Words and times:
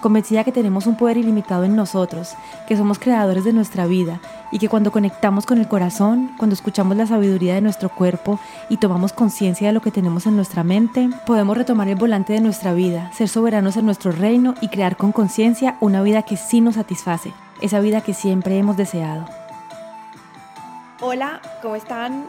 convencida 0.00 0.44
que 0.44 0.52
tenemos 0.52 0.86
un 0.86 0.96
poder 0.96 1.16
ilimitado 1.16 1.64
en 1.64 1.76
nosotros, 1.76 2.34
que 2.66 2.76
somos 2.76 2.98
creadores 2.98 3.44
de 3.44 3.52
nuestra 3.52 3.86
vida 3.86 4.20
y 4.50 4.58
que 4.58 4.68
cuando 4.68 4.92
conectamos 4.92 5.46
con 5.46 5.58
el 5.58 5.68
corazón, 5.68 6.32
cuando 6.38 6.54
escuchamos 6.54 6.96
la 6.96 7.06
sabiduría 7.06 7.54
de 7.54 7.60
nuestro 7.60 7.88
cuerpo 7.88 8.38
y 8.68 8.76
tomamos 8.76 9.12
conciencia 9.12 9.68
de 9.68 9.72
lo 9.72 9.80
que 9.80 9.90
tenemos 9.90 10.26
en 10.26 10.36
nuestra 10.36 10.64
mente, 10.64 11.08
podemos 11.26 11.56
retomar 11.56 11.88
el 11.88 11.96
volante 11.96 12.32
de 12.32 12.40
nuestra 12.40 12.72
vida, 12.72 13.10
ser 13.12 13.28
soberanos 13.28 13.76
en 13.76 13.86
nuestro 13.86 14.12
reino 14.12 14.54
y 14.60 14.68
crear 14.68 14.96
con 14.96 15.12
conciencia 15.12 15.76
una 15.80 16.02
vida 16.02 16.22
que 16.22 16.36
sí 16.36 16.60
nos 16.60 16.76
satisface, 16.76 17.32
esa 17.60 17.80
vida 17.80 18.00
que 18.00 18.14
siempre 18.14 18.58
hemos 18.58 18.76
deseado. 18.76 19.26
Hola, 21.00 21.40
¿cómo 21.62 21.76
están? 21.76 22.26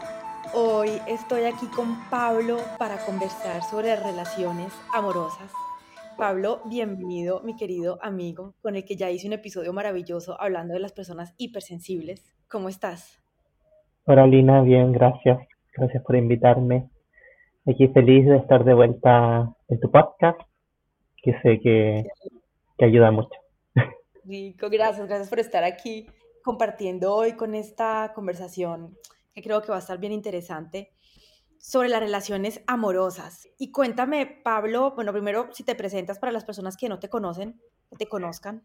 Hoy 0.54 1.00
estoy 1.06 1.44
aquí 1.44 1.66
con 1.66 1.96
Pablo 2.10 2.58
para 2.78 2.98
conversar 2.98 3.62
sobre 3.62 3.96
relaciones 3.96 4.72
amorosas. 4.92 5.67
Pablo, 6.18 6.62
bienvenido, 6.64 7.42
mi 7.44 7.54
querido 7.54 8.00
amigo, 8.02 8.56
con 8.60 8.74
el 8.74 8.84
que 8.84 8.96
ya 8.96 9.08
hice 9.08 9.28
un 9.28 9.34
episodio 9.34 9.72
maravilloso 9.72 10.36
hablando 10.40 10.74
de 10.74 10.80
las 10.80 10.90
personas 10.90 11.32
hipersensibles. 11.38 12.24
¿Cómo 12.48 12.68
estás? 12.68 13.22
Hola 14.04 14.26
Lina, 14.26 14.62
bien, 14.62 14.90
gracias. 14.90 15.38
Gracias 15.76 16.02
por 16.02 16.16
invitarme. 16.16 16.90
Aquí 17.68 17.86
feliz 17.86 18.26
de 18.26 18.36
estar 18.36 18.64
de 18.64 18.74
vuelta 18.74 19.54
en 19.68 19.78
tu 19.78 19.92
podcast, 19.92 20.40
que 21.22 21.40
sé 21.40 21.60
que, 21.60 22.08
que 22.76 22.84
ayuda 22.84 23.12
mucho. 23.12 23.38
Rico, 24.24 24.68
gracias, 24.70 25.06
gracias 25.06 25.28
por 25.28 25.38
estar 25.38 25.62
aquí 25.62 26.08
compartiendo 26.42 27.14
hoy 27.14 27.34
con 27.34 27.54
esta 27.54 28.10
conversación 28.12 28.96
que 29.32 29.40
creo 29.40 29.62
que 29.62 29.70
va 29.70 29.76
a 29.76 29.80
estar 29.80 29.98
bien 29.98 30.12
interesante 30.12 30.90
sobre 31.58 31.88
las 31.88 32.00
relaciones 32.00 32.62
amorosas. 32.66 33.48
Y 33.58 33.70
cuéntame, 33.72 34.40
Pablo, 34.42 34.92
bueno, 34.94 35.12
primero, 35.12 35.48
si 35.52 35.64
te 35.64 35.74
presentas 35.74 36.18
para 36.18 36.32
las 36.32 36.44
personas 36.44 36.76
que 36.76 36.88
no 36.88 36.98
te 36.98 37.08
conocen, 37.08 37.54
que 37.90 37.96
te 37.96 38.06
conozcan, 38.06 38.62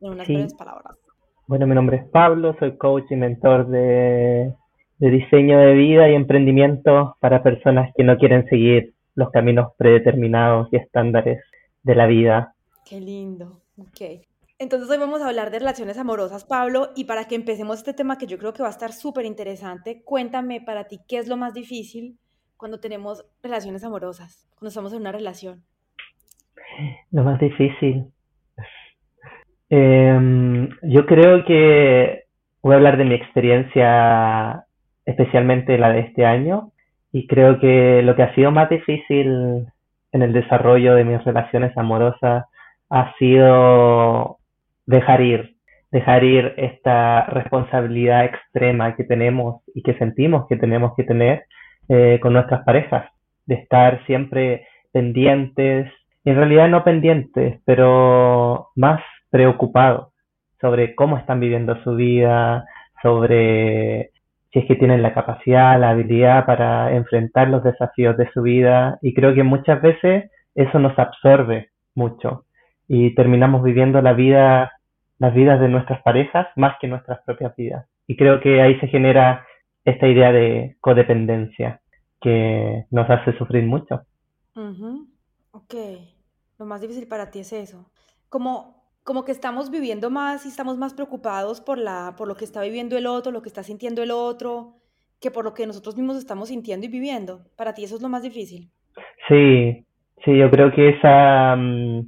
en 0.00 0.12
unas 0.12 0.28
breves 0.28 0.54
palabras. 0.54 0.98
Bueno, 1.46 1.66
mi 1.66 1.74
nombre 1.74 1.98
es 1.98 2.04
Pablo, 2.08 2.54
soy 2.58 2.76
coach 2.76 3.04
y 3.10 3.16
mentor 3.16 3.68
de, 3.68 4.54
de 4.98 5.10
diseño 5.10 5.58
de 5.58 5.74
vida 5.74 6.08
y 6.08 6.14
emprendimiento 6.14 7.16
para 7.20 7.42
personas 7.42 7.92
que 7.96 8.04
no 8.04 8.16
quieren 8.16 8.46
seguir 8.48 8.94
los 9.14 9.30
caminos 9.30 9.72
predeterminados 9.76 10.68
y 10.72 10.76
estándares 10.76 11.42
de 11.82 11.94
la 11.94 12.06
vida. 12.06 12.54
Qué 12.84 13.00
lindo, 13.00 13.60
ok. 13.78 14.26
Entonces 14.58 14.88
hoy 14.88 14.98
vamos 14.98 15.20
a 15.20 15.28
hablar 15.28 15.50
de 15.50 15.58
relaciones 15.58 15.98
amorosas, 15.98 16.44
Pablo, 16.44 16.90
y 16.94 17.04
para 17.04 17.26
que 17.26 17.34
empecemos 17.34 17.78
este 17.78 17.92
tema 17.92 18.18
que 18.18 18.26
yo 18.26 18.38
creo 18.38 18.52
que 18.52 18.62
va 18.62 18.68
a 18.68 18.72
estar 18.72 18.92
súper 18.92 19.26
interesante, 19.26 20.02
cuéntame 20.04 20.60
para 20.60 20.84
ti 20.84 21.00
qué 21.08 21.18
es 21.18 21.28
lo 21.28 21.36
más 21.36 21.54
difícil 21.54 22.18
cuando 22.56 22.80
tenemos 22.80 23.24
relaciones 23.42 23.84
amorosas, 23.84 24.46
cuando 24.54 24.68
estamos 24.68 24.92
en 24.92 25.00
una 25.00 25.12
relación? 25.12 25.62
Lo 27.10 27.24
más 27.24 27.38
difícil. 27.40 28.06
Em, 29.70 30.68
yo 30.82 31.06
creo 31.06 31.44
que 31.44 32.24
voy 32.62 32.74
a 32.74 32.76
hablar 32.76 32.96
de 32.96 33.04
mi 33.04 33.14
experiencia, 33.14 34.64
especialmente 35.04 35.78
la 35.78 35.90
de 35.90 36.00
este 36.00 36.24
año, 36.24 36.72
y 37.12 37.26
creo 37.26 37.60
que 37.60 38.02
lo 38.02 38.16
que 38.16 38.22
ha 38.22 38.34
sido 38.34 38.50
más 38.50 38.68
difícil 38.70 39.66
en 40.12 40.22
el 40.22 40.32
desarrollo 40.32 40.94
de 40.94 41.04
mis 41.04 41.22
relaciones 41.24 41.76
amorosas 41.76 42.44
ha 42.90 43.14
sido 43.18 44.38
dejar 44.86 45.20
ir, 45.20 45.56
dejar 45.90 46.24
ir 46.24 46.54
esta 46.56 47.26
responsabilidad 47.26 48.24
extrema 48.24 48.96
que 48.96 49.04
tenemos 49.04 49.62
y 49.74 49.82
que 49.82 49.94
sentimos 49.98 50.46
que 50.48 50.56
tenemos 50.56 50.94
que 50.96 51.04
tener 51.04 51.44
eh, 51.88 52.18
con 52.20 52.32
nuestras 52.32 52.64
parejas, 52.64 53.10
de 53.46 53.56
estar 53.56 54.04
siempre 54.06 54.66
pendientes, 54.92 55.90
en 56.24 56.36
realidad 56.36 56.68
no 56.68 56.84
pendientes, 56.84 57.60
pero 57.64 58.70
más 58.76 59.00
preocupados 59.30 60.12
sobre 60.60 60.94
cómo 60.94 61.18
están 61.18 61.40
viviendo 61.40 61.82
su 61.82 61.94
vida, 61.94 62.64
sobre 63.02 64.10
si 64.52 64.60
es 64.60 64.66
que 64.66 64.76
tienen 64.76 65.02
la 65.02 65.12
capacidad, 65.12 65.78
la 65.78 65.90
habilidad 65.90 66.46
para 66.46 66.94
enfrentar 66.94 67.48
los 67.48 67.62
desafíos 67.64 68.16
de 68.16 68.30
su 68.32 68.42
vida 68.42 68.98
y 69.02 69.12
creo 69.12 69.34
que 69.34 69.42
muchas 69.42 69.82
veces 69.82 70.30
eso 70.54 70.78
nos 70.78 70.98
absorbe 70.98 71.70
mucho 71.94 72.44
y 72.88 73.14
terminamos 73.14 73.62
viviendo 73.62 74.00
la 74.00 74.12
vida, 74.12 74.72
las 75.18 75.34
vidas 75.34 75.60
de 75.60 75.68
nuestras 75.68 76.00
parejas 76.02 76.46
más 76.56 76.76
que 76.80 76.86
nuestras 76.86 77.20
propias 77.26 77.54
vidas. 77.56 77.86
Y 78.06 78.16
creo 78.16 78.40
que 78.40 78.62
ahí 78.62 78.78
se 78.78 78.88
genera 78.88 79.44
esta 79.84 80.08
idea 80.08 80.32
de 80.32 80.76
codependencia 80.80 81.80
que 82.20 82.86
nos 82.90 83.08
hace 83.10 83.36
sufrir 83.36 83.64
mucho. 83.64 84.02
Ok, 85.50 85.74
lo 86.58 86.66
más 86.66 86.80
difícil 86.80 87.06
para 87.06 87.30
ti 87.30 87.40
es 87.40 87.52
eso. 87.52 87.90
Como, 88.28 88.82
como 89.02 89.24
que 89.24 89.32
estamos 89.32 89.70
viviendo 89.70 90.10
más 90.10 90.46
y 90.46 90.48
estamos 90.48 90.78
más 90.78 90.94
preocupados 90.94 91.60
por, 91.60 91.78
la, 91.78 92.14
por 92.16 92.28
lo 92.28 92.36
que 92.36 92.44
está 92.44 92.62
viviendo 92.62 92.96
el 92.96 93.06
otro, 93.06 93.32
lo 93.32 93.42
que 93.42 93.48
está 93.48 93.62
sintiendo 93.62 94.02
el 94.02 94.10
otro, 94.10 94.76
que 95.20 95.30
por 95.30 95.44
lo 95.44 95.54
que 95.54 95.66
nosotros 95.66 95.96
mismos 95.96 96.16
estamos 96.16 96.48
sintiendo 96.48 96.86
y 96.86 96.88
viviendo. 96.88 97.40
Para 97.56 97.74
ti 97.74 97.84
eso 97.84 97.96
es 97.96 98.02
lo 98.02 98.08
más 98.08 98.22
difícil. 98.22 98.70
Sí, 99.28 99.84
sí, 100.24 100.36
yo 100.36 100.50
creo 100.50 100.72
que 100.72 100.90
esa, 100.90 101.56
mm, 101.56 102.00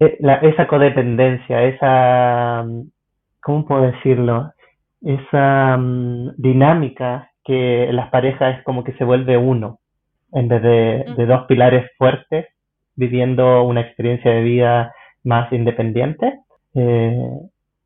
e, 0.00 0.18
esa 0.42 0.66
codependencia, 0.66 1.64
esa, 1.64 2.64
mm, 2.64 2.90
¿cómo 3.42 3.66
puedo 3.66 3.82
decirlo? 3.82 4.52
Esa 5.02 5.76
mm, 5.76 6.34
dinámica 6.36 7.30
que 7.44 7.88
las 7.92 8.10
parejas 8.10 8.58
es 8.58 8.64
como 8.64 8.84
que 8.84 8.92
se 8.94 9.04
vuelve 9.04 9.36
uno, 9.36 9.78
en 10.32 10.48
vez 10.48 10.62
de, 10.62 11.26
dos 11.26 11.46
pilares 11.46 11.90
fuertes, 11.96 12.46
viviendo 12.94 13.62
una 13.64 13.80
experiencia 13.80 14.30
de 14.30 14.42
vida 14.42 14.92
más 15.24 15.50
independiente, 15.52 16.40
eh, 16.74 17.38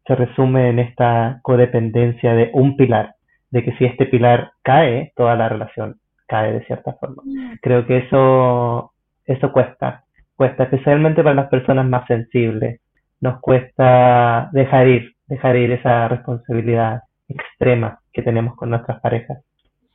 se 0.06 0.14
resume 0.16 0.70
en 0.70 0.78
esta 0.80 1.38
codependencia 1.42 2.34
de 2.34 2.50
un 2.54 2.76
pilar, 2.76 3.14
de 3.50 3.62
que 3.62 3.72
si 3.76 3.84
este 3.84 4.06
pilar 4.06 4.52
cae, 4.62 5.12
toda 5.14 5.36
la 5.36 5.48
relación 5.48 5.96
cae 6.26 6.52
de 6.52 6.64
cierta 6.64 6.94
forma. 6.94 7.22
Mm. 7.24 7.58
Creo 7.60 7.86
que 7.86 7.98
eso, 7.98 8.92
eso 9.26 9.52
cuesta, 9.52 10.04
cuesta 10.34 10.64
especialmente 10.64 11.22
para 11.22 11.36
las 11.36 11.48
personas 11.48 11.86
más 11.86 12.06
sensibles. 12.06 12.80
Nos 13.20 13.40
cuesta 13.40 14.48
dejar 14.52 14.88
ir, 14.88 15.14
dejar 15.32 15.56
ir 15.56 15.72
esa 15.72 16.08
responsabilidad 16.08 17.00
extrema 17.26 18.00
que 18.12 18.20
tenemos 18.20 18.54
con 18.54 18.68
nuestras 18.68 19.00
parejas. 19.00 19.42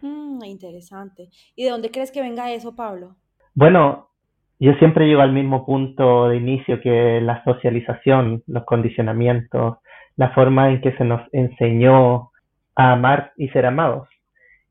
Mm, 0.02 0.44
interesante. 0.46 1.30
¿Y 1.56 1.66
de 1.66 1.70
dónde 1.70 1.92
crees 1.92 2.12
que 2.12 2.22
venga 2.22 2.52
eso, 2.52 2.76
Pablo? 2.76 3.18
Bueno, 3.54 4.10
yo 4.60 4.74
siempre 4.80 5.06
llego 5.06 5.22
al 5.22 5.34
mismo 5.34 5.64
punto 5.64 6.30
de 6.30 6.38
inicio 6.38 6.82
que 6.82 7.22
la 7.22 7.44
socialización, 7.44 8.42
los 8.48 8.66
condicionamientos, 8.66 9.78
la 10.16 10.32
forma 10.32 10.72
en 10.72 10.82
que 10.82 10.98
se 10.98 11.04
nos 11.04 11.22
enseñó 11.32 12.32
a 12.76 12.94
amar 12.94 13.34
y 13.38 13.50
ser 13.50 13.68
amados. 13.68 14.10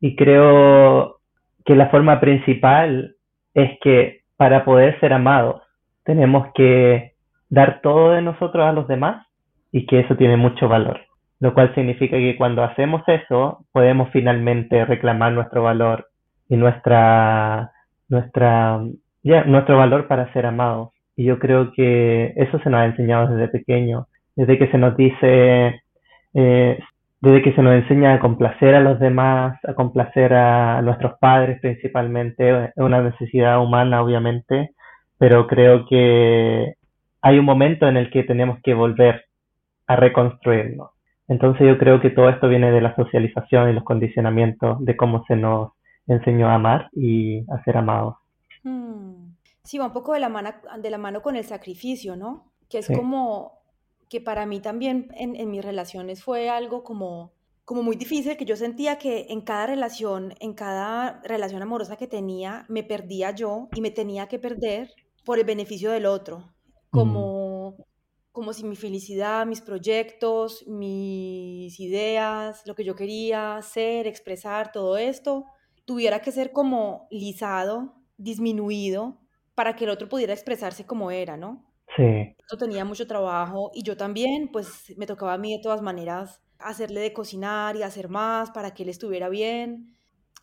Y 0.00 0.16
creo 0.16 1.20
que 1.64 1.76
la 1.76 1.90
forma 1.90 2.18
principal 2.18 3.14
es 3.54 3.78
que 3.80 4.22
para 4.36 4.64
poder 4.64 4.98
ser 4.98 5.12
amados 5.12 5.62
tenemos 6.02 6.48
que 6.54 7.12
dar 7.48 7.80
todo 7.82 8.10
de 8.10 8.22
nosotros 8.22 8.66
a 8.66 8.72
los 8.72 8.88
demás 8.88 9.25
y 9.72 9.86
que 9.86 10.00
eso 10.00 10.16
tiene 10.16 10.36
mucho 10.36 10.68
valor, 10.68 11.00
lo 11.40 11.54
cual 11.54 11.74
significa 11.74 12.16
que 12.16 12.36
cuando 12.36 12.62
hacemos 12.62 13.02
eso 13.06 13.64
podemos 13.72 14.10
finalmente 14.10 14.84
reclamar 14.84 15.32
nuestro 15.32 15.62
valor 15.62 16.08
y 16.48 16.56
nuestra, 16.56 17.72
nuestra, 18.08 18.80
nuestro 19.22 19.76
valor 19.76 20.06
para 20.06 20.32
ser 20.32 20.46
amados. 20.46 20.90
Y 21.16 21.24
yo 21.24 21.38
creo 21.38 21.72
que 21.72 22.32
eso 22.36 22.58
se 22.60 22.70
nos 22.70 22.80
ha 22.80 22.86
enseñado 22.86 23.28
desde 23.28 23.48
pequeño, 23.48 24.06
desde 24.36 24.58
que 24.58 24.68
se 24.68 24.78
nos 24.78 24.96
dice, 24.96 25.82
eh, 26.34 26.78
desde 27.20 27.42
que 27.42 27.52
se 27.54 27.62
nos 27.62 27.74
enseña 27.74 28.14
a 28.14 28.20
complacer 28.20 28.74
a 28.74 28.80
los 28.80 29.00
demás, 29.00 29.58
a 29.64 29.74
complacer 29.74 30.34
a 30.34 30.82
nuestros 30.82 31.18
padres 31.18 31.58
principalmente, 31.60 32.66
es 32.66 32.72
una 32.76 33.00
necesidad 33.00 33.62
humana 33.62 34.02
obviamente, 34.02 34.70
pero 35.18 35.46
creo 35.46 35.86
que 35.86 36.74
hay 37.22 37.38
un 37.38 37.44
momento 37.44 37.88
en 37.88 37.96
el 37.96 38.10
que 38.10 38.22
tenemos 38.22 38.58
que 38.62 38.74
volver 38.74 39.25
a 39.86 39.96
reconstruirnos. 39.96 40.90
Entonces 41.28 41.66
yo 41.66 41.78
creo 41.78 42.00
que 42.00 42.10
todo 42.10 42.28
esto 42.28 42.48
viene 42.48 42.70
de 42.70 42.80
la 42.80 42.94
socialización 42.94 43.70
y 43.70 43.72
los 43.72 43.84
condicionamientos 43.84 44.84
de 44.84 44.96
cómo 44.96 45.24
se 45.26 45.36
nos 45.36 45.72
enseñó 46.06 46.48
a 46.48 46.54
amar 46.54 46.88
y 46.92 47.40
a 47.50 47.62
ser 47.64 47.76
amados. 47.76 48.16
Hmm. 48.62 49.32
Sí, 49.64 49.78
va 49.78 49.86
un 49.86 49.92
poco 49.92 50.12
de 50.12 50.20
la, 50.20 50.28
mano, 50.28 50.50
de 50.78 50.90
la 50.90 50.98
mano 50.98 51.22
con 51.22 51.34
el 51.34 51.44
sacrificio, 51.44 52.14
¿no? 52.14 52.52
Que 52.68 52.78
es 52.78 52.88
como, 52.88 53.58
que 54.08 54.20
para 54.20 54.46
mí 54.46 54.60
también 54.60 55.08
en, 55.16 55.34
en 55.34 55.50
mis 55.50 55.64
relaciones 55.64 56.22
fue 56.22 56.48
algo 56.48 56.84
como, 56.84 57.32
como 57.64 57.82
muy 57.82 57.96
difícil, 57.96 58.36
que 58.36 58.44
yo 58.44 58.54
sentía 58.54 58.96
que 58.96 59.26
en 59.28 59.40
cada 59.40 59.66
relación, 59.66 60.34
en 60.38 60.54
cada 60.54 61.20
relación 61.24 61.62
amorosa 61.62 61.96
que 61.96 62.06
tenía, 62.06 62.64
me 62.68 62.84
perdía 62.84 63.32
yo 63.32 63.68
y 63.74 63.80
me 63.80 63.90
tenía 63.90 64.28
que 64.28 64.38
perder 64.38 64.92
por 65.24 65.40
el 65.40 65.44
beneficio 65.44 65.90
del 65.90 66.06
otro, 66.06 66.44
como, 66.90 67.35
como 68.36 68.52
si 68.52 68.64
mi 68.64 68.76
felicidad, 68.76 69.46
mis 69.46 69.62
proyectos, 69.62 70.62
mis 70.66 71.80
ideas, 71.80 72.62
lo 72.66 72.74
que 72.74 72.84
yo 72.84 72.94
quería 72.94 73.56
hacer, 73.56 74.06
expresar, 74.06 74.72
todo 74.72 74.98
esto, 74.98 75.46
tuviera 75.86 76.20
que 76.20 76.30
ser 76.32 76.52
como 76.52 77.08
lisado, 77.10 77.94
disminuido, 78.18 79.22
para 79.54 79.74
que 79.74 79.84
el 79.84 79.90
otro 79.90 80.10
pudiera 80.10 80.34
expresarse 80.34 80.84
como 80.84 81.10
era, 81.10 81.38
¿no? 81.38 81.64
Sí. 81.96 82.36
Yo 82.52 82.58
tenía 82.58 82.84
mucho 82.84 83.06
trabajo 83.06 83.70
y 83.72 83.82
yo 83.82 83.96
también, 83.96 84.50
pues 84.52 84.92
me 84.98 85.06
tocaba 85.06 85.32
a 85.32 85.38
mí 85.38 85.56
de 85.56 85.62
todas 85.62 85.80
maneras 85.80 86.42
hacerle 86.58 87.00
de 87.00 87.14
cocinar 87.14 87.74
y 87.76 87.84
hacer 87.84 88.10
más 88.10 88.50
para 88.50 88.74
que 88.74 88.82
él 88.82 88.90
estuviera 88.90 89.30
bien. 89.30 89.96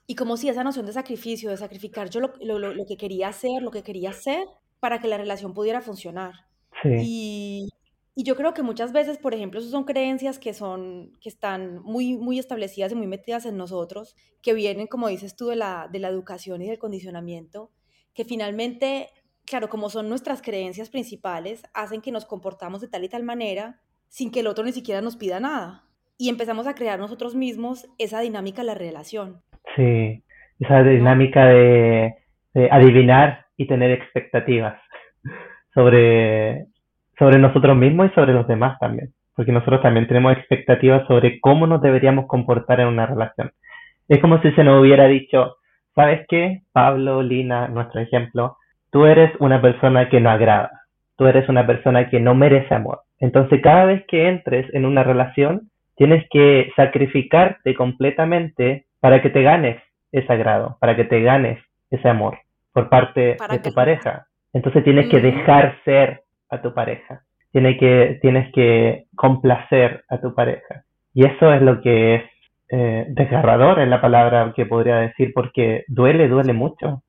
Y 0.08 0.16
como 0.16 0.36
si 0.36 0.50
esa 0.50 0.64
noción 0.64 0.88
de 0.88 0.94
sacrificio, 0.94 1.52
de 1.52 1.58
sacrificar 1.58 2.10
yo 2.10 2.22
lo, 2.22 2.34
lo, 2.42 2.58
lo 2.58 2.86
que 2.88 2.98
quería 2.98 3.28
hacer, 3.28 3.62
lo 3.62 3.70
que 3.70 3.84
quería 3.84 4.10
hacer, 4.10 4.48
para 4.80 4.98
que 4.98 5.08
la 5.08 5.20
relación 5.20 5.54
pudiera 5.54 5.80
funcionar. 5.80 6.34
Sí. 6.82 6.90
Y, 7.04 7.70
y 8.16 8.24
yo 8.24 8.36
creo 8.36 8.54
que 8.54 8.62
muchas 8.62 8.94
veces, 8.94 9.18
por 9.18 9.34
ejemplo, 9.34 9.60
esas 9.60 9.72
son 9.72 9.86
creencias 9.86 10.38
que 10.38 10.54
son, 10.54 11.12
que 11.20 11.30
están 11.30 11.82
muy, 11.82 12.16
muy 12.18 12.38
establecidas 12.38 12.92
y 12.92 12.96
muy 12.96 13.08
metidas 13.08 13.46
en 13.46 13.58
nosotros, 13.58 14.16
que 14.44 14.54
vienen, 14.54 14.88
como 14.88 15.08
dices 15.08 15.36
tú, 15.36 15.48
de 15.48 15.56
la, 15.56 15.88
de 15.92 16.00
la 16.00 16.10
educación 16.10 16.62
y 16.62 16.68
del 16.68 16.78
condicionamiento, 16.78 17.72
que 18.14 18.24
finalmente, 18.24 19.08
claro, 19.46 19.68
como 19.68 19.90
son 19.90 20.10
nuestras 20.10 20.44
creencias 20.44 20.92
principales, 20.92 21.64
hacen 21.74 22.02
que 22.02 22.12
nos 22.12 22.26
comportamos 22.26 22.82
de 22.82 22.88
tal 22.88 23.04
y 23.04 23.10
tal 23.10 23.24
manera 23.24 23.80
sin 24.10 24.30
que 24.30 24.42
el 24.42 24.48
otro 24.48 24.64
ni 24.64 24.74
siquiera 24.74 25.02
nos 25.02 25.18
pida 25.18 25.40
nada. 25.40 25.86
Y 26.20 26.30
empezamos 26.30 26.68
a 26.68 26.76
crear 26.76 27.00
nosotros 27.00 27.34
mismos 27.34 27.88
esa 27.98 28.20
dinámica 28.20 28.62
de 28.62 28.68
la 28.68 28.76
relación. 28.76 29.42
Sí, 29.76 30.24
esa 30.60 30.84
dinámica 30.84 31.48
de, 31.48 32.14
de 32.54 32.70
adivinar 32.72 33.48
y 33.58 33.66
tener 33.66 33.90
expectativas 33.90 34.80
sobre, 35.74 36.68
sobre 37.18 37.38
nosotros 37.40 37.76
mismos 37.78 38.12
y 38.12 38.16
sobre 38.16 38.34
los 38.34 38.48
demás 38.48 38.80
también, 38.80 39.10
porque 39.36 39.52
nosotros 39.52 39.82
también 39.82 40.08
tenemos 40.08 40.34
expectativas 40.34 41.08
sobre 41.08 41.40
cómo 41.40 41.68
nos 41.68 41.82
deberíamos 41.82 42.28
comportar 42.28 42.80
en 42.80 42.88
una 42.88 43.06
relación. 43.06 43.52
Es 44.08 44.20
como 44.20 44.42
si 44.42 44.52
se 44.52 44.64
nos 44.64 44.82
hubiera 44.82 45.08
dicho, 45.08 45.58
¿sabes 45.96 46.26
qué? 46.28 46.62
Pablo, 46.72 47.22
Lina, 47.22 47.68
nuestro 47.68 48.02
ejemplo, 48.02 48.58
tú 48.92 49.06
eres 49.06 49.32
una 49.40 49.62
persona 49.62 50.10
que 50.10 50.20
no 50.20 50.30
agrada, 50.30 50.82
tú 51.18 51.26
eres 51.26 51.48
una 51.50 51.66
persona 51.66 52.10
que 52.10 52.20
no 52.20 52.36
merece 52.36 52.74
amor. 52.74 53.02
Entonces 53.20 53.62
cada 53.62 53.86
vez 53.86 54.04
que 54.08 54.28
entres 54.28 54.72
en 54.74 54.86
una 54.86 55.04
relación, 55.04 55.70
tienes 55.96 56.26
que 56.30 56.72
sacrificarte 56.76 57.76
completamente 57.76 58.86
para 59.00 59.22
que 59.22 59.30
te 59.30 59.44
ganes 59.44 59.82
ese 60.12 60.32
agrado, 60.32 60.78
para 60.80 60.96
que 60.96 61.06
te 61.06 61.22
ganes 61.22 61.60
ese 61.90 62.10
amor 62.10 62.38
por 62.74 62.90
parte 62.90 63.38
de 63.50 63.60
tu 63.60 63.74
pareja. 63.74 64.28
Entonces 64.54 64.84
tienes 64.84 65.10
que 65.10 65.20
dejar 65.20 65.78
ser 65.86 66.23
a 66.54 66.62
tu 66.62 66.74
pareja. 66.74 67.26
Tienes 67.52 67.80
que, 67.80 68.20
tienes 68.22 68.52
que 68.54 69.08
complacer 69.16 70.04
a 70.10 70.20
tu 70.20 70.34
pareja. 70.34 70.86
Y 71.14 71.26
eso 71.26 71.54
es 71.54 71.62
lo 71.62 71.82
que 71.82 72.16
es 72.16 72.24
eh, 72.70 73.06
desgarrador 73.10 73.80
en 73.80 73.90
la 73.90 74.02
palabra 74.02 74.54
que 74.56 74.66
podría 74.66 74.98
decir, 74.98 75.32
porque 75.34 75.84
duele, 75.88 76.28
duele 76.28 76.54
mucho. 76.54 77.04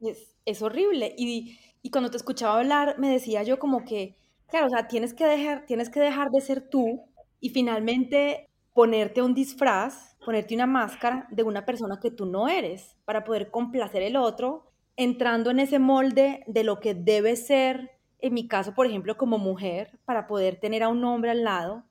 Es, 0.00 0.36
es 0.44 0.62
horrible. 0.62 1.14
Y, 1.16 1.58
y, 1.82 1.90
cuando 1.90 2.10
te 2.10 2.16
escuchaba 2.16 2.58
hablar, 2.58 2.96
me 2.98 3.08
decía 3.08 3.42
yo 3.42 3.58
como 3.58 3.84
que, 3.84 4.16
claro, 4.48 4.66
o 4.66 4.70
sea, 4.70 4.88
tienes 4.88 5.14
que 5.14 5.24
dejar, 5.26 5.64
tienes 5.66 5.88
que 5.88 6.00
dejar 6.00 6.30
de 6.30 6.40
ser 6.40 6.68
tú 6.68 7.04
y 7.40 7.50
finalmente 7.50 8.48
ponerte 8.74 9.22
un 9.22 9.34
disfraz, 9.34 10.16
ponerte 10.24 10.54
una 10.54 10.66
máscara 10.66 11.26
de 11.30 11.42
una 11.42 11.64
persona 11.64 11.98
que 12.00 12.10
tú 12.10 12.26
no 12.26 12.48
eres 12.48 12.96
para 13.04 13.24
poder 13.24 13.50
complacer 13.50 14.02
el 14.02 14.16
otro 14.16 14.72
entrando 14.96 15.50
en 15.50 15.60
ese 15.60 15.78
molde 15.78 16.44
de 16.46 16.64
lo 16.64 16.80
que 16.80 16.94
debe 16.94 17.36
ser, 17.36 17.90
en 18.22 18.34
mi 18.34 18.46
caso, 18.46 18.72
por 18.72 18.86
ejemplo, 18.86 19.16
como 19.16 19.36
mujer, 19.36 19.98
para 20.04 20.26
poder 20.26 20.56
tener 20.56 20.82
a 20.82 20.88
un 20.88 21.04
hombre 21.04 21.32
al 21.32 21.44
lado. 21.44 21.84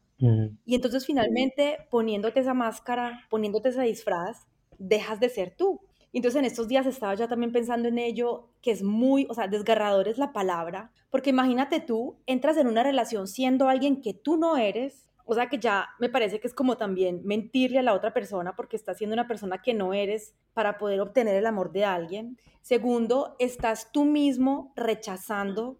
Y 0.66 0.75
entonces 0.75 1.04
finalmente 1.07 1.88
poniéndote 1.89 2.42
esa 2.42 2.54
máscara, 2.54 3.25
poniéndote 3.31 3.69
ese 3.69 3.81
disfraz, 3.81 4.45
dejas 4.78 5.19
de 5.19 5.30
ser 5.30 5.56
tú. 5.57 5.81
Y 6.12 6.18
entonces 6.18 6.38
en 6.38 6.45
estos 6.45 6.68
días 6.68 6.86
estaba 6.86 7.16
ya 7.16 7.28
también 7.28 7.51
pensando 7.51 7.88
en 7.88 7.98
ello, 7.98 8.50
que 8.62 8.69
es 8.69 8.83
muy, 8.83 9.25
o 9.30 9.33
sea, 9.33 9.48
desgarrador 9.48 10.07
es 10.07 10.19
la 10.19 10.31
palabra, 10.31 10.92
porque 11.10 11.31
imagínate 11.31 11.80
tú, 11.80 12.18
entras 12.28 12.57
en 12.57 12.68
una 12.68 12.84
relación 12.84 13.27
siendo 13.27 13.68
alguien 13.68 14.00
que 14.00 14.13
tú 14.13 14.38
no 14.38 14.57
eres, 14.57 15.10
o 15.25 15.34
sea 15.34 15.50
que 15.50 15.57
ya 15.57 15.89
me 16.00 16.10
parece 16.10 16.39
que 16.39 16.48
es 16.48 16.54
como 16.54 16.77
también 16.77 17.22
mentirle 17.24 17.80
a 17.80 17.84
la 17.84 17.94
otra 17.94 18.13
persona 18.13 18.56
porque 18.56 18.75
estás 18.75 18.98
siendo 18.98 19.16
una 19.16 19.27
persona 19.27 19.62
que 19.62 19.74
no 19.74 19.94
eres 19.94 20.36
para 20.54 20.77
poder 20.77 21.01
obtener 21.01 21.36
el 21.36 21.48
amor 21.48 21.72
de 21.72 21.86
alguien. 21.86 22.38
Segundo, 22.62 23.36
estás 23.39 23.92
tú 23.92 24.06
mismo 24.06 24.72
rechazando 24.75 25.80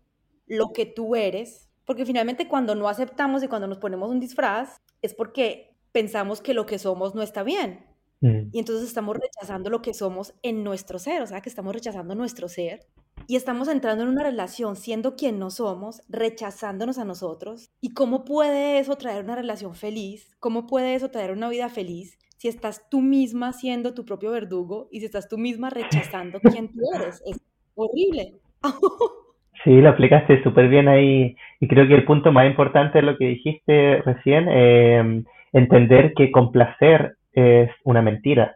lo 0.52 0.74
que 0.74 0.86
tú 0.86 1.16
eres, 1.16 1.70
porque 1.86 2.06
finalmente 2.06 2.50
cuando 2.50 2.76
no 2.76 2.90
aceptamos 2.90 3.42
y 3.42 3.48
cuando 3.48 3.68
nos 3.68 3.78
ponemos 3.78 4.10
un 4.10 4.20
disfraz 4.20 4.82
es 5.02 5.14
porque 5.14 5.78
pensamos 5.94 6.42
que 6.42 6.54
lo 6.54 6.66
que 6.66 6.78
somos 6.78 7.16
no 7.16 7.22
está 7.22 7.42
bien. 7.42 7.86
Mm. 8.20 8.50
Y 8.52 8.60
entonces 8.60 8.86
estamos 8.86 9.16
rechazando 9.18 9.70
lo 9.70 9.82
que 9.82 9.94
somos 9.94 10.34
en 10.44 10.66
nuestro 10.66 11.00
ser, 11.00 11.22
o 11.22 11.28
sea 11.28 11.42
que 11.42 11.48
estamos 11.48 11.74
rechazando 11.74 12.16
nuestro 12.16 12.50
ser 12.50 12.86
y 13.28 13.38
estamos 13.38 13.70
entrando 13.70 14.04
en 14.04 14.10
una 14.10 14.24
relación 14.24 14.76
siendo 14.76 15.16
quien 15.16 15.40
no 15.40 15.52
somos, 15.52 16.04
rechazándonos 16.10 16.98
a 16.98 17.06
nosotros. 17.06 17.72
¿Y 17.80 17.94
cómo 17.94 18.26
puede 18.26 18.80
eso 18.80 18.98
traer 18.98 19.24
una 19.24 19.36
relación 19.36 19.74
feliz? 19.74 20.36
¿Cómo 20.40 20.68
puede 20.68 20.96
eso 20.96 21.12
traer 21.12 21.32
una 21.32 21.48
vida 21.48 21.70
feliz 21.70 22.18
si 22.38 22.50
estás 22.50 22.90
tú 22.90 23.00
misma 23.00 23.54
siendo 23.54 23.94
tu 23.94 24.04
propio 24.04 24.32
verdugo 24.32 24.90
y 24.92 25.00
si 25.00 25.06
estás 25.06 25.30
tú 25.30 25.38
misma 25.38 25.70
rechazando 25.70 26.42
quién 26.42 26.74
tú 26.74 26.80
eres? 26.94 27.22
Es 27.26 27.38
horrible. 27.74 28.42
Sí, 29.64 29.80
lo 29.80 29.90
explicaste 29.90 30.42
súper 30.44 30.70
bien 30.70 30.88
ahí 30.88 31.36
y 31.60 31.68
creo 31.68 31.88
que 31.88 31.94
el 31.94 32.06
punto 32.06 32.32
más 32.32 32.48
importante 32.48 33.00
es 33.00 33.06
lo 33.06 33.18
que 33.18 33.26
dijiste 33.26 34.02
recién, 34.04 34.48
eh, 34.50 35.24
entender 35.54 36.14
que 36.16 36.32
complacer 36.32 37.14
es 37.34 37.70
una 37.84 38.02
mentira. 38.02 38.56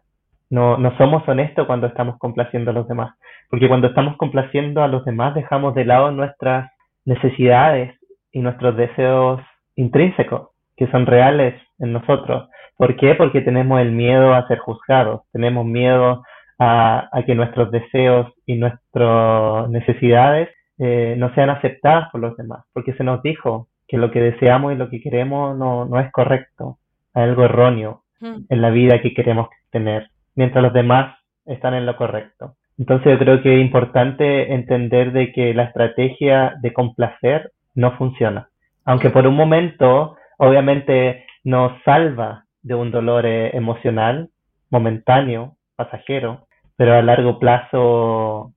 No, 0.49 0.77
no 0.77 0.95
somos 0.97 1.27
honestos 1.27 1.67
cuando 1.67 1.87
estamos 1.87 2.17
complaciendo 2.17 2.71
a 2.71 2.73
los 2.73 2.87
demás, 2.87 3.15
porque 3.49 3.67
cuando 3.67 3.87
estamos 3.87 4.17
complaciendo 4.17 4.83
a 4.83 4.87
los 4.87 5.05
demás 5.05 5.35
dejamos 5.35 5.75
de 5.75 5.85
lado 5.85 6.11
nuestras 6.11 6.71
necesidades 7.05 7.95
y 8.31 8.39
nuestros 8.39 8.75
deseos 8.75 9.41
intrínsecos, 9.75 10.49
que 10.75 10.87
son 10.87 11.05
reales 11.05 11.61
en 11.79 11.93
nosotros. 11.93 12.49
¿Por 12.77 12.95
qué? 12.95 13.15
Porque 13.15 13.41
tenemos 13.41 13.79
el 13.79 13.91
miedo 13.91 14.33
a 14.33 14.47
ser 14.47 14.57
juzgados, 14.57 15.21
tenemos 15.31 15.65
miedo 15.65 16.23
a, 16.57 17.09
a 17.11 17.23
que 17.23 17.35
nuestros 17.35 17.71
deseos 17.71 18.33
y 18.45 18.55
nuestras 18.55 19.69
necesidades 19.69 20.49
eh, 20.77 21.15
no 21.17 21.33
sean 21.33 21.49
aceptadas 21.49 22.09
por 22.11 22.21
los 22.21 22.35
demás, 22.37 22.65
porque 22.73 22.93
se 22.93 23.03
nos 23.03 23.21
dijo 23.21 23.67
que 23.87 23.97
lo 23.97 24.11
que 24.11 24.21
deseamos 24.21 24.73
y 24.73 24.75
lo 24.75 24.89
que 24.89 25.01
queremos 25.01 25.57
no, 25.57 25.85
no 25.85 25.99
es 25.99 26.11
correcto, 26.11 26.77
hay 27.13 27.23
algo 27.23 27.43
erróneo 27.45 28.03
hmm. 28.19 28.45
en 28.49 28.61
la 28.61 28.69
vida 28.69 29.01
que 29.01 29.13
queremos 29.13 29.49
tener 29.71 30.09
mientras 30.35 30.63
los 30.63 30.73
demás 30.73 31.17
están 31.45 31.73
en 31.73 31.85
lo 31.85 31.95
correcto. 31.95 32.55
Entonces 32.77 33.13
yo 33.13 33.19
creo 33.19 33.41
que 33.41 33.55
es 33.55 33.61
importante 33.61 34.53
entender 34.53 35.13
de 35.13 35.31
que 35.31 35.53
la 35.53 35.63
estrategia 35.63 36.55
de 36.61 36.73
complacer 36.73 37.51
no 37.73 37.97
funciona. 37.97 38.49
Aunque 38.83 39.09
por 39.09 39.25
un 39.25 39.35
momento, 39.35 40.17
obviamente, 40.37 41.25
nos 41.43 41.71
salva 41.83 42.45
de 42.61 42.75
un 42.75 42.91
dolor 42.91 43.25
eh, 43.25 43.55
emocional, 43.55 44.29
momentáneo, 44.69 45.55
pasajero, 45.75 46.47
pero 46.75 46.95
a 46.95 47.01
largo 47.01 47.39
plazo 47.39 48.51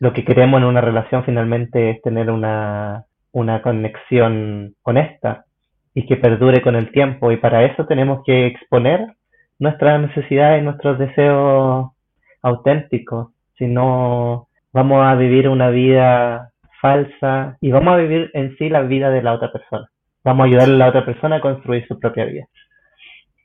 lo 0.00 0.12
que 0.12 0.24
queremos 0.24 0.58
en 0.58 0.66
una 0.66 0.80
relación 0.80 1.24
finalmente 1.24 1.90
es 1.90 2.02
tener 2.02 2.30
una, 2.30 3.04
una 3.32 3.62
conexión 3.62 4.74
honesta 4.82 5.44
y 5.94 6.06
que 6.06 6.16
perdure 6.16 6.62
con 6.62 6.76
el 6.76 6.90
tiempo. 6.90 7.30
Y 7.30 7.36
para 7.36 7.64
eso 7.64 7.86
tenemos 7.86 8.22
que 8.24 8.46
exponer 8.46 9.14
nuestras 9.58 10.00
necesidades 10.00 10.60
y 10.60 10.64
nuestros 10.64 10.98
deseos 10.98 11.90
auténticos, 12.42 13.28
si 13.56 13.66
no 13.66 14.48
vamos 14.72 15.06
a 15.06 15.14
vivir 15.14 15.48
una 15.48 15.70
vida 15.70 16.52
falsa 16.82 17.56
y 17.60 17.70
vamos 17.70 17.94
a 17.94 17.96
vivir 17.96 18.30
en 18.34 18.56
sí 18.58 18.68
la 18.68 18.82
vida 18.82 19.10
de 19.10 19.22
la 19.22 19.32
otra 19.32 19.50
persona. 19.50 19.88
Vamos 20.22 20.44
a 20.44 20.46
ayudar 20.48 20.68
a 20.68 20.72
la 20.72 20.88
otra 20.88 21.06
persona 21.06 21.36
a 21.36 21.40
construir 21.40 21.86
su 21.86 21.98
propia 21.98 22.24
vida. 22.24 22.46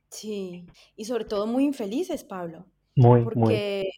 Sí, 0.09 0.65
y 0.95 1.05
sobre 1.05 1.25
todo 1.25 1.45
muy 1.45 1.63
infelices, 1.65 2.23
Pablo. 2.23 2.65
Muy, 2.95 3.23
porque, 3.23 3.39
muy. 3.39 3.91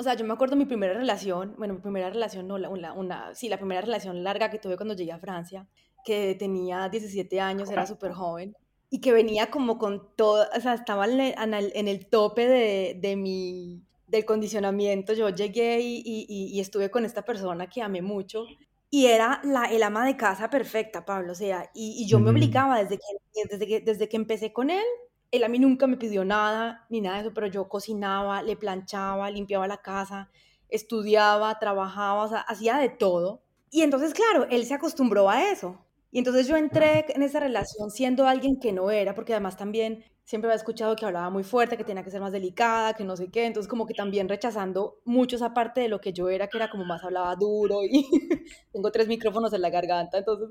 O 0.00 0.04
sea, 0.04 0.14
yo 0.14 0.24
me 0.24 0.32
acuerdo 0.32 0.54
mi 0.54 0.64
primera 0.64 0.94
relación, 0.94 1.56
bueno, 1.58 1.74
mi 1.74 1.80
primera 1.80 2.08
relación, 2.08 2.46
no, 2.46 2.56
la, 2.56 2.68
una, 2.68 2.92
una, 2.92 3.34
sí, 3.34 3.48
la 3.48 3.58
primera 3.58 3.80
relación 3.80 4.22
larga 4.22 4.48
que 4.48 4.60
tuve 4.60 4.76
cuando 4.76 4.94
llegué 4.94 5.10
a 5.10 5.18
Francia, 5.18 5.66
que 6.04 6.36
tenía 6.38 6.88
17 6.88 7.40
años, 7.40 7.68
era 7.68 7.84
súper 7.84 8.12
joven 8.12 8.54
y 8.90 9.00
que 9.00 9.12
venía 9.12 9.50
como 9.50 9.76
con 9.76 10.14
todo, 10.14 10.46
o 10.56 10.60
sea, 10.60 10.74
estaba 10.74 11.06
en 11.06 11.88
el, 11.88 12.06
tope 12.06 12.46
de, 12.46 12.96
de, 13.00 13.16
mi, 13.16 13.82
del 14.06 14.24
condicionamiento. 14.24 15.14
Yo 15.14 15.30
llegué 15.30 15.80
y, 15.80 16.02
y, 16.04 16.26
y, 16.28 16.60
estuve 16.60 16.90
con 16.90 17.04
esta 17.04 17.22
persona 17.22 17.68
que 17.68 17.82
amé 17.82 18.00
mucho 18.00 18.46
y 18.90 19.06
era 19.06 19.40
la, 19.44 19.64
el 19.64 19.82
ama 19.82 20.06
de 20.06 20.16
casa 20.16 20.48
perfecta, 20.48 21.04
Pablo, 21.04 21.32
o 21.32 21.34
sea, 21.34 21.70
y, 21.74 22.06
yo 22.06 22.20
me 22.20 22.30
obligaba 22.30 22.78
desde 22.78 22.98
que, 22.98 23.48
desde, 23.50 23.66
que, 23.66 23.80
desde 23.80 24.08
que 24.08 24.16
empecé 24.16 24.52
con 24.52 24.70
él, 24.70 24.84
él 25.30 25.44
a 25.44 25.48
mí 25.48 25.58
nunca 25.58 25.86
me 25.86 25.96
pidió 25.96 26.24
nada, 26.24 26.86
ni 26.88 27.00
nada 27.00 27.16
de 27.16 27.22
eso, 27.22 27.34
pero 27.34 27.46
yo 27.46 27.68
cocinaba, 27.68 28.42
le 28.42 28.56
planchaba, 28.56 29.30
limpiaba 29.30 29.68
la 29.68 29.78
casa, 29.78 30.30
estudiaba, 30.68 31.58
trabajaba, 31.58 32.24
o 32.24 32.28
sea, 32.28 32.40
hacía 32.40 32.78
de 32.78 32.88
todo. 32.88 33.42
Y 33.70 33.82
entonces, 33.82 34.14
claro, 34.14 34.46
él 34.50 34.64
se 34.64 34.74
acostumbró 34.74 35.28
a 35.28 35.50
eso. 35.50 35.84
Y 36.10 36.18
entonces 36.18 36.46
yo 36.46 36.56
entré 36.56 37.04
en 37.14 37.22
esa 37.22 37.40
relación 37.40 37.90
siendo 37.90 38.26
alguien 38.26 38.58
que 38.58 38.72
no 38.72 38.90
era, 38.90 39.14
porque 39.14 39.34
además 39.34 39.56
también 39.56 40.04
siempre 40.28 40.50
había 40.50 40.58
escuchado 40.58 40.94
que 40.94 41.06
hablaba 41.06 41.30
muy 41.30 41.42
fuerte, 41.42 41.78
que 41.78 41.84
tenía 41.84 42.04
que 42.04 42.10
ser 42.10 42.20
más 42.20 42.32
delicada, 42.32 42.92
que 42.92 43.02
no 43.02 43.16
sé 43.16 43.30
qué, 43.30 43.46
entonces 43.46 43.66
como 43.66 43.86
que 43.86 43.94
también 43.94 44.28
rechazando 44.28 45.00
mucho 45.06 45.36
esa 45.36 45.54
parte 45.54 45.80
de 45.80 45.88
lo 45.88 46.02
que 46.02 46.12
yo 46.12 46.28
era, 46.28 46.48
que 46.48 46.58
era 46.58 46.68
como 46.68 46.84
más 46.84 47.02
hablaba 47.02 47.34
duro 47.34 47.82
y 47.82 48.04
tengo 48.70 48.92
tres 48.92 49.08
micrófonos 49.08 49.54
en 49.54 49.62
la 49.62 49.70
garganta, 49.70 50.18
entonces, 50.18 50.50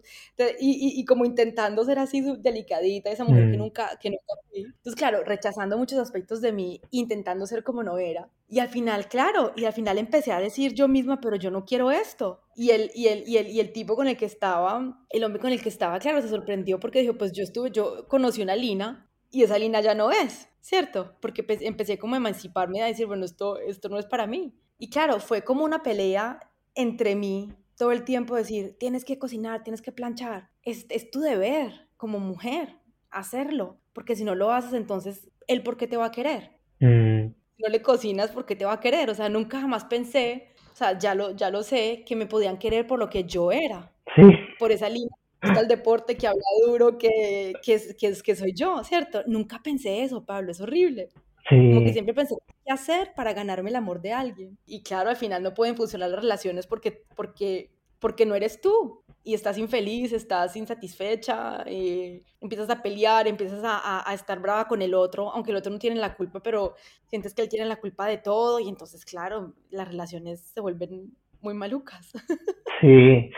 y, 0.60 1.00
y, 1.00 1.05
como 1.05 1.25
intentando 1.25 1.86
ser 1.86 2.00
así 2.00 2.22
delicadita, 2.39 3.12
esa 3.12 3.24
mujer 3.24 3.51
que 3.51 3.57
mm. 3.57 3.60
nunca, 3.60 4.00
que 4.01 4.10
nunca 4.10 4.34
fui. 4.50 4.62
Entonces, 4.62 4.96
claro, 4.96 5.24
rechazando 5.24 5.77
muchos 5.77 6.00
aspectos 6.00 6.41
de 6.41 6.53
mí, 6.53 6.81
intentando 6.89 7.46
ser 7.46 7.63
como 7.63 7.84
no 7.84 8.00
era. 8.00 8.31
Y 8.50 8.57
al 8.57 8.69
final, 8.69 9.07
claro, 9.07 9.53
y 9.55 9.65
al 9.65 9.74
final 9.74 10.00
empecé 10.00 10.31
a 10.31 10.39
decir 10.39 10.74
yo 10.74 10.88
misma, 10.88 11.22
pero 11.22 11.36
yo 11.36 11.51
no 11.51 11.65
quiero 11.65 11.91
esto. 11.91 12.41
Y 12.55 12.72
el, 12.72 12.89
y 12.96 13.10
el, 13.10 13.27
y 13.27 13.38
el, 13.38 13.48
y 13.50 13.60
el 13.60 13.72
tipo 13.72 13.96
con 13.96 14.07
el 14.07 14.17
que 14.17 14.25
estaba, 14.25 15.05
el 15.12 15.24
hombre 15.24 15.39
con 15.39 15.51
el 15.51 15.62
que 15.62 15.69
estaba, 15.69 16.00
claro, 16.00 16.19
se 16.24 16.29
sorprendió 16.29 16.79
porque 16.79 17.01
dijo, 17.01 17.15
pues 17.15 17.31
yo 17.31 17.43
estuve, 17.43 17.69
yo 17.69 18.07
conocí 18.07 18.41
una 18.41 18.55
Lina 18.55 19.07
y 19.31 19.43
esa 19.43 19.60
línea 19.60 19.81
ya 19.81 19.93
no 19.93 20.12
es, 20.12 20.50
¿cierto? 20.62 21.15
Porque 21.22 21.46
empecé 21.62 21.98
como 21.98 22.15
a 22.15 22.17
emanciparme 22.17 22.81
a 22.81 22.86
decir, 22.86 23.05
bueno, 23.07 23.25
esto, 23.25 23.60
esto 23.60 23.89
no 23.89 24.00
es 24.00 24.05
para 24.05 24.27
mí. 24.27 24.53
Y 24.77 24.89
claro, 24.89 25.19
fue 25.19 25.43
como 25.43 25.63
una 25.63 25.84
pelea 25.84 26.39
entre 26.75 27.15
mí 27.15 27.53
todo 27.77 27.91
el 27.91 28.03
tiempo, 28.03 28.36
decir, 28.36 28.75
tienes 28.79 29.05
que 29.05 29.19
cocinar, 29.19 29.63
tienes 29.63 29.81
que 29.81 29.91
planchar, 29.91 30.50
es, 30.63 30.86
es 30.89 31.12
tu 31.12 31.19
deber 31.19 31.88
como 31.96 32.19
mujer 32.19 32.75
hacerlo, 33.10 33.77
porque 33.93 34.15
si 34.15 34.24
no 34.24 34.36
lo 34.36 34.51
haces, 34.51 34.74
entonces, 34.74 35.29
¿él 35.48 35.63
por 35.63 35.77
qué 35.77 35.88
te 35.88 35.98
va 35.98 36.07
a 36.07 36.12
querer? 36.12 36.51
Mm. 36.79 37.34
no 37.60 37.69
le 37.69 37.81
cocinas, 37.81 38.29
¿por 38.31 38.46
qué 38.46 38.55
te 38.55 38.65
va 38.65 38.74
a 38.74 38.79
querer? 38.79 39.10
O 39.10 39.15
sea, 39.15 39.29
nunca 39.29 39.60
jamás 39.60 39.86
pensé, 39.86 40.50
o 40.74 40.75
sea, 40.75 40.98
ya 40.98 41.15
lo, 41.15 41.31
ya 41.31 41.50
lo 41.50 41.63
sé, 41.63 42.03
que 42.05 42.15
me 42.15 42.27
podían 42.27 42.60
querer 42.60 42.86
por 42.86 43.00
lo 43.00 43.10
que 43.10 43.24
yo 43.24 43.51
era. 43.51 43.91
Sí. 44.15 44.24
Por 44.60 44.72
esa 44.72 44.89
línea 44.89 45.15
el 45.41 45.67
deporte 45.67 46.17
que 46.17 46.27
habla 46.27 46.41
duro, 46.65 46.98
que, 46.98 47.53
que, 47.63 47.79
que, 48.00 48.13
que 48.24 48.36
soy 48.36 48.53
yo, 48.53 48.84
¿cierto? 48.84 49.24
Nunca 49.27 49.62
pensé 49.63 50.03
eso, 50.03 50.25
Pablo, 50.25 50.51
es 50.51 50.62
horrible. 50.62 51.10
Sí. 51.50 51.56
Como 51.56 51.84
que 51.84 51.94
siempre 51.94 52.13
pensé, 52.13 52.36
¿qué 52.65 52.74
hacer 52.74 53.13
para 53.15 53.34
ganarme 53.34 53.70
el 53.70 53.75
amor 53.75 54.01
de 54.01 54.13
alguien? 54.13 54.58
Y 54.65 54.84
claro, 54.84 55.10
al 55.10 55.15
final 55.15 55.44
no 55.44 55.53
pueden 55.53 55.77
funcionar 55.77 56.10
las 56.10 56.22
relaciones 56.22 56.67
porque, 56.67 57.03
porque, 57.15 57.70
porque 58.00 58.25
no 58.25 58.36
eres 58.36 58.60
tú. 58.60 59.03
Y 59.24 59.34
estás 59.34 59.58
infeliz, 59.58 60.13
estás 60.13 60.56
insatisfecha, 60.56 61.63
eh, 61.65 62.24
empiezas 62.39 62.70
a 62.70 62.82
pelear, 62.82 63.27
empiezas 63.27 63.62
a, 63.62 64.10
a, 64.10 64.13
estar 64.13 64.39
brava 64.39 64.70
con 64.70 64.82
el 64.82 64.94
otro, 64.94 65.32
aunque 65.34 65.51
el 65.51 65.58
otro 65.58 65.70
no 65.70 65.79
tiene 65.79 65.98
la 65.98 66.15
culpa, 66.15 66.41
pero 66.41 66.75
sientes 67.08 67.34
que 67.34 67.41
él 67.41 67.50
tiene 67.50 67.65
la 67.65 67.75
culpa 67.75 68.08
de 68.08 68.20
todo 68.20 68.62
y 68.62 68.70
entonces, 68.70 69.03
claro, 69.03 69.53
las 69.70 69.86
relaciones 69.86 70.39
se 70.39 70.62
vuelven 70.62 71.12
muy 71.41 71.53
malucas. 71.53 72.12
Sí, 72.79 73.32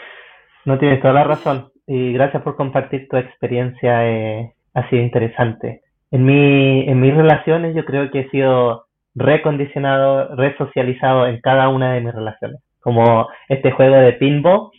no 0.66 0.78
tienes 0.78 1.02
toda 1.02 1.14
la 1.14 1.24
razón 1.24 1.72
y 1.90 2.14
gracias 2.14 2.44
por 2.44 2.56
compartir 2.56 3.08
tu 3.10 3.18
experiencia, 3.18 4.08
eh, 4.08 4.54
ha 4.76 4.88
sido 4.90 5.02
interesante. 5.02 5.82
En, 6.12 6.24
mi, 6.24 6.88
en 6.88 7.00
mis 7.00 7.16
relaciones 7.16 7.76
yo 7.76 7.84
creo 7.84 8.12
que 8.12 8.20
he 8.20 8.30
sido 8.30 8.86
recondicionado, 9.16 10.36
resocializado 10.36 11.26
en 11.26 11.42
cada 11.42 11.68
una 11.70 11.94
de 11.94 12.02
mis 12.02 12.14
relaciones. 12.14 12.62
Como 12.80 13.28
este 13.48 13.72
juego 13.72 13.96
de 13.96 14.14
pinball, 14.14 14.70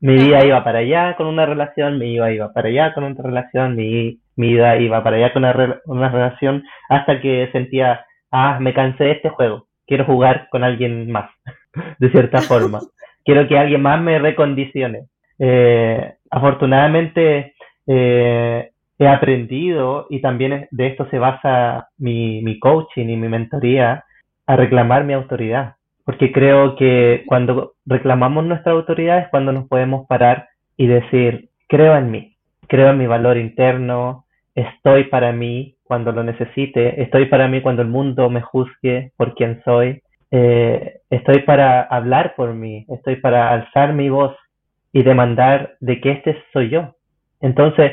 mi 0.00 0.14
vida 0.14 0.44
iba 0.44 0.64
para 0.64 0.80
allá 0.80 1.14
con 1.14 1.28
una 1.28 1.46
relación, 1.46 2.00
mi 2.00 2.10
vida 2.10 2.32
iba 2.32 2.52
para 2.52 2.68
allá 2.68 2.94
con 2.94 3.04
otra 3.04 3.26
relación, 3.26 3.76
mi, 3.76 4.18
mi 4.34 4.54
vida 4.54 4.76
iba 4.76 5.04
para 5.04 5.18
allá 5.18 5.32
con 5.32 5.44
una, 5.44 5.80
una 5.84 6.08
relación, 6.08 6.64
hasta 6.88 7.20
que 7.20 7.48
sentía, 7.52 8.04
ah, 8.32 8.58
me 8.60 8.74
cansé 8.74 9.04
de 9.04 9.12
este 9.12 9.28
juego, 9.28 9.68
quiero 9.86 10.04
jugar 10.04 10.48
con 10.50 10.64
alguien 10.64 11.12
más, 11.12 11.30
de 12.00 12.10
cierta 12.10 12.40
forma. 12.40 12.80
Quiero 13.24 13.48
que 13.48 13.58
alguien 13.58 13.82
más 13.82 14.00
me 14.00 14.20
recondicione. 14.20 15.06
Eh, 15.40 16.15
afortunadamente 16.30 17.54
eh, 17.86 18.70
he 18.98 19.08
aprendido 19.08 20.06
y 20.10 20.20
también 20.20 20.68
de 20.70 20.86
esto 20.86 21.06
se 21.10 21.18
basa 21.18 21.88
mi, 21.98 22.42
mi 22.42 22.58
coaching 22.58 23.08
y 23.08 23.16
mi 23.16 23.28
mentoría 23.28 24.04
a 24.46 24.56
reclamar 24.56 25.04
mi 25.04 25.12
autoridad. 25.12 25.74
Porque 26.04 26.32
creo 26.32 26.76
que 26.76 27.24
cuando 27.26 27.72
reclamamos 27.84 28.44
nuestra 28.44 28.72
autoridad 28.72 29.18
es 29.18 29.28
cuando 29.28 29.52
nos 29.52 29.66
podemos 29.66 30.06
parar 30.06 30.48
y 30.76 30.86
decir, 30.86 31.48
creo 31.68 31.96
en 31.96 32.10
mí, 32.10 32.36
creo 32.68 32.90
en 32.90 32.98
mi 32.98 33.06
valor 33.06 33.36
interno, 33.36 34.24
estoy 34.54 35.04
para 35.04 35.32
mí 35.32 35.76
cuando 35.82 36.12
lo 36.12 36.22
necesite, 36.22 37.02
estoy 37.02 37.26
para 37.26 37.48
mí 37.48 37.60
cuando 37.60 37.82
el 37.82 37.88
mundo 37.88 38.30
me 38.30 38.40
juzgue 38.40 39.12
por 39.16 39.34
quien 39.34 39.62
soy, 39.64 40.02
eh, 40.30 41.00
estoy 41.10 41.40
para 41.40 41.82
hablar 41.82 42.34
por 42.36 42.54
mí, 42.54 42.84
estoy 42.88 43.16
para 43.16 43.50
alzar 43.50 43.92
mi 43.92 44.08
voz 44.08 44.36
y 44.96 45.02
demandar 45.02 45.76
de 45.80 46.00
que 46.00 46.10
este 46.10 46.42
soy 46.54 46.70
yo. 46.70 46.94
Entonces, 47.42 47.92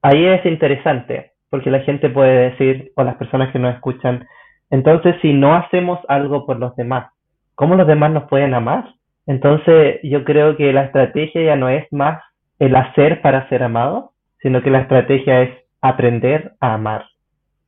ahí 0.00 0.24
es 0.24 0.46
interesante, 0.46 1.32
porque 1.50 1.70
la 1.70 1.80
gente 1.80 2.08
puede 2.08 2.48
decir, 2.48 2.90
o 2.96 3.04
las 3.04 3.16
personas 3.16 3.52
que 3.52 3.58
nos 3.58 3.74
escuchan, 3.74 4.26
entonces 4.70 5.14
si 5.20 5.34
no 5.34 5.54
hacemos 5.54 5.98
algo 6.08 6.46
por 6.46 6.58
los 6.58 6.74
demás, 6.74 7.12
¿cómo 7.54 7.74
los 7.74 7.86
demás 7.86 8.12
nos 8.12 8.30
pueden 8.30 8.54
amar? 8.54 8.94
Entonces, 9.26 10.00
yo 10.02 10.24
creo 10.24 10.56
que 10.56 10.72
la 10.72 10.84
estrategia 10.84 11.42
ya 11.42 11.56
no 11.56 11.68
es 11.68 11.86
más 11.92 12.22
el 12.58 12.76
hacer 12.76 13.20
para 13.20 13.46
ser 13.50 13.62
amado, 13.62 14.12
sino 14.40 14.62
que 14.62 14.70
la 14.70 14.80
estrategia 14.80 15.42
es 15.42 15.50
aprender 15.82 16.52
a 16.60 16.72
amar. 16.72 17.04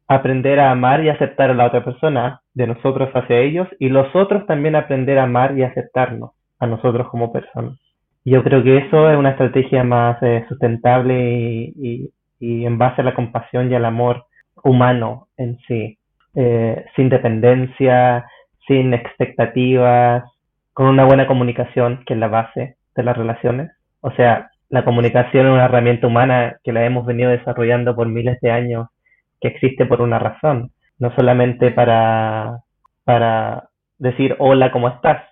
Aprender 0.08 0.58
a 0.58 0.70
amar 0.70 1.04
y 1.04 1.10
aceptar 1.10 1.50
a 1.50 1.54
la 1.54 1.66
otra 1.66 1.84
persona, 1.84 2.40
de 2.54 2.66
nosotros 2.66 3.10
hacia 3.12 3.40
ellos, 3.40 3.68
y 3.78 3.90
los 3.90 4.06
otros 4.16 4.46
también 4.46 4.74
aprender 4.74 5.18
a 5.18 5.24
amar 5.24 5.58
y 5.58 5.64
aceptarnos 5.64 6.30
a 6.58 6.66
nosotros 6.66 7.10
como 7.10 7.30
personas. 7.30 7.78
Yo 8.24 8.42
creo 8.42 8.62
que 8.64 8.78
eso 8.78 9.10
es 9.10 9.18
una 9.18 9.30
estrategia 9.30 9.84
más 9.84 10.22
eh, 10.22 10.44
sustentable 10.48 11.72
y, 11.76 12.10
en 12.40 12.76
base 12.78 13.00
a 13.00 13.04
la 13.04 13.14
compasión 13.14 13.70
y 13.70 13.74
al 13.74 13.84
amor 13.86 14.26
humano 14.62 15.28
en 15.38 15.58
sí, 15.66 15.98
eh, 16.34 16.84
sin 16.94 17.08
dependencia, 17.08 18.26
sin 18.66 18.92
expectativas, 18.92 20.24
con 20.74 20.86
una 20.86 21.04
buena 21.04 21.26
comunicación, 21.26 22.02
que 22.06 22.14
es 22.14 22.20
la 22.20 22.28
base 22.28 22.76
de 22.94 23.02
las 23.02 23.16
relaciones. 23.16 23.70
O 24.00 24.10
sea, 24.12 24.50
la 24.68 24.84
comunicación 24.84 25.46
es 25.46 25.52
una 25.52 25.66
herramienta 25.66 26.06
humana 26.06 26.56
que 26.64 26.72
la 26.72 26.84
hemos 26.84 27.06
venido 27.06 27.30
desarrollando 27.30 27.94
por 27.94 28.08
miles 28.08 28.38
de 28.40 28.50
años, 28.50 28.88
que 29.40 29.48
existe 29.48 29.86
por 29.86 30.02
una 30.02 30.18
razón, 30.18 30.72
no 30.98 31.14
solamente 31.14 31.70
para, 31.70 32.60
para 33.04 33.68
decir 33.98 34.36
hola, 34.38 34.72
¿cómo 34.72 34.88
estás? 34.88 35.22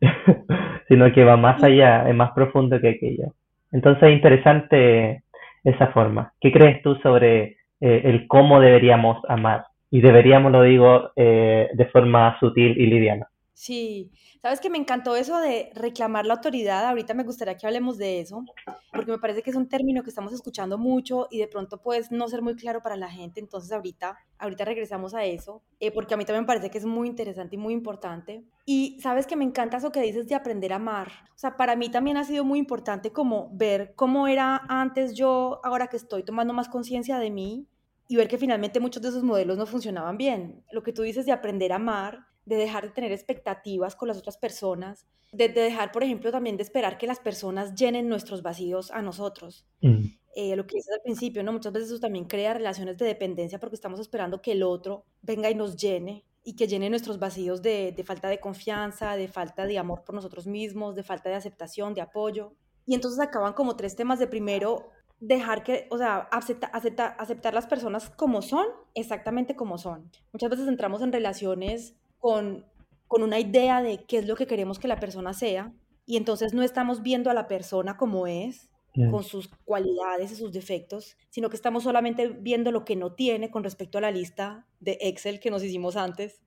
sino 0.92 1.10
que 1.10 1.24
va 1.24 1.38
más 1.38 1.62
allá, 1.62 2.06
es 2.06 2.14
más 2.14 2.32
profundo 2.32 2.78
que 2.78 2.90
aquello. 2.90 3.32
Entonces 3.70 4.02
es 4.02 4.12
interesante 4.12 5.22
esa 5.64 5.86
forma. 5.86 6.34
¿Qué 6.38 6.52
crees 6.52 6.82
tú 6.82 6.96
sobre 6.96 7.56
eh, 7.80 8.02
el 8.04 8.26
cómo 8.26 8.60
deberíamos 8.60 9.16
amar? 9.26 9.64
Y 9.90 10.02
deberíamos, 10.02 10.52
lo 10.52 10.62
digo, 10.62 11.12
eh, 11.16 11.70
de 11.72 11.86
forma 11.86 12.38
sutil 12.38 12.78
y 12.78 12.84
liviana. 12.88 13.26
Sí, 13.54 14.10
sabes 14.42 14.60
que 14.60 14.68
me 14.68 14.78
encantó 14.78 15.14
eso 15.14 15.38
de 15.38 15.70
reclamar 15.74 16.26
la 16.26 16.34
autoridad. 16.34 16.84
Ahorita 16.84 17.14
me 17.14 17.22
gustaría 17.22 17.56
que 17.56 17.66
hablemos 17.66 17.96
de 17.96 18.20
eso, 18.20 18.44
porque 18.92 19.12
me 19.12 19.18
parece 19.18 19.42
que 19.42 19.50
es 19.50 19.56
un 19.56 19.68
término 19.68 20.02
que 20.02 20.10
estamos 20.10 20.32
escuchando 20.32 20.78
mucho 20.78 21.28
y 21.30 21.38
de 21.38 21.46
pronto 21.46 21.80
puede 21.80 22.02
no 22.10 22.26
ser 22.26 22.42
muy 22.42 22.56
claro 22.56 22.82
para 22.82 22.96
la 22.96 23.08
gente. 23.08 23.38
Entonces 23.38 23.70
ahorita, 23.70 24.18
ahorita 24.38 24.64
regresamos 24.64 25.14
a 25.14 25.24
eso, 25.24 25.62
eh, 25.78 25.92
porque 25.92 26.14
a 26.14 26.16
mí 26.16 26.24
también 26.24 26.42
me 26.42 26.48
parece 26.48 26.70
que 26.70 26.78
es 26.78 26.84
muy 26.84 27.06
interesante 27.06 27.54
y 27.54 27.58
muy 27.58 27.72
importante. 27.72 28.44
Y 28.66 28.98
sabes 29.00 29.28
que 29.28 29.36
me 29.36 29.44
encanta 29.44 29.76
eso 29.76 29.92
que 29.92 30.02
dices 30.02 30.26
de 30.26 30.34
aprender 30.34 30.72
a 30.72 30.76
amar. 30.76 31.08
O 31.34 31.38
sea, 31.38 31.56
para 31.56 31.76
mí 31.76 31.88
también 31.88 32.16
ha 32.16 32.24
sido 32.24 32.44
muy 32.44 32.58
importante 32.58 33.12
como 33.12 33.48
ver 33.52 33.94
cómo 33.94 34.26
era 34.26 34.60
antes 34.68 35.14
yo, 35.14 35.60
ahora 35.62 35.86
que 35.86 35.96
estoy 35.96 36.24
tomando 36.24 36.52
más 36.52 36.68
conciencia 36.68 37.18
de 37.18 37.30
mí 37.30 37.68
y 38.08 38.16
ver 38.16 38.26
que 38.26 38.38
finalmente 38.38 38.80
muchos 38.80 39.02
de 39.02 39.10
esos 39.10 39.22
modelos 39.22 39.56
no 39.56 39.66
funcionaban 39.66 40.16
bien. 40.16 40.64
Lo 40.72 40.82
que 40.82 40.92
tú 40.92 41.02
dices 41.02 41.26
de 41.26 41.32
aprender 41.32 41.72
a 41.72 41.76
amar 41.76 42.31
de 42.44 42.56
dejar 42.56 42.84
de 42.84 42.90
tener 42.90 43.12
expectativas 43.12 43.96
con 43.96 44.08
las 44.08 44.18
otras 44.18 44.36
personas, 44.36 45.06
de, 45.32 45.48
dejar, 45.48 45.92
por 45.92 46.02
ejemplo, 46.04 46.30
también 46.30 46.56
de 46.56 46.62
esperar 46.62 46.98
que 46.98 47.06
las 47.06 47.18
personas 47.18 47.74
llenen 47.74 48.08
nuestros 48.08 48.42
vacíos 48.42 48.90
a 48.90 49.00
nosotros. 49.00 49.66
Mm. 49.80 50.04
Eh, 50.34 50.56
lo 50.56 50.66
que 50.66 50.76
dices 50.76 50.92
al 50.94 51.02
principio, 51.02 51.42
¿no? 51.42 51.52
Muchas 51.52 51.72
veces 51.72 51.90
eso 51.90 52.00
también 52.00 52.26
crea 52.26 52.54
relaciones 52.54 52.96
de 52.98 53.06
dependencia 53.06 53.58
porque 53.58 53.76
estamos 53.76 54.00
esperando 54.00 54.40
que 54.40 54.52
el 54.52 54.62
otro 54.62 55.04
venga 55.20 55.50
y 55.50 55.54
nos 55.54 55.76
llene 55.76 56.24
y 56.44 56.56
que 56.56 56.66
llene 56.66 56.90
nuestros 56.90 57.18
vacíos 57.18 57.62
de, 57.62 57.92
de 57.92 58.04
falta 58.04 58.28
de 58.28 58.40
confianza, 58.40 59.16
de 59.16 59.28
falta 59.28 59.66
de 59.66 59.78
amor 59.78 60.04
por 60.04 60.14
nosotros 60.14 60.46
mismos, 60.46 60.94
de 60.94 61.02
falta 61.02 61.28
de 61.28 61.36
aceptación, 61.36 61.94
de 61.94 62.00
apoyo. 62.00 62.54
Y 62.86 62.94
entonces 62.94 63.20
acaban 63.20 63.52
como 63.52 63.76
tres 63.76 63.94
temas 63.94 64.18
de 64.18 64.26
primero, 64.26 64.90
dejar 65.20 65.62
que, 65.62 65.86
o 65.90 65.98
sea, 65.98 66.28
acepta, 66.32 66.66
acepta, 66.66 67.06
aceptar 67.06 67.54
las 67.54 67.68
personas 67.68 68.10
como 68.10 68.42
son, 68.42 68.66
exactamente 68.94 69.54
como 69.54 69.78
son. 69.78 70.10
Muchas 70.32 70.50
veces 70.50 70.66
entramos 70.66 71.00
en 71.00 71.12
relaciones 71.12 71.94
con, 72.22 72.64
con 73.08 73.24
una 73.24 73.40
idea 73.40 73.82
de 73.82 74.04
qué 74.04 74.18
es 74.18 74.28
lo 74.28 74.36
que 74.36 74.46
queremos 74.46 74.78
que 74.78 74.86
la 74.86 75.00
persona 75.00 75.34
sea 75.34 75.72
y 76.06 76.16
entonces 76.16 76.54
no 76.54 76.62
estamos 76.62 77.02
viendo 77.02 77.30
a 77.30 77.34
la 77.34 77.48
persona 77.48 77.96
como 77.96 78.26
es, 78.28 78.70
con 79.10 79.24
sus 79.24 79.48
cualidades 79.64 80.32
y 80.32 80.36
sus 80.36 80.52
defectos, 80.52 81.16
sino 81.30 81.48
que 81.48 81.56
estamos 81.56 81.82
solamente 81.82 82.28
viendo 82.28 82.70
lo 82.70 82.84
que 82.84 82.94
no 82.94 83.14
tiene 83.14 83.50
con 83.50 83.64
respecto 83.64 83.96
a 83.96 84.02
la 84.02 84.10
lista 84.10 84.66
de 84.80 84.98
Excel 85.00 85.40
que 85.40 85.50
nos 85.50 85.64
hicimos 85.64 85.96
antes. 85.96 86.42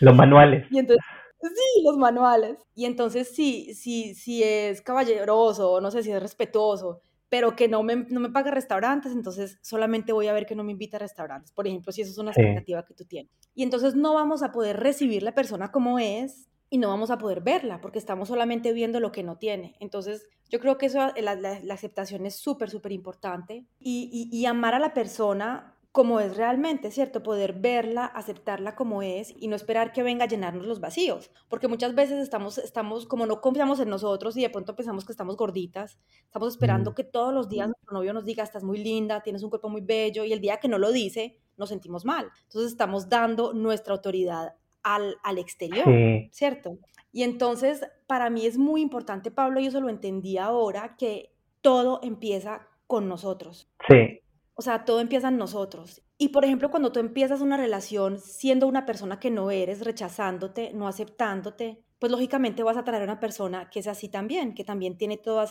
los 0.00 0.14
manuales. 0.14 0.66
y 0.70 0.78
entonces, 0.78 1.02
sí, 1.40 1.82
los 1.82 1.96
manuales. 1.96 2.58
Y 2.74 2.84
entonces 2.84 3.34
sí, 3.34 3.72
sí, 3.72 4.14
sí 4.14 4.42
es 4.42 4.82
caballeroso, 4.82 5.80
no 5.80 5.90
sé 5.90 6.02
si 6.02 6.12
es 6.12 6.20
respetuoso, 6.20 7.00
pero 7.34 7.56
que 7.56 7.66
no 7.66 7.82
me, 7.82 7.96
no 7.96 8.20
me 8.20 8.30
paga 8.30 8.52
restaurantes, 8.52 9.10
entonces 9.10 9.58
solamente 9.60 10.12
voy 10.12 10.28
a 10.28 10.32
ver 10.32 10.46
que 10.46 10.54
no 10.54 10.62
me 10.62 10.70
invita 10.70 10.98
a 10.98 11.00
restaurantes, 11.00 11.50
por 11.50 11.66
ejemplo, 11.66 11.90
si 11.90 12.02
eso 12.02 12.12
es 12.12 12.18
una 12.18 12.30
expectativa 12.30 12.84
que 12.84 12.94
tú 12.94 13.04
tienes. 13.06 13.32
Y 13.56 13.64
entonces 13.64 13.96
no 13.96 14.14
vamos 14.14 14.44
a 14.44 14.52
poder 14.52 14.78
recibir 14.78 15.24
la 15.24 15.34
persona 15.34 15.72
como 15.72 15.98
es 15.98 16.48
y 16.70 16.78
no 16.78 16.86
vamos 16.86 17.10
a 17.10 17.18
poder 17.18 17.40
verla 17.40 17.80
porque 17.80 17.98
estamos 17.98 18.28
solamente 18.28 18.72
viendo 18.72 19.00
lo 19.00 19.10
que 19.10 19.24
no 19.24 19.36
tiene. 19.36 19.74
Entonces, 19.80 20.28
yo 20.48 20.60
creo 20.60 20.78
que 20.78 20.86
eso, 20.86 21.12
la, 21.20 21.34
la, 21.34 21.74
aceptación 21.74 22.24
es 22.24 22.36
súper, 22.36 22.70
súper 22.70 22.92
importante 22.92 23.66
y, 23.80 24.28
y, 24.30 24.46
amar 24.46 24.74
a 24.74 24.78
la 24.78 24.94
persona 24.94 25.73
como 25.94 26.18
es 26.18 26.36
realmente, 26.36 26.90
¿cierto? 26.90 27.22
Poder 27.22 27.52
verla, 27.52 28.04
aceptarla 28.04 28.74
como 28.74 29.00
es 29.02 29.32
y 29.38 29.46
no 29.46 29.54
esperar 29.54 29.92
que 29.92 30.02
venga 30.02 30.24
a 30.24 30.26
llenarnos 30.26 30.66
los 30.66 30.80
vacíos, 30.80 31.30
porque 31.48 31.68
muchas 31.68 31.94
veces 31.94 32.18
estamos, 32.18 32.58
estamos 32.58 33.06
como 33.06 33.26
no 33.26 33.40
confiamos 33.40 33.78
en 33.78 33.90
nosotros 33.90 34.36
y 34.36 34.42
de 34.42 34.50
pronto 34.50 34.74
pensamos 34.74 35.04
que 35.04 35.12
estamos 35.12 35.36
gorditas, 35.36 36.00
estamos 36.24 36.48
esperando 36.48 36.90
mm. 36.90 36.94
que 36.96 37.04
todos 37.04 37.32
los 37.32 37.48
días 37.48 37.68
nuestro 37.68 37.92
novio 37.92 38.12
nos 38.12 38.24
diga, 38.24 38.42
estás 38.42 38.64
muy 38.64 38.78
linda, 38.78 39.22
tienes 39.22 39.44
un 39.44 39.50
cuerpo 39.50 39.68
muy 39.68 39.82
bello 39.82 40.24
y 40.24 40.32
el 40.32 40.40
día 40.40 40.56
que 40.56 40.66
no 40.66 40.78
lo 40.78 40.90
dice, 40.90 41.38
nos 41.56 41.68
sentimos 41.68 42.04
mal. 42.04 42.28
Entonces 42.42 42.72
estamos 42.72 43.08
dando 43.08 43.52
nuestra 43.52 43.94
autoridad 43.94 44.56
al, 44.82 45.14
al 45.22 45.38
exterior, 45.38 45.86
¿cierto? 46.32 46.76
Y 47.12 47.22
entonces, 47.22 47.86
para 48.08 48.30
mí 48.30 48.46
es 48.46 48.58
muy 48.58 48.80
importante, 48.80 49.30
Pablo, 49.30 49.60
y 49.60 49.66
eso 49.66 49.80
lo 49.80 49.88
entendí 49.90 50.38
ahora, 50.38 50.96
que 50.98 51.30
todo 51.60 52.00
empieza 52.02 52.66
con 52.88 53.08
nosotros. 53.08 53.70
Sí. 53.88 54.23
O 54.54 54.62
sea, 54.62 54.84
todo 54.84 55.00
empieza 55.00 55.28
en 55.28 55.36
nosotros. 55.36 56.02
Y 56.16 56.28
por 56.28 56.44
ejemplo, 56.44 56.70
cuando 56.70 56.92
tú 56.92 57.00
empiezas 57.00 57.40
una 57.40 57.56
relación 57.56 58.20
siendo 58.20 58.68
una 58.68 58.86
persona 58.86 59.18
que 59.18 59.30
no 59.30 59.50
eres, 59.50 59.84
rechazándote, 59.84 60.72
no 60.72 60.86
aceptándote, 60.86 61.82
pues 61.98 62.12
lógicamente 62.12 62.62
vas 62.62 62.76
a 62.76 62.84
traer 62.84 63.02
a 63.02 63.06
una 63.06 63.20
persona 63.20 63.68
que 63.70 63.80
es 63.80 63.86
así 63.88 64.08
también, 64.08 64.54
que 64.54 64.64
también 64.64 64.96
tiene 64.96 65.16
toda 65.16 65.44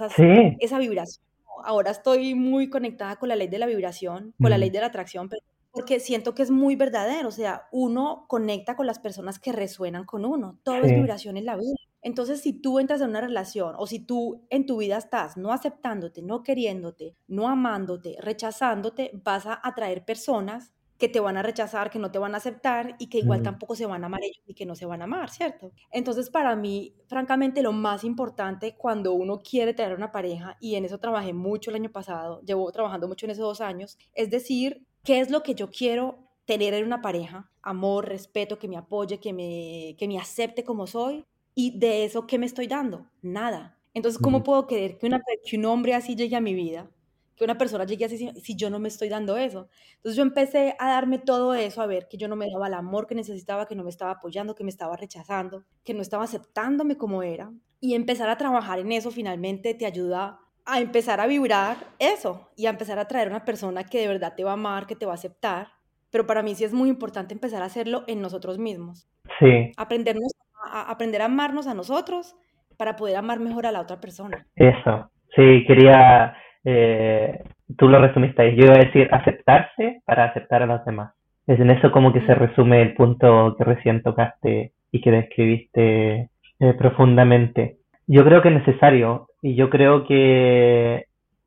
esa 0.60 0.80
vibración. 0.80 1.26
Ahora 1.66 1.92
estoy 1.92 2.34
muy 2.36 2.70
conectada 2.70 3.18
con 3.18 3.30
la 3.30 3.36
ley 3.36 3.48
de 3.48 3.60
la 3.60 3.66
vibración, 3.66 4.34
con 4.40 4.50
la 4.50 4.58
ley 4.58 4.70
de 4.70 4.80
la 4.80 4.88
atracción, 4.88 5.30
pero 5.30 5.42
porque 5.72 6.00
siento 6.00 6.36
que 6.36 6.44
es 6.44 6.52
muy 6.52 6.76
verdadero, 6.76 7.30
o 7.30 7.32
sea, 7.32 7.64
uno 7.72 8.26
conecta 8.28 8.76
con 8.76 8.86
las 8.86 9.00
personas 9.00 9.40
que 9.40 9.52
resuenan 9.52 10.06
con 10.06 10.24
uno, 10.24 10.60
todo 10.64 10.76
es 10.76 10.94
vibración 10.94 11.36
en 11.36 11.46
la 11.46 11.56
vida. 11.56 11.76
Entonces, 12.04 12.42
si 12.42 12.54
tú 12.54 12.80
entras 12.80 13.02
en 13.02 13.10
una 13.10 13.22
relación 13.22 13.76
o 13.78 13.88
si 13.88 14.00
tú 14.00 14.46
en 14.50 14.66
tu 14.66 14.78
vida 14.78 14.98
estás 14.98 15.38
no 15.38 15.52
aceptándote, 15.52 16.22
no 16.22 16.44
queriéndote, 16.44 17.16
no 17.28 17.48
amándote, 17.48 18.18
rechazándote, 18.20 19.12
vas 19.24 19.46
a 19.46 19.60
atraer 19.64 20.06
personas 20.06 20.72
que 21.00 21.10
te 21.10 21.20
van 21.20 21.36
a 21.38 21.42
rechazar, 21.42 21.90
que 21.90 22.00
no 22.00 22.12
te 22.12 22.20
van 22.20 22.36
a 22.36 22.38
aceptar 22.38 22.96
y 23.00 23.08
que 23.08 23.18
igual 23.18 23.42
tampoco 23.42 23.76
se 23.76 23.86
van 23.86 24.04
a 24.04 24.06
amar 24.06 24.24
ellos 24.24 24.44
y 24.46 24.54
que 24.54 24.66
no 24.66 24.76
se 24.76 24.86
van 24.86 25.02
a 25.02 25.06
amar, 25.06 25.30
¿cierto? 25.32 25.72
Entonces, 25.92 26.30
para 26.30 26.56
mí, 26.56 26.94
francamente, 27.08 27.62
lo 27.62 27.74
más 27.74 28.04
importante 28.04 28.76
cuando 28.78 29.14
uno 29.14 29.42
quiere 29.42 29.74
tener 29.74 29.98
una 29.98 30.12
pareja, 30.12 30.56
y 30.62 30.76
en 30.76 30.86
eso 30.86 31.00
trabajé 31.00 31.34
mucho 31.34 31.72
el 31.72 31.78
año 31.78 31.92
pasado, 31.92 32.42
llevo 32.42 32.72
trabajando 32.72 33.08
mucho 33.08 33.26
en 33.26 33.32
esos 33.32 33.44
dos 33.44 33.60
años, 33.60 33.98
es 34.14 34.30
decir, 34.30 34.86
¿Qué 35.04 35.20
es 35.20 35.30
lo 35.30 35.44
que 35.44 35.54
yo 35.54 35.70
quiero 35.70 36.30
tener 36.46 36.74
en 36.74 36.86
una 36.86 37.02
pareja? 37.02 37.52
Amor, 37.62 38.08
respeto, 38.08 38.58
que 38.58 38.70
me 38.70 38.78
apoye, 38.78 39.20
que 39.20 39.34
me, 39.34 39.96
que 40.00 40.08
me 40.08 40.18
acepte 40.18 40.64
como 40.64 40.88
soy. 40.88 41.26
Y 41.56 41.78
de 41.78 42.06
eso, 42.06 42.26
¿qué 42.28 42.38
me 42.38 42.46
estoy 42.46 42.68
dando? 42.68 43.08
Nada. 43.22 43.78
Entonces, 43.94 44.20
¿cómo 44.20 44.44
puedo 44.44 44.66
querer 44.66 44.98
que, 44.98 45.06
una, 45.06 45.22
que 45.46 45.58
un 45.58 45.66
hombre 45.66 45.94
así 45.94 46.16
llegue 46.16 46.36
a 46.36 46.42
mi 46.42 46.54
vida? 46.54 46.90
Que 47.36 47.44
una 47.44 47.58
persona 47.58 47.86
llegue 47.86 48.06
así 48.06 48.32
si 48.42 48.56
yo 48.56 48.70
no 48.70 48.80
me 48.80 48.88
estoy 48.88 49.10
dando 49.10 49.38
eso. 49.38 49.68
Entonces 49.96 50.16
yo 50.16 50.24
empecé 50.24 50.76
a 50.80 50.90
darme 50.90 51.20
todo 51.20 51.54
eso, 51.54 51.82
a 51.82 51.86
ver 51.86 52.08
que 52.08 52.18
yo 52.18 52.28
no 52.28 52.36
me 52.36 52.50
daba 52.50 52.68
el 52.68 52.74
amor 52.74 53.08
que 53.08 53.16
necesitaba, 53.16 53.68
que 53.68 53.76
no 53.76 53.84
me 53.84 53.90
estaba 53.90 54.12
apoyando, 54.12 54.56
que 54.56 54.64
me 54.64 54.70
estaba 54.70 54.96
rechazando, 54.96 55.64
que 55.84 55.94
no 55.94 56.02
estaba 56.02 56.24
aceptándome 56.24 56.98
como 56.98 57.22
era. 57.22 57.52
Y 57.80 57.96
empezar 57.96 58.30
a 58.30 58.38
trabajar 58.38 58.80
en 58.80 58.92
eso 58.92 59.12
finalmente 59.12 59.74
te 59.74 59.86
ayuda 59.86 60.40
a 60.66 60.80
empezar 60.80 61.20
a 61.20 61.28
vibrar 61.28 61.78
eso 62.00 62.50
y 62.56 62.68
a 62.68 62.70
empezar 62.70 62.98
a 62.98 63.08
traer 63.08 63.28
una 63.28 63.46
persona 63.46 63.84
que 63.84 64.00
de 64.00 64.08
verdad 64.08 64.34
te 64.36 64.44
va 64.44 64.52
a 64.52 64.54
amar, 64.54 64.88
que 64.88 64.96
te 64.96 65.06
va 65.06 65.12
a 65.12 65.16
aceptar. 65.16 65.74
Pero 66.10 66.26
para 66.26 66.44
mí 66.44 66.56
sí 66.56 66.64
es 66.64 66.74
muy 66.74 66.90
importante 66.90 67.34
empezar 67.34 67.62
a 67.62 67.66
hacerlo 67.66 68.04
en 68.08 68.22
nosotros 68.22 68.58
mismos. 68.60 69.08
Sí. 69.40 69.72
Aprendernos 69.78 70.32
a, 70.74 70.92
aprender 70.92 71.22
a 71.22 71.26
amarnos 71.26 71.68
a 71.68 71.74
nosotros 71.74 72.36
para 72.78 72.96
poder 72.96 73.16
amar 73.16 73.40
mejor 73.40 73.66
a 73.66 73.72
la 73.72 73.82
otra 73.82 74.02
persona. 74.02 74.46
Eso. 74.56 75.10
Sí, 75.36 75.64
quería, 75.66 76.36
eh, 76.66 77.44
tú 77.78 77.88
lo 77.88 78.00
resumiste 78.00 78.42
ahí. 78.42 78.56
Yo 78.56 78.66
iba 78.66 78.76
a 78.76 78.86
decir 78.86 79.08
aceptarse 79.12 80.02
para 80.06 80.26
aceptar 80.26 80.64
a 80.64 80.66
los 80.66 80.84
demás. 80.86 81.14
Es 81.48 81.60
en 81.60 81.70
eso 81.70 81.92
como 81.92 82.12
que 82.12 82.26
se 82.26 82.36
resume 82.36 82.82
el 82.82 82.94
punto 82.94 83.56
que 83.58 83.64
recién 83.64 84.02
tocaste 84.02 84.72
y 84.92 85.02
que 85.02 85.12
describiste 85.12 86.30
eh, 86.60 86.74
profundamente. 86.78 87.78
Yo 88.08 88.24
creo 88.24 88.42
que 88.42 88.50
es 88.50 88.56
necesario 88.56 89.28
y 89.42 89.56
yo 89.56 89.70
creo 89.70 90.06
que 90.06 91.06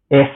es 0.09 0.29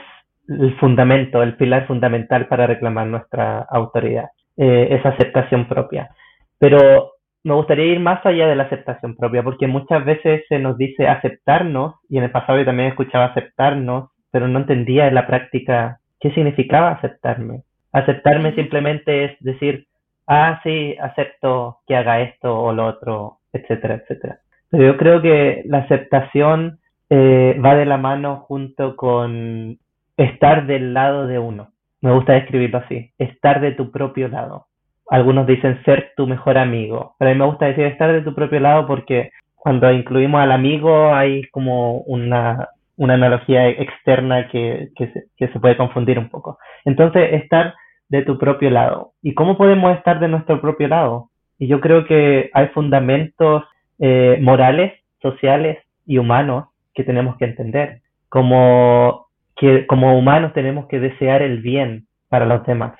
el 0.47 0.77
fundamento, 0.79 1.43
el 1.43 1.55
pilar 1.55 1.87
fundamental 1.87 2.47
para 2.47 2.67
reclamar 2.67 3.07
nuestra 3.07 3.59
autoridad, 3.69 4.29
eh, 4.57 4.87
esa 4.91 5.09
aceptación 5.09 5.67
propia. 5.67 6.09
Pero 6.57 7.11
me 7.43 7.53
gustaría 7.53 7.85
ir 7.85 7.99
más 7.99 8.25
allá 8.25 8.47
de 8.47 8.55
la 8.55 8.63
aceptación 8.63 9.15
propia, 9.15 9.43
porque 9.43 9.67
muchas 9.67 10.05
veces 10.05 10.43
se 10.47 10.59
nos 10.59 10.77
dice 10.77 11.07
aceptarnos, 11.07 11.95
y 12.09 12.17
en 12.17 12.25
el 12.25 12.31
pasado 12.31 12.59
yo 12.59 12.65
también 12.65 12.89
escuchaba 12.89 13.25
aceptarnos, 13.25 14.09
pero 14.31 14.47
no 14.47 14.59
entendía 14.59 15.07
en 15.07 15.15
la 15.15 15.27
práctica 15.27 15.99
qué 16.19 16.31
significaba 16.31 16.91
aceptarme. 16.91 17.63
Aceptarme 17.91 18.53
simplemente 18.53 19.25
es 19.25 19.39
decir, 19.39 19.87
ah, 20.27 20.61
sí, 20.63 20.95
acepto 21.01 21.79
que 21.87 21.95
haga 21.95 22.21
esto 22.21 22.57
o 22.57 22.71
lo 22.73 22.85
otro, 22.85 23.39
etcétera, 23.51 23.95
etcétera. 23.95 24.39
Pero 24.69 24.85
yo 24.85 24.97
creo 24.97 25.21
que 25.21 25.63
la 25.65 25.79
aceptación 25.79 26.79
eh, 27.09 27.59
va 27.63 27.75
de 27.75 27.85
la 27.85 27.97
mano 27.97 28.37
junto 28.47 28.95
con 28.95 29.77
estar 30.15 30.65
del 30.67 30.93
lado 30.93 31.27
de 31.27 31.39
uno. 31.39 31.71
Me 31.99 32.13
gusta 32.13 32.33
describirlo 32.33 32.79
así, 32.79 33.11
estar 33.17 33.59
de 33.59 33.73
tu 33.73 33.91
propio 33.91 34.29
lado. 34.29 34.67
Algunos 35.11 35.45
dicen 35.45 35.83
ser 35.83 36.13
tu 36.15 36.25
mejor 36.25 36.57
amigo, 36.57 37.15
pero 37.19 37.29
a 37.29 37.33
mí 37.33 37.39
me 37.39 37.45
gusta 37.45 37.65
decir 37.65 37.83
estar 37.83 38.13
de 38.13 38.21
tu 38.21 38.33
propio 38.33 38.61
lado 38.61 38.87
porque 38.87 39.31
cuando 39.55 39.91
incluimos 39.91 40.41
al 40.41 40.53
amigo 40.53 41.13
hay 41.13 41.43
como 41.49 41.97
una, 42.03 42.69
una 42.95 43.15
analogía 43.15 43.67
externa 43.67 44.47
que, 44.47 44.89
que, 44.95 45.07
se, 45.11 45.25
que 45.35 45.49
se 45.49 45.59
puede 45.59 45.75
confundir 45.75 46.17
un 46.17 46.29
poco. 46.29 46.57
Entonces, 46.85 47.33
estar 47.33 47.73
de 48.07 48.21
tu 48.23 48.37
propio 48.37 48.69
lado. 48.69 49.11
¿Y 49.21 49.33
cómo 49.33 49.57
podemos 49.57 49.97
estar 49.97 50.21
de 50.21 50.29
nuestro 50.29 50.61
propio 50.61 50.87
lado? 50.87 51.29
Y 51.59 51.67
yo 51.67 51.81
creo 51.81 52.05
que 52.05 52.49
hay 52.53 52.67
fundamentos 52.67 53.63
eh, 53.99 54.39
morales, 54.41 54.93
sociales 55.21 55.77
y 56.05 56.19
humanos 56.19 56.69
que 56.93 57.03
tenemos 57.03 57.35
que 57.37 57.45
entender. 57.45 58.01
Como, 58.29 59.27
que, 59.57 59.85
como 59.87 60.17
humanos 60.17 60.53
tenemos 60.53 60.87
que 60.87 61.01
desear 61.01 61.41
el 61.41 61.61
bien 61.61 62.07
para 62.29 62.45
los 62.45 62.65
demás. 62.65 62.93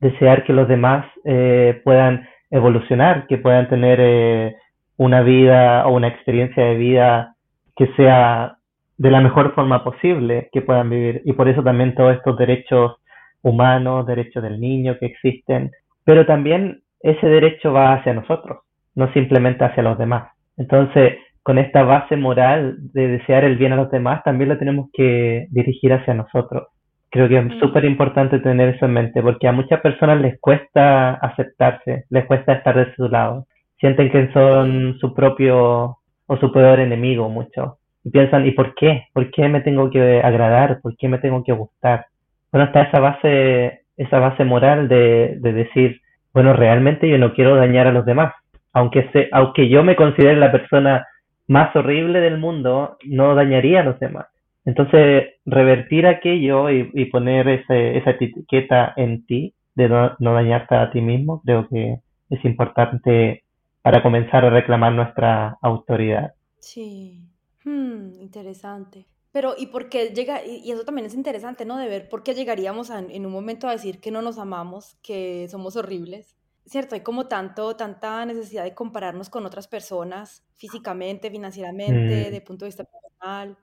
Desear 0.00 0.44
que 0.44 0.52
los 0.52 0.68
demás 0.68 1.06
eh, 1.24 1.80
puedan 1.84 2.28
evolucionar, 2.50 3.26
que 3.26 3.38
puedan 3.38 3.68
tener 3.68 3.98
eh, 4.00 4.56
una 4.96 5.22
vida 5.22 5.86
o 5.86 5.94
una 5.94 6.08
experiencia 6.08 6.64
de 6.64 6.76
vida 6.76 7.34
que 7.76 7.86
sea 7.96 8.58
de 8.98 9.10
la 9.10 9.20
mejor 9.20 9.54
forma 9.54 9.84
posible 9.84 10.48
que 10.52 10.60
puedan 10.60 10.90
vivir. 10.90 11.22
Y 11.24 11.32
por 11.32 11.48
eso 11.48 11.62
también 11.62 11.94
todos 11.94 12.16
estos 12.16 12.36
derechos 12.36 12.96
humanos, 13.42 14.06
derechos 14.06 14.42
del 14.42 14.60
niño 14.60 14.96
que 14.98 15.06
existen, 15.06 15.70
pero 16.04 16.26
también 16.26 16.82
ese 17.00 17.26
derecho 17.26 17.72
va 17.72 17.94
hacia 17.94 18.12
nosotros, 18.12 18.58
no 18.94 19.12
simplemente 19.12 19.64
hacia 19.64 19.82
los 19.82 19.96
demás. 19.96 20.32
Entonces, 20.56 21.14
con 21.42 21.58
esta 21.58 21.84
base 21.84 22.16
moral 22.16 22.76
de 22.92 23.08
desear 23.08 23.44
el 23.44 23.56
bien 23.56 23.72
a 23.72 23.76
los 23.76 23.90
demás, 23.90 24.22
también 24.24 24.50
lo 24.50 24.58
tenemos 24.58 24.90
que 24.92 25.46
dirigir 25.50 25.92
hacia 25.92 26.14
nosotros. 26.14 26.68
Creo 27.10 27.28
que 27.28 27.38
es 27.38 27.44
mm. 27.44 27.60
súper 27.60 27.84
importante 27.84 28.38
tener 28.40 28.74
eso 28.74 28.84
en 28.84 28.92
mente, 28.92 29.22
porque 29.22 29.48
a 29.48 29.52
muchas 29.52 29.80
personas 29.80 30.20
les 30.20 30.38
cuesta 30.40 31.14
aceptarse, 31.14 32.04
les 32.10 32.26
cuesta 32.26 32.54
estar 32.54 32.76
de 32.76 32.94
su 32.94 33.08
lado. 33.08 33.46
Sienten 33.80 34.10
que 34.10 34.32
son 34.32 34.96
su 35.00 35.14
propio 35.14 35.98
o 36.26 36.36
su 36.38 36.52
peor 36.52 36.80
enemigo 36.80 37.28
mucho. 37.28 37.78
Y 38.04 38.10
piensan, 38.10 38.46
¿y 38.46 38.52
por 38.52 38.74
qué? 38.74 39.04
¿Por 39.12 39.30
qué 39.30 39.48
me 39.48 39.60
tengo 39.60 39.90
que 39.90 40.20
agradar? 40.22 40.80
¿Por 40.82 40.96
qué 40.96 41.08
me 41.08 41.18
tengo 41.18 41.42
que 41.44 41.52
gustar? 41.52 42.06
Bueno, 42.52 42.66
está 42.66 42.82
esa 42.82 43.00
base, 43.00 43.82
esa 43.96 44.18
base 44.18 44.44
moral 44.44 44.88
de, 44.88 45.36
de 45.40 45.52
decir, 45.52 46.00
bueno, 46.34 46.52
realmente 46.52 47.08
yo 47.08 47.18
no 47.18 47.34
quiero 47.34 47.56
dañar 47.56 47.86
a 47.86 47.92
los 47.92 48.04
demás. 48.04 48.34
Aunque, 48.72 49.08
se, 49.12 49.28
aunque 49.32 49.68
yo 49.68 49.82
me 49.82 49.96
considere 49.96 50.36
la 50.36 50.52
persona 50.52 51.06
más 51.48 51.74
horrible 51.74 52.20
del 52.20 52.38
mundo 52.38 52.98
no 53.04 53.34
dañaría 53.34 53.80
a 53.80 53.84
los 53.84 53.98
demás. 53.98 54.26
Entonces, 54.68 55.28
revertir 55.46 56.06
aquello 56.06 56.68
y, 56.68 57.06
poner 57.06 57.48
ese, 57.48 57.96
esa 57.96 58.10
etiqueta 58.10 58.92
en 58.96 59.24
ti, 59.24 59.54
de 59.74 59.88
no, 59.88 60.14
dañarte 60.18 60.74
a 60.74 60.90
ti 60.90 61.00
mismo, 61.00 61.40
creo 61.42 61.66
que 61.70 62.00
es 62.28 62.44
importante 62.44 63.44
para 63.80 64.02
comenzar 64.02 64.44
a 64.44 64.50
reclamar 64.50 64.92
nuestra 64.92 65.56
autoridad. 65.62 66.34
Sí. 66.58 67.24
Hmm, 67.64 68.20
interesante. 68.20 69.06
Pero, 69.32 69.54
¿y 69.56 69.68
por 69.68 69.88
qué 69.88 70.08
llega? 70.08 70.44
Y 70.44 70.70
eso 70.70 70.84
también 70.84 71.06
es 71.06 71.14
interesante, 71.14 71.64
¿no? 71.64 71.78
De 71.78 71.88
ver 71.88 72.10
por 72.10 72.22
qué 72.22 72.34
llegaríamos 72.34 72.90
en 72.90 73.24
un 73.24 73.32
momento 73.32 73.68
a 73.68 73.72
decir 73.72 74.00
que 74.00 74.10
no 74.10 74.20
nos 74.20 74.36
amamos, 74.38 74.98
que 75.02 75.48
somos 75.48 75.76
horribles. 75.76 76.36
¿Cierto? 76.66 76.94
Hay 76.94 77.00
como 77.00 77.26
tanto, 77.26 77.74
tanta 77.74 78.26
necesidad 78.26 78.64
de 78.64 78.74
compararnos 78.74 79.30
con 79.30 79.46
otras 79.46 79.66
personas, 79.66 80.44
físicamente, 80.56 81.30
financieramente, 81.30 82.28
mm. 82.28 82.32
de 82.32 82.40
punto 82.42 82.66
de 82.66 82.68
vista 82.68 82.84
personal. 82.84 83.56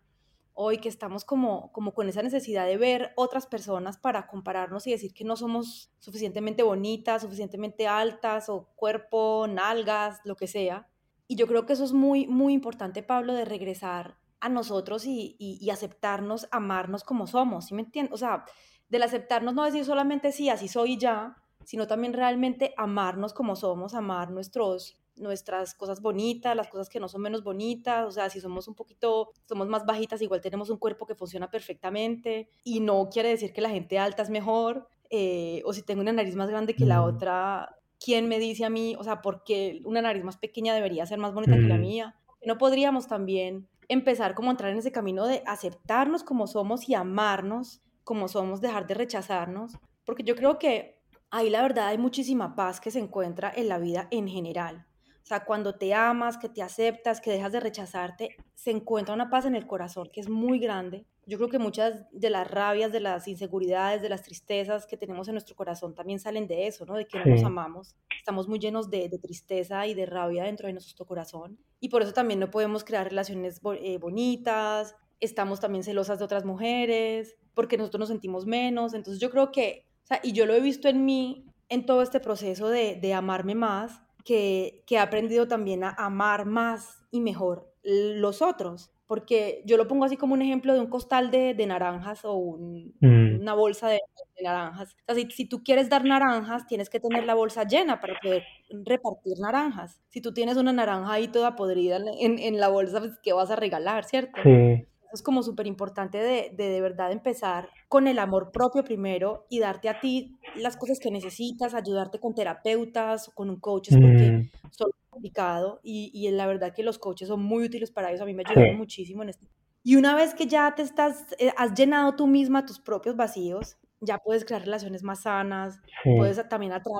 Hoy 0.58 0.78
que 0.78 0.90
estamos 0.90 1.26
como, 1.26 1.72
como 1.74 1.94
con 1.94 2.08
esa 2.08 2.24
necesidad 2.24 2.66
de 2.66 2.78
ver 2.78 3.12
otras 3.16 3.46
personas 3.46 3.98
para 3.98 4.26
compararnos 4.26 4.88
y 4.88 4.92
decir 4.92 5.14
que 5.14 5.26
no 5.26 5.36
somos 5.36 5.92
suficientemente 6.00 6.64
bonitas, 6.64 7.22
suficientemente 7.22 7.88
altas 7.88 8.48
o 8.48 8.70
cuerpo, 8.76 9.48
nalgas, 9.48 10.22
lo 10.24 10.38
que 10.38 10.48
sea. 10.48 10.88
Y 11.28 11.36
yo 11.36 11.46
creo 11.46 11.66
que 11.66 11.74
eso 11.74 11.84
es 11.84 11.92
muy, 11.92 12.26
muy 12.26 12.54
importante, 12.54 13.04
Pablo, 13.04 13.34
de 13.34 13.44
regresar 13.44 14.18
a 14.40 14.48
nosotros 14.48 15.06
y, 15.06 15.36
y, 15.40 15.70
aceptarnos, 15.72 16.48
amarnos 16.52 17.04
como 17.04 17.28
somos, 17.28 17.66
¿sí 17.66 17.74
me 17.74 17.82
entiendes? 17.82 18.14
O 18.14 18.18
sea, 18.18 18.46
del 18.90 19.04
aceptarnos 19.04 19.56
no 19.56 19.66
decir 19.66 19.84
solamente 19.84 20.32
sí, 20.32 20.50
así 20.50 20.68
soy 20.68 20.98
ya, 20.98 21.36
sino 21.66 21.88
también 21.88 22.14
realmente 22.14 22.74
amarnos 22.78 23.34
como 23.34 23.56
somos, 23.56 23.94
amar 23.94 24.32
nuestros, 24.32 24.98
nuestras 25.16 25.74
cosas 25.74 26.02
bonitas, 26.02 26.56
las 26.56 26.68
cosas 26.68 26.90
que 26.90 27.00
no 27.00 27.08
son 27.08 27.22
menos 27.22 27.44
bonitas, 27.44 28.06
o 28.06 28.12
sea, 28.12 28.30
si 28.30 28.42
somos 28.42 28.68
un 28.68 28.76
poquito, 28.76 29.32
somos 29.48 29.68
más 29.68 29.86
bajitas, 29.86 30.22
igual 30.22 30.42
tenemos 30.42 30.70
un 30.70 30.78
cuerpo 30.78 31.06
que 31.06 31.16
funciona 31.16 31.50
perfectamente 31.50 32.50
y 32.64 32.80
no 32.80 33.10
quiere 33.10 33.30
decir 33.30 33.54
que 33.54 33.62
la 33.62 33.70
gente 33.70 34.00
alta 34.00 34.24
es 34.24 34.30
mejor, 34.30 34.88
eh, 35.10 35.62
o 35.66 35.74
si 35.74 35.82
tengo 35.82 36.02
una 36.02 36.12
nariz 36.12 36.36
más 36.36 36.50
grande 36.50 36.76
que 36.76 36.86
la 36.86 37.04
otra, 37.04 37.78
¿quién 38.00 38.28
me 38.28 38.40
dice 38.40 38.66
a 38.66 38.70
mí, 38.70 38.96
o 38.98 39.04
sea, 39.04 39.22
por 39.22 39.44
qué 39.44 39.82
una 39.86 40.02
nariz 40.02 40.24
más 40.24 40.38
pequeña 40.38 40.74
debería 40.74 41.06
ser 41.06 41.20
más 41.20 41.34
bonita 41.34 41.56
que 41.56 41.62
la 41.62 41.78
mía? 41.78 42.16
¿No 42.46 42.58
podríamos 42.58 43.08
también 43.08 43.68
empezar 43.88 44.36
como 44.36 44.50
a 44.50 44.52
entrar 44.52 44.72
en 44.72 44.78
ese 44.78 44.92
camino 44.92 45.26
de 45.26 45.44
aceptarnos 45.46 46.24
como 46.24 46.48
somos 46.48 46.90
y 46.90 46.96
amarnos 46.96 47.82
como 48.06 48.28
somos, 48.28 48.62
dejar 48.62 48.88
de 48.88 48.94
rechazarnos, 48.94 49.78
porque 50.06 50.24
yo 50.24 50.36
creo 50.36 50.60
que 50.60 51.02
ahí 51.32 51.50
la 51.50 51.64
verdad 51.64 51.88
hay 51.88 51.98
muchísima 51.98 52.56
paz 52.56 52.80
que 52.80 52.92
se 52.92 53.00
encuentra 53.00 53.52
en 53.54 53.68
la 53.68 53.80
vida 53.80 54.08
en 54.12 54.28
general. 54.28 54.86
O 55.26 55.28
sea, 55.28 55.44
cuando 55.44 55.74
te 55.74 55.92
amas, 55.96 56.38
que 56.38 56.50
te 56.50 56.62
aceptas, 56.62 57.20
que 57.20 57.32
dejas 57.32 57.52
de 57.52 57.60
rechazarte, 57.60 58.38
se 58.54 58.70
encuentra 58.70 59.16
una 59.16 59.32
paz 59.32 59.46
en 59.46 59.56
el 59.56 59.66
corazón 59.66 60.08
que 60.14 60.22
es 60.22 60.30
muy 60.30 60.60
grande. 60.60 61.08
Yo 61.26 61.40
creo 61.40 61.50
que 61.50 61.58
muchas 61.58 62.06
de 62.12 62.30
las 62.30 62.48
rabias, 62.48 62.92
de 62.92 63.00
las 63.00 63.28
inseguridades, 63.28 64.04
de 64.04 64.10
las 64.10 64.22
tristezas 64.22 64.86
que 64.86 64.98
tenemos 64.98 65.28
en 65.28 65.34
nuestro 65.34 65.56
corazón 65.56 65.96
también 65.96 66.20
salen 66.20 66.46
de 66.46 66.68
eso, 66.68 66.86
¿no? 66.86 66.94
De 66.94 67.08
que 67.08 67.18
no 67.18 67.26
nos 67.26 67.44
amamos. 67.44 67.96
Estamos 68.20 68.48
muy 68.48 68.60
llenos 68.60 68.92
de, 68.92 69.10
tristeza 69.20 69.88
y 69.88 69.96
de 69.96 70.06
rabia 70.06 70.44
dentro 70.44 70.68
de 70.68 70.74
nuestro 70.74 71.08
corazón. 71.08 71.58
Y 71.80 71.90
por 71.90 72.04
eso 72.04 72.14
también 72.14 72.40
no 72.40 72.52
podemos 72.52 72.84
crear 72.84 73.10
relaciones 73.10 73.60
eh, 73.82 73.98
bonitas. 73.98 74.94
Estamos 75.20 75.60
también 75.60 75.84
celosas 75.84 76.20
de 76.20 76.26
otras 76.26 76.46
mujeres, 76.46 77.36
porque 77.56 77.80
nosotros 77.80 78.02
nos 78.02 78.10
sentimos 78.10 78.46
menos. 78.46 78.94
Entonces 78.94 79.20
yo 79.20 79.32
creo 79.32 79.52
que, 79.52 79.88
o 80.04 80.06
sea, 80.06 80.20
y 80.22 80.34
yo 80.34 80.46
lo 80.46 80.54
he 80.54 80.62
visto 80.62 80.88
en 80.88 81.04
mí, 81.04 81.48
en 81.68 81.88
todo 81.88 82.04
este 82.04 82.20
proceso 82.20 82.70
de, 82.70 82.96
de 83.02 83.16
amarme 83.16 83.56
más, 83.56 84.05
que, 84.26 84.84
que 84.86 84.96
he 84.96 85.00
aprendido 85.00 85.48
también 85.48 85.86
a 85.86 85.92
amar 85.92 86.46
más 86.46 87.06
y 87.12 87.22
mejor 87.22 87.72
los 87.84 88.42
otros 88.42 88.92
porque 89.08 89.62
yo 89.66 89.78
lo 89.78 89.88
pongo 89.88 90.06
así 90.06 90.18
como 90.18 90.34
un 90.34 90.42
ejemplo 90.42 90.74
de 90.74 90.80
un 90.80 90.88
costal 90.88 91.30
de, 91.30 91.54
de 91.54 91.66
naranjas 91.68 92.22
o 92.24 92.58
mm. 92.58 93.40
una 93.40 93.54
bolsa 93.54 93.88
de, 93.88 94.00
naranjas. 94.42 94.96
O 95.08 95.14
sea, 95.14 95.16
si, 95.16 95.32
si, 95.32 95.46
tú 95.46 95.64
quieres 95.64 95.90
dar 95.90 96.04
naranjas, 96.04 96.68
tienes 96.68 96.90
que 96.90 97.00
tener 97.00 97.24
la 97.24 97.36
bolsa 97.36 97.64
llena 97.64 98.02
para 98.02 98.20
poder 98.20 98.44
repartir 98.84 99.40
naranjas. 99.40 100.02
Si 100.10 100.22
tú 100.22 100.34
tienes 100.34 100.58
una 100.58 100.74
naranja 100.74 101.14
ahí 101.14 101.28
toda 101.28 101.56
podrida 101.56 101.98
en, 102.20 102.40
en 102.40 102.60
la 102.60 102.68
bolsa, 102.68 103.00
pues, 103.00 103.18
¿qué 103.22 103.32
vas 103.32 103.52
a 103.52 103.56
regalar, 103.56 104.04
cierto? 104.06 104.42
Sí 104.44 104.86
es 105.16 105.24
como 105.24 105.42
súper 105.42 105.68
importante 105.68 106.18
de, 106.20 106.52
de, 106.54 106.82
verdad 106.82 107.12
empezar 107.12 107.70
con 107.88 108.08
el 108.08 108.20
amor 108.20 108.52
propio 108.52 108.84
primero 108.84 109.46
y 109.50 109.60
darte 109.60 109.90
a 109.90 110.00
ti 110.00 110.38
las 110.56 110.78
cosas 110.78 111.00
que 111.00 111.10
necesitas, 111.10 111.74
ayudarte 111.74 112.20
con 112.20 112.36
terapeutas, 112.36 113.32
con 113.34 113.50
un 113.50 113.60
coach, 113.60 113.90
porque 113.90 114.32
mm. 114.32 114.50
son 114.72 114.92
complicado 115.10 115.80
y, 115.84 116.12
y 116.14 116.30
la 116.32 116.46
verdad 116.46 116.74
que 116.74 116.84
los 116.84 117.00
coaches 117.00 117.30
son 117.30 117.44
muy 117.44 117.64
útiles 117.64 117.92
para 117.92 118.12
eso, 118.12 118.24
a 118.24 118.26
mí 118.26 118.34
me 118.34 118.44
ayudaron 118.46 118.78
muchísimo 118.78 119.24
en 119.24 119.30
este. 119.30 119.48
Y 119.84 119.96
una 119.96 120.16
vez 120.16 120.34
que 120.34 120.48
ya 120.48 120.74
te 120.76 120.82
estás, 120.82 121.36
eh, 121.40 121.52
has 121.58 121.74
llenado 121.74 122.16
tú 122.16 122.28
misma 122.28 122.66
tus 122.66 122.80
propios 122.80 123.16
vacíos, 123.16 123.78
ya 124.02 124.18
puedes 124.18 124.44
crear 124.44 124.64
relaciones 124.64 125.04
más 125.04 125.24
sanas, 125.24 125.82
puedes 126.04 126.48
también 126.50 126.74
atraer 126.74 127.00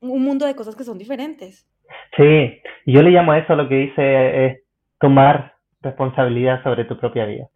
un 0.00 0.22
mundo 0.22 0.46
de 0.46 0.54
cosas 0.54 0.76
que 0.76 0.84
son 0.84 0.98
diferentes. 0.98 1.66
Sí, 2.16 2.60
yo 2.86 3.02
le 3.02 3.10
llamo 3.10 3.32
a 3.32 3.38
eso 3.38 3.54
lo 3.54 3.68
que 3.68 3.74
dice 3.76 4.46
es 4.46 4.60
tomar 5.00 5.54
responsabilidad 5.80 6.62
sobre 6.62 6.84
tu 6.84 6.98
propia 6.98 7.26
vida. 7.26 7.48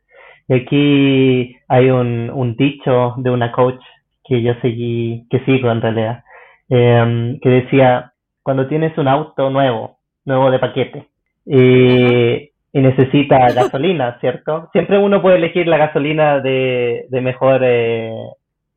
Y 0.50 0.54
aquí 0.54 1.56
hay 1.68 1.90
un, 1.90 2.28
un 2.28 2.56
dicho 2.56 3.14
de 3.18 3.30
una 3.30 3.52
coach 3.52 3.80
que 4.24 4.42
yo 4.42 4.52
seguí, 4.60 5.24
que 5.30 5.38
sigo 5.44 5.70
en 5.70 5.80
realidad, 5.80 6.24
em, 6.68 7.38
que 7.38 7.48
decía, 7.48 8.14
cuando 8.42 8.66
tienes 8.66 8.98
un 8.98 9.06
auto 9.06 9.48
nuevo, 9.48 9.98
nuevo 10.24 10.50
de 10.50 10.58
paquete, 10.58 11.06
y, 11.46 12.50
y 12.72 12.80
necesita 12.82 13.38
gasolina, 13.54 14.18
¿cierto? 14.18 14.68
Siempre 14.72 14.98
uno 14.98 15.22
puede 15.22 15.36
elegir 15.36 15.68
la 15.68 15.76
gasolina 15.76 16.40
de, 16.40 17.06
de 17.08 17.20
mejor 17.20 17.60
eh, 17.62 18.12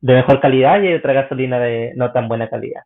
de 0.00 0.14
mejor 0.14 0.38
calidad 0.38 0.80
y 0.80 0.94
otra 0.94 1.12
gasolina 1.12 1.58
de 1.58 1.92
no 1.96 2.12
tan 2.12 2.28
buena 2.28 2.48
calidad. 2.48 2.82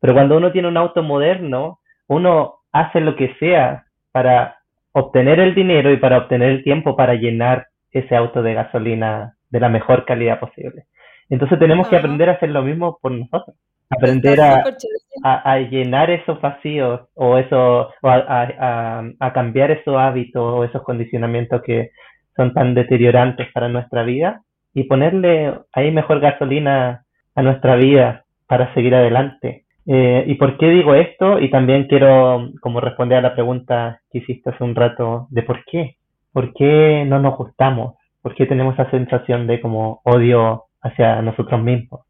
Pero 0.00 0.14
cuando 0.14 0.38
uno 0.38 0.50
tiene 0.50 0.68
un 0.68 0.78
auto 0.78 1.02
moderno, 1.02 1.80
uno 2.06 2.54
hace 2.72 3.00
lo 3.00 3.16
que 3.16 3.34
sea 3.38 3.84
para 4.12 4.56
obtener 4.92 5.40
el 5.40 5.54
dinero 5.54 5.92
y 5.92 5.98
para 5.98 6.16
obtener 6.16 6.52
el 6.52 6.64
tiempo 6.64 6.96
para 6.96 7.16
llenar 7.16 7.66
ese 7.92 8.16
auto 8.16 8.42
de 8.42 8.54
gasolina 8.54 9.36
de 9.50 9.60
la 9.60 9.68
mejor 9.68 10.04
calidad 10.04 10.40
posible. 10.40 10.84
Entonces 11.28 11.58
tenemos 11.58 11.88
que 11.88 11.96
aprender 11.96 12.28
a 12.28 12.32
hacer 12.32 12.50
lo 12.50 12.62
mismo 12.62 12.98
por 13.00 13.12
nosotros. 13.12 13.56
Aprender 13.88 14.40
a, 14.40 14.62
a, 15.24 15.58
llenar 15.58 16.10
esos 16.10 16.40
vacíos 16.40 17.08
o, 17.14 17.38
eso, 17.38 17.90
o 18.02 18.08
a, 18.08 19.02
a, 19.18 19.32
cambiar 19.32 19.72
esos 19.72 19.96
hábitos 19.96 20.42
o 20.42 20.62
esos 20.64 20.82
condicionamientos 20.82 21.60
que 21.62 21.90
son 22.36 22.54
tan 22.54 22.74
deteriorantes 22.74 23.48
para 23.52 23.68
nuestra 23.68 24.04
vida 24.04 24.42
y 24.74 24.84
ponerle 24.84 25.54
ahí 25.72 25.90
mejor 25.90 26.20
gasolina 26.20 27.04
a 27.34 27.42
nuestra 27.42 27.74
vida 27.76 28.24
para 28.46 28.72
seguir 28.74 28.94
adelante. 28.94 29.64
Eh, 29.86 30.24
¿Y 30.26 30.34
por 30.36 30.56
qué 30.56 30.68
digo 30.68 30.94
esto? 30.94 31.40
Y 31.40 31.50
también 31.50 31.88
quiero 31.88 32.48
como 32.60 32.80
responder 32.80 33.18
a 33.18 33.22
la 33.22 33.34
pregunta 33.34 34.00
que 34.10 34.18
hiciste 34.18 34.50
hace 34.50 34.62
un 34.62 34.74
rato 34.74 35.26
de 35.30 35.42
por 35.42 35.64
qué. 35.64 35.96
¿Por 36.32 36.52
qué 36.54 37.04
no 37.06 37.18
nos 37.18 37.36
gustamos? 37.36 37.94
¿Por 38.22 38.34
qué 38.34 38.46
tenemos 38.46 38.74
esa 38.74 38.90
sensación 38.90 39.46
de 39.46 39.60
como 39.60 40.00
odio 40.04 40.64
hacia 40.82 41.22
nosotros 41.22 41.62
mismos? 41.62 42.00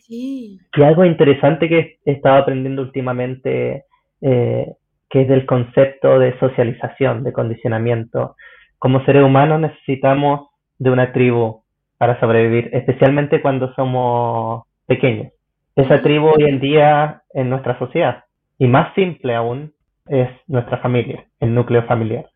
Sí. 0.00 0.58
Y 0.74 0.82
algo 0.82 1.04
interesante 1.04 1.68
que 1.68 1.98
he 2.04 2.12
estado 2.12 2.38
aprendiendo 2.38 2.82
últimamente, 2.82 3.84
eh, 4.20 4.72
que 5.10 5.22
es 5.22 5.28
del 5.28 5.46
concepto 5.46 6.18
de 6.18 6.38
socialización, 6.38 7.22
de 7.22 7.32
condicionamiento. 7.32 8.36
Como 8.78 9.04
seres 9.04 9.22
humanos 9.22 9.60
necesitamos 9.60 10.48
de 10.78 10.90
una 10.90 11.12
tribu 11.12 11.62
para 11.98 12.20
sobrevivir, 12.20 12.70
especialmente 12.72 13.40
cuando 13.40 13.72
somos 13.74 14.64
pequeños. 14.86 15.32
Esa 15.74 16.02
tribu 16.02 16.28
hoy 16.28 16.44
en 16.44 16.60
día 16.60 17.22
en 17.32 17.50
nuestra 17.50 17.78
sociedad, 17.78 18.24
y 18.58 18.66
más 18.66 18.94
simple 18.94 19.34
aún, 19.34 19.72
es 20.08 20.28
nuestra 20.46 20.78
familia, 20.78 21.26
el 21.40 21.54
núcleo 21.54 21.82
familiar. 21.82 22.26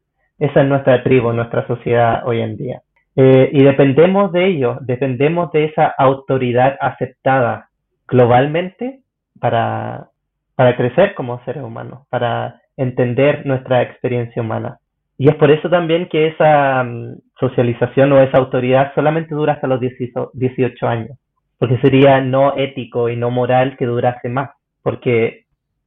Esa 0.41 0.63
es 0.63 0.69
nuestra 0.69 1.03
tribu, 1.03 1.33
nuestra 1.33 1.67
sociedad 1.67 2.23
hoy 2.27 2.41
en 2.41 2.57
día. 2.57 2.81
Eh, 3.15 3.51
y 3.53 3.63
dependemos 3.63 4.33
de 4.33 4.47
ello, 4.47 4.79
dependemos 4.81 5.53
de 5.53 5.67
esa 5.67 5.87
autoridad 5.87 6.79
aceptada 6.81 7.69
globalmente 8.09 9.01
para, 9.39 10.09
para 10.55 10.77
crecer 10.77 11.15
como 11.15 11.45
seres 11.45 11.63
humanos, 11.63 12.07
para 12.09 12.63
entender 12.79 13.45
nuestra 13.45 13.83
experiencia 13.83 14.41
humana. 14.41 14.79
Y 15.19 15.29
es 15.29 15.35
por 15.37 15.51
eso 15.51 15.69
también 15.69 16.09
que 16.09 16.29
esa 16.29 16.83
mm, 16.85 17.19
socialización 17.39 18.11
o 18.13 18.23
esa 18.23 18.39
autoridad 18.39 18.95
solamente 18.95 19.35
dura 19.35 19.53
hasta 19.55 19.67
los 19.67 19.81
18 19.81 20.89
años, 20.89 21.19
porque 21.59 21.77
sería 21.83 22.23
no 22.23 22.57
ético 22.57 23.11
y 23.11 23.17
no 23.17 23.31
moral 23.31 23.77
que 23.77 23.85
durase 23.85 24.31
más, 24.31 24.49
porque 24.83 25.45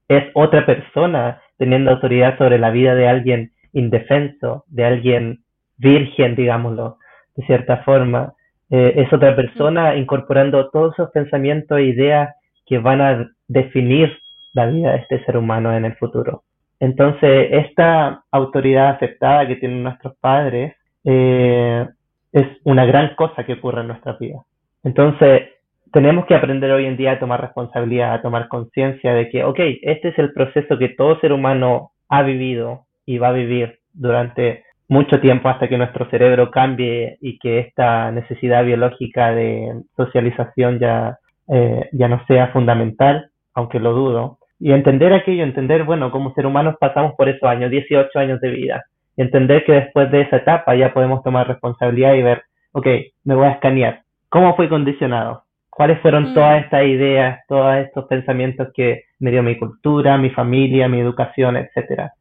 es 0.07 0.25
otra 0.35 0.67
persona 0.67 1.41
teniendo 1.57 1.89
autoridad 1.89 2.37
sobre 2.37 2.59
la 2.59 2.69
vida 2.69 2.93
de 2.93 3.07
alguien 3.07 3.51
indefenso, 3.73 4.63
de 4.67 4.85
alguien 4.85 5.43
virgen, 5.77 6.35
digámoslo, 6.35 6.97
de 7.35 7.45
cierta 7.45 7.77
forma. 7.83 8.33
Eh, 8.69 8.93
es 8.97 9.13
otra 9.13 9.35
persona 9.35 9.95
incorporando 9.95 10.69
todos 10.69 10.93
esos 10.93 11.11
pensamientos 11.11 11.77
e 11.77 11.83
ideas 11.83 12.35
que 12.65 12.77
van 12.79 13.01
a 13.01 13.29
definir 13.47 14.17
la 14.53 14.67
vida 14.67 14.91
de 14.91 14.97
este 14.99 15.23
ser 15.25 15.37
humano 15.37 15.75
en 15.75 15.85
el 15.85 15.95
futuro. 15.95 16.43
Entonces, 16.79 17.49
esta 17.51 18.23
autoridad 18.31 18.89
aceptada 18.89 19.47
que 19.47 19.55
tienen 19.55 19.83
nuestros 19.83 20.15
padres 20.19 20.75
eh, 21.03 21.87
es 22.31 22.47
una 22.63 22.85
gran 22.85 23.15
cosa 23.15 23.43
que 23.45 23.53
ocurre 23.53 23.81
en 23.81 23.87
nuestra 23.87 24.13
vida. 24.19 24.43
Entonces, 24.83 25.49
tenemos 25.91 26.25
que 26.25 26.35
aprender 26.35 26.71
hoy 26.71 26.85
en 26.85 26.97
día 26.97 27.13
a 27.13 27.19
tomar 27.19 27.39
responsabilidad, 27.39 28.15
a 28.15 28.21
tomar 28.21 28.47
conciencia 28.47 29.13
de 29.13 29.29
que, 29.29 29.43
ok, 29.43 29.59
este 29.83 30.09
es 30.09 30.19
el 30.19 30.33
proceso 30.33 30.77
que 30.77 30.89
todo 30.89 31.19
ser 31.19 31.31
humano 31.31 31.91
ha 32.09 32.23
vivido 32.23 32.85
y 33.05 33.17
va 33.17 33.29
a 33.29 33.33
vivir 33.33 33.79
durante 33.93 34.63
mucho 34.87 35.19
tiempo 35.19 35.49
hasta 35.49 35.67
que 35.67 35.77
nuestro 35.77 36.09
cerebro 36.09 36.51
cambie 36.51 37.17
y 37.21 37.39
que 37.39 37.59
esta 37.59 38.11
necesidad 38.11 38.63
biológica 38.63 39.33
de 39.33 39.81
socialización 39.95 40.79
ya, 40.79 41.17
eh, 41.47 41.89
ya 41.91 42.07
no 42.07 42.23
sea 42.27 42.47
fundamental, 42.49 43.29
aunque 43.53 43.79
lo 43.79 43.93
dudo. 43.93 44.37
Y 44.59 44.71
entender 44.71 45.13
aquello, 45.13 45.43
entender, 45.43 45.83
bueno, 45.83 46.11
como 46.11 46.33
ser 46.33 46.45
humanos 46.45 46.75
pasamos 46.79 47.13
por 47.17 47.27
esos 47.27 47.49
años, 47.49 47.71
18 47.71 48.17
años 48.19 48.39
de 48.39 48.49
vida, 48.49 48.83
y 49.17 49.21
entender 49.21 49.63
que 49.65 49.73
después 49.73 50.11
de 50.11 50.21
esa 50.21 50.37
etapa 50.37 50.75
ya 50.75 50.93
podemos 50.93 51.23
tomar 51.23 51.47
responsabilidad 51.47 52.13
y 52.13 52.23
ver, 52.23 52.43
ok, 52.71 52.87
me 53.25 53.35
voy 53.35 53.47
a 53.47 53.51
escanear. 53.51 54.01
¿Cómo 54.29 54.55
fui 54.55 54.67
condicionado? 54.69 55.43
¿Cuáles 55.69 55.99
fueron 56.01 56.31
mm. 56.31 56.33
todas 56.33 56.63
estas 56.63 56.85
ideas, 56.85 57.39
todos 57.47 57.75
estos 57.77 58.05
pensamientos 58.05 58.67
que 58.75 59.05
me 59.19 59.31
dio 59.31 59.41
mi 59.41 59.57
cultura, 59.57 60.17
mi 60.17 60.29
familia, 60.29 60.87
mi 60.87 60.99
educación, 60.99 61.57
etcétera? 61.57 62.13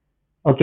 Ok, 0.43 0.61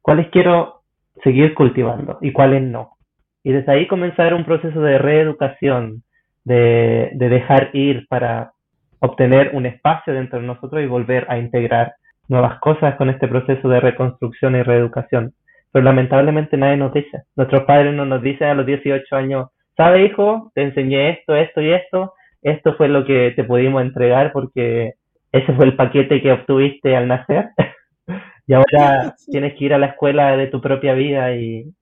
¿cuáles 0.00 0.28
quiero 0.30 0.82
seguir 1.22 1.54
cultivando 1.54 2.18
y 2.20 2.32
cuáles 2.32 2.62
no? 2.62 2.96
Y 3.44 3.52
desde 3.52 3.72
ahí 3.72 3.86
comenzar 3.86 4.34
un 4.34 4.44
proceso 4.44 4.80
de 4.80 4.98
reeducación, 4.98 6.02
de, 6.44 7.10
de 7.14 7.28
dejar 7.28 7.70
ir 7.72 8.06
para 8.08 8.52
obtener 8.98 9.50
un 9.54 9.66
espacio 9.66 10.12
dentro 10.12 10.40
de 10.40 10.46
nosotros 10.46 10.82
y 10.82 10.86
volver 10.86 11.26
a 11.28 11.38
integrar 11.38 11.94
nuevas 12.28 12.58
cosas 12.60 12.96
con 12.96 13.10
este 13.10 13.28
proceso 13.28 13.68
de 13.68 13.80
reconstrucción 13.80 14.56
y 14.56 14.62
reeducación. 14.62 15.34
Pero 15.70 15.84
lamentablemente 15.84 16.56
nadie 16.56 16.76
nos 16.76 16.92
dice. 16.92 17.22
Nuestros 17.36 17.64
padres 17.64 17.94
no 17.94 18.04
nos 18.04 18.22
dicen 18.22 18.48
a 18.48 18.54
los 18.54 18.66
18 18.66 19.16
años, 19.16 19.48
¿sabe 19.76 20.04
hijo? 20.04 20.50
Te 20.54 20.62
enseñé 20.62 21.10
esto, 21.10 21.34
esto 21.36 21.60
y 21.60 21.72
esto. 21.72 22.14
Esto 22.42 22.74
fue 22.74 22.88
lo 22.88 23.04
que 23.04 23.32
te 23.36 23.44
pudimos 23.44 23.82
entregar 23.82 24.32
porque 24.32 24.94
ese 25.30 25.52
fue 25.54 25.66
el 25.66 25.76
paquete 25.76 26.20
que 26.20 26.32
obtuviste 26.32 26.96
al 26.96 27.08
nacer. 27.08 27.50
y 28.46 28.54
ahora 28.54 29.14
tienes 29.30 29.58
que 29.58 29.64
ir 29.64 29.74
a 29.74 29.78
la 29.78 29.86
escuela 29.86 30.36
de 30.36 30.46
tu 30.48 30.60
propia 30.60 30.94
vida 30.94 31.34
y, 31.34 31.72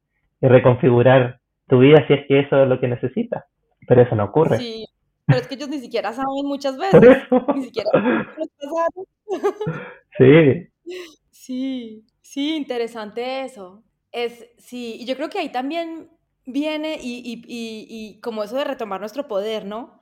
reconfigurar 0.43 1.39
tu 1.69 1.81
vida 1.81 2.03
si 2.07 2.15
es 2.15 2.27
que 2.27 2.41
eso 2.41 2.63
es 2.63 2.67
lo 2.67 2.81
que 2.81 2.89
necesitas. 2.89 3.45
Pero 3.87 4.01
eso 4.01 4.15
no 4.15 4.25
ocurre. 4.25 4.57
Sí, 4.57 4.87
pero 5.27 5.39
es 5.39 5.47
que 5.47 5.57
ellos 5.57 5.69
ni 5.69 5.81
siquiera 5.81 6.15
saben 6.15 6.47
muchas 6.47 6.79
veces. 6.79 7.19
Ni 7.55 7.65
siquiera 7.65 7.91
Sí. 10.19 10.67
Sí, 11.31 12.07
sí, 12.23 12.57
interesante 12.57 13.43
eso. 13.43 13.85
Es, 14.13 14.49
sí, 14.57 14.97
y 14.99 15.05
yo 15.05 15.15
creo 15.15 15.29
que 15.29 15.39
ahí 15.39 15.51
también 15.51 16.09
viene 16.47 16.99
y, 17.01 17.19
y, 17.19 17.43
y, 17.47 18.21
como 18.21 18.43
eso 18.43 18.57
de 18.57 18.65
retomar 18.65 19.01
nuestro 19.01 19.29
poder, 19.29 19.67
¿no? 19.67 20.01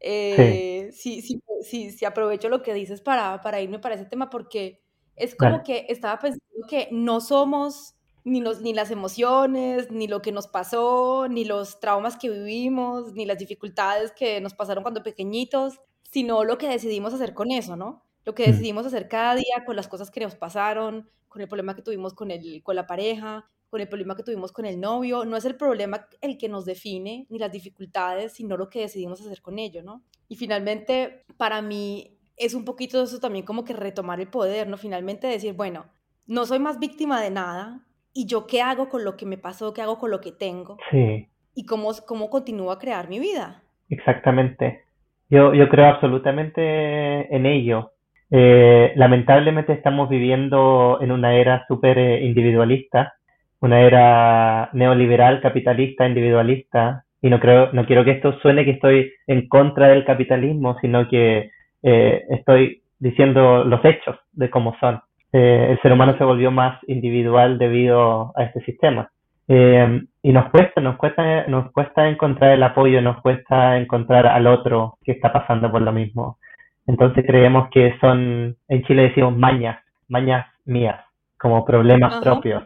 Eh, 0.00 0.90
sí. 0.92 1.22
Sí, 1.22 1.42
sí, 1.62 1.90
sí, 1.90 2.04
aprovecho 2.04 2.48
lo 2.48 2.62
que 2.62 2.74
dices 2.74 3.00
para, 3.00 3.40
para 3.40 3.60
irme 3.60 3.78
para 3.78 3.96
ese 3.96 4.04
tema 4.04 4.30
porque 4.30 4.81
es 5.16 5.34
como 5.34 5.62
que 5.62 5.86
estaba 5.88 6.18
pensando 6.18 6.66
que 6.68 6.88
no 6.90 7.20
somos 7.20 7.94
ni, 8.24 8.40
los, 8.40 8.60
ni 8.60 8.72
las 8.72 8.90
emociones, 8.90 9.90
ni 9.90 10.06
lo 10.06 10.22
que 10.22 10.32
nos 10.32 10.46
pasó, 10.46 11.26
ni 11.28 11.44
los 11.44 11.80
traumas 11.80 12.16
que 12.16 12.30
vivimos, 12.30 13.12
ni 13.14 13.26
las 13.26 13.38
dificultades 13.38 14.12
que 14.12 14.40
nos 14.40 14.54
pasaron 14.54 14.82
cuando 14.82 15.02
pequeñitos, 15.02 15.80
sino 16.10 16.44
lo 16.44 16.58
que 16.58 16.68
decidimos 16.68 17.14
hacer 17.14 17.34
con 17.34 17.50
eso, 17.50 17.76
¿no? 17.76 18.04
Lo 18.24 18.34
que 18.34 18.46
mm. 18.46 18.50
decidimos 18.52 18.86
hacer 18.86 19.08
cada 19.08 19.34
día 19.34 19.64
con 19.66 19.76
las 19.76 19.88
cosas 19.88 20.10
que 20.10 20.20
nos 20.20 20.36
pasaron, 20.36 21.08
con 21.28 21.42
el 21.42 21.48
problema 21.48 21.74
que 21.74 21.82
tuvimos 21.82 22.14
con, 22.14 22.30
el, 22.30 22.62
con 22.62 22.76
la 22.76 22.86
pareja, 22.86 23.48
con 23.70 23.80
el 23.80 23.88
problema 23.88 24.14
que 24.14 24.22
tuvimos 24.22 24.52
con 24.52 24.66
el 24.66 24.78
novio. 24.78 25.24
No 25.24 25.36
es 25.36 25.44
el 25.44 25.56
problema 25.56 26.06
el 26.20 26.36
que 26.38 26.48
nos 26.48 26.64
define, 26.64 27.26
ni 27.30 27.38
las 27.38 27.50
dificultades, 27.50 28.34
sino 28.34 28.56
lo 28.56 28.68
que 28.68 28.80
decidimos 28.80 29.20
hacer 29.20 29.40
con 29.40 29.58
ello, 29.58 29.82
¿no? 29.82 30.04
Y 30.28 30.36
finalmente, 30.36 31.24
para 31.38 31.62
mí, 31.62 32.18
es 32.36 32.54
un 32.54 32.64
poquito 32.64 33.02
eso 33.02 33.20
también 33.20 33.44
como 33.44 33.64
que 33.64 33.72
retomar 33.72 34.20
el 34.20 34.28
poder, 34.28 34.68
¿no? 34.68 34.76
Finalmente 34.76 35.26
decir, 35.26 35.54
bueno, 35.54 35.86
no 36.26 36.46
soy 36.46 36.58
más 36.58 36.78
víctima 36.78 37.20
de 37.20 37.30
nada, 37.30 37.82
y 38.14 38.26
yo 38.26 38.46
qué 38.46 38.62
hago 38.62 38.88
con 38.88 39.04
lo 39.04 39.16
que 39.16 39.26
me 39.26 39.38
pasó, 39.38 39.72
qué 39.72 39.82
hago 39.82 39.98
con 39.98 40.10
lo 40.10 40.20
que 40.20 40.32
tengo. 40.32 40.76
Sí. 40.90 41.28
Y 41.54 41.66
cómo, 41.66 41.90
cómo 42.06 42.30
continúo 42.30 42.70
a 42.70 42.78
crear 42.78 43.08
mi 43.08 43.18
vida. 43.18 43.62
Exactamente. 43.88 44.84
Yo, 45.28 45.54
yo 45.54 45.68
creo 45.68 45.86
absolutamente 45.86 47.34
en 47.34 47.46
ello. 47.46 47.92
Eh, 48.30 48.92
lamentablemente 48.96 49.72
estamos 49.72 50.08
viviendo 50.08 50.98
en 51.00 51.12
una 51.12 51.34
era 51.34 51.66
súper 51.68 51.98
eh, 51.98 52.24
individualista, 52.24 53.14
una 53.60 53.82
era 53.82 54.70
neoliberal, 54.72 55.40
capitalista, 55.40 56.06
individualista, 56.06 57.04
y 57.20 57.30
no 57.30 57.38
creo, 57.38 57.72
no 57.72 57.86
quiero 57.86 58.04
que 58.04 58.12
esto 58.12 58.38
suene 58.40 58.64
que 58.64 58.72
estoy 58.72 59.12
en 59.26 59.48
contra 59.48 59.88
del 59.88 60.04
capitalismo, 60.04 60.76
sino 60.80 61.08
que 61.08 61.50
eh, 61.82 62.24
estoy 62.30 62.82
diciendo 62.98 63.64
los 63.64 63.84
hechos 63.84 64.16
de 64.32 64.50
cómo 64.50 64.76
son. 64.80 65.00
Eh, 65.32 65.68
el 65.70 65.80
ser 65.80 65.92
humano 65.92 66.16
se 66.18 66.24
volvió 66.24 66.50
más 66.50 66.78
individual 66.86 67.58
debido 67.58 68.32
a 68.36 68.44
este 68.44 68.60
sistema. 68.64 69.10
Eh, 69.48 70.02
y 70.22 70.32
nos 70.32 70.50
cuesta, 70.50 70.80
nos 70.80 70.96
cuesta, 70.96 71.46
nos 71.48 71.72
cuesta 71.72 72.08
encontrar 72.08 72.52
el 72.52 72.62
apoyo, 72.62 73.02
nos 73.02 73.20
cuesta 73.22 73.76
encontrar 73.78 74.26
al 74.26 74.46
otro 74.46 74.98
que 75.02 75.12
está 75.12 75.32
pasando 75.32 75.70
por 75.70 75.82
lo 75.82 75.92
mismo. 75.92 76.38
Entonces 76.86 77.24
creemos 77.26 77.68
que 77.70 77.96
son, 78.00 78.56
en 78.68 78.82
Chile 78.84 79.02
decimos 79.02 79.36
mañas, 79.36 79.78
mañas 80.08 80.46
mías, 80.64 81.00
como 81.38 81.64
problemas 81.64 82.16
propios, 82.22 82.64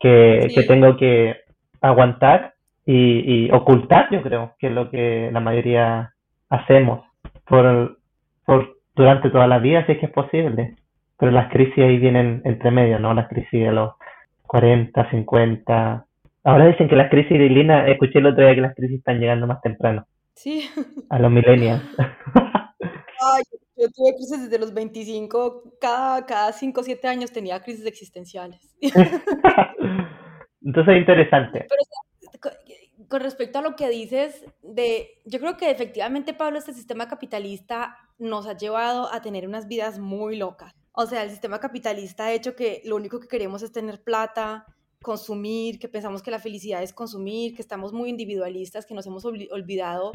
que, 0.00 0.48
que, 0.54 0.62
tengo 0.64 0.96
que 0.96 1.36
aguantar 1.80 2.54
y, 2.84 3.46
y, 3.46 3.50
ocultar, 3.52 4.08
yo 4.10 4.22
creo, 4.22 4.54
que 4.58 4.68
es 4.68 4.72
lo 4.72 4.90
que 4.90 5.30
la 5.32 5.40
mayoría 5.40 6.12
hacemos 6.48 7.04
por, 7.46 7.98
por 8.46 8.78
durante 8.94 9.28
toda 9.28 9.46
la 9.46 9.58
vida, 9.58 9.84
si 9.84 9.92
es 9.92 9.98
que 9.98 10.06
es 10.06 10.12
posible 10.12 10.76
pero 11.18 11.32
las 11.32 11.50
crisis 11.50 11.78
ahí 11.78 11.98
vienen 11.98 12.42
entre 12.44 12.70
medio, 12.70 12.98
¿no? 12.98 13.14
Las 13.14 13.28
crisis 13.28 13.50
de 13.52 13.72
los 13.72 13.94
40, 14.46 15.10
50. 15.10 16.06
Ahora 16.44 16.66
dicen 16.66 16.88
que 16.88 16.96
las 16.96 17.10
crisis 17.10 17.38
de 17.38 17.48
Lina, 17.48 17.86
escuché 17.88 18.18
el 18.18 18.26
otro 18.26 18.44
día 18.44 18.54
que 18.54 18.60
las 18.60 18.74
crisis 18.74 18.98
están 18.98 19.18
llegando 19.18 19.46
más 19.46 19.60
temprano. 19.62 20.06
Sí. 20.34 20.68
A 21.08 21.18
los 21.18 21.30
millennials. 21.30 21.82
Ay, 21.98 23.42
yo 23.76 23.88
tuve 23.94 24.14
crisis 24.14 24.42
desde 24.42 24.58
los 24.58 24.74
25, 24.74 25.62
cada, 25.80 26.26
cada 26.26 26.52
5 26.52 26.80
o 26.80 26.84
7 26.84 27.08
años 27.08 27.32
tenía 27.32 27.60
crisis 27.60 27.86
existenciales. 27.86 28.76
Entonces 30.62 30.94
es 30.94 31.00
interesante. 31.00 31.66
Pero 31.68 31.82
con 33.08 33.20
respecto 33.20 33.58
a 33.58 33.62
lo 33.62 33.76
que 33.76 33.88
dices 33.88 34.44
de, 34.62 35.20
yo 35.24 35.38
creo 35.38 35.56
que 35.56 35.70
efectivamente, 35.70 36.34
Pablo, 36.34 36.58
este 36.58 36.74
sistema 36.74 37.08
capitalista 37.08 37.96
nos 38.18 38.46
ha 38.46 38.56
llevado 38.56 39.12
a 39.12 39.22
tener 39.22 39.46
unas 39.46 39.68
vidas 39.68 39.98
muy 39.98 40.36
locas. 40.36 40.74
O 40.92 41.06
sea, 41.06 41.22
el 41.22 41.30
sistema 41.30 41.60
capitalista 41.60 42.26
ha 42.26 42.32
hecho 42.32 42.56
que 42.56 42.80
lo 42.84 42.96
único 42.96 43.20
que 43.20 43.28
queremos 43.28 43.62
es 43.62 43.72
tener 43.72 44.02
plata, 44.02 44.64
consumir, 45.02 45.78
que 45.78 45.88
pensamos 45.88 46.22
que 46.22 46.30
la 46.30 46.38
felicidad 46.38 46.82
es 46.82 46.92
consumir, 46.92 47.54
que 47.54 47.62
estamos 47.62 47.92
muy 47.92 48.08
individualistas, 48.08 48.86
que 48.86 48.94
nos 48.94 49.06
hemos 49.06 49.24
olvidado. 49.24 50.12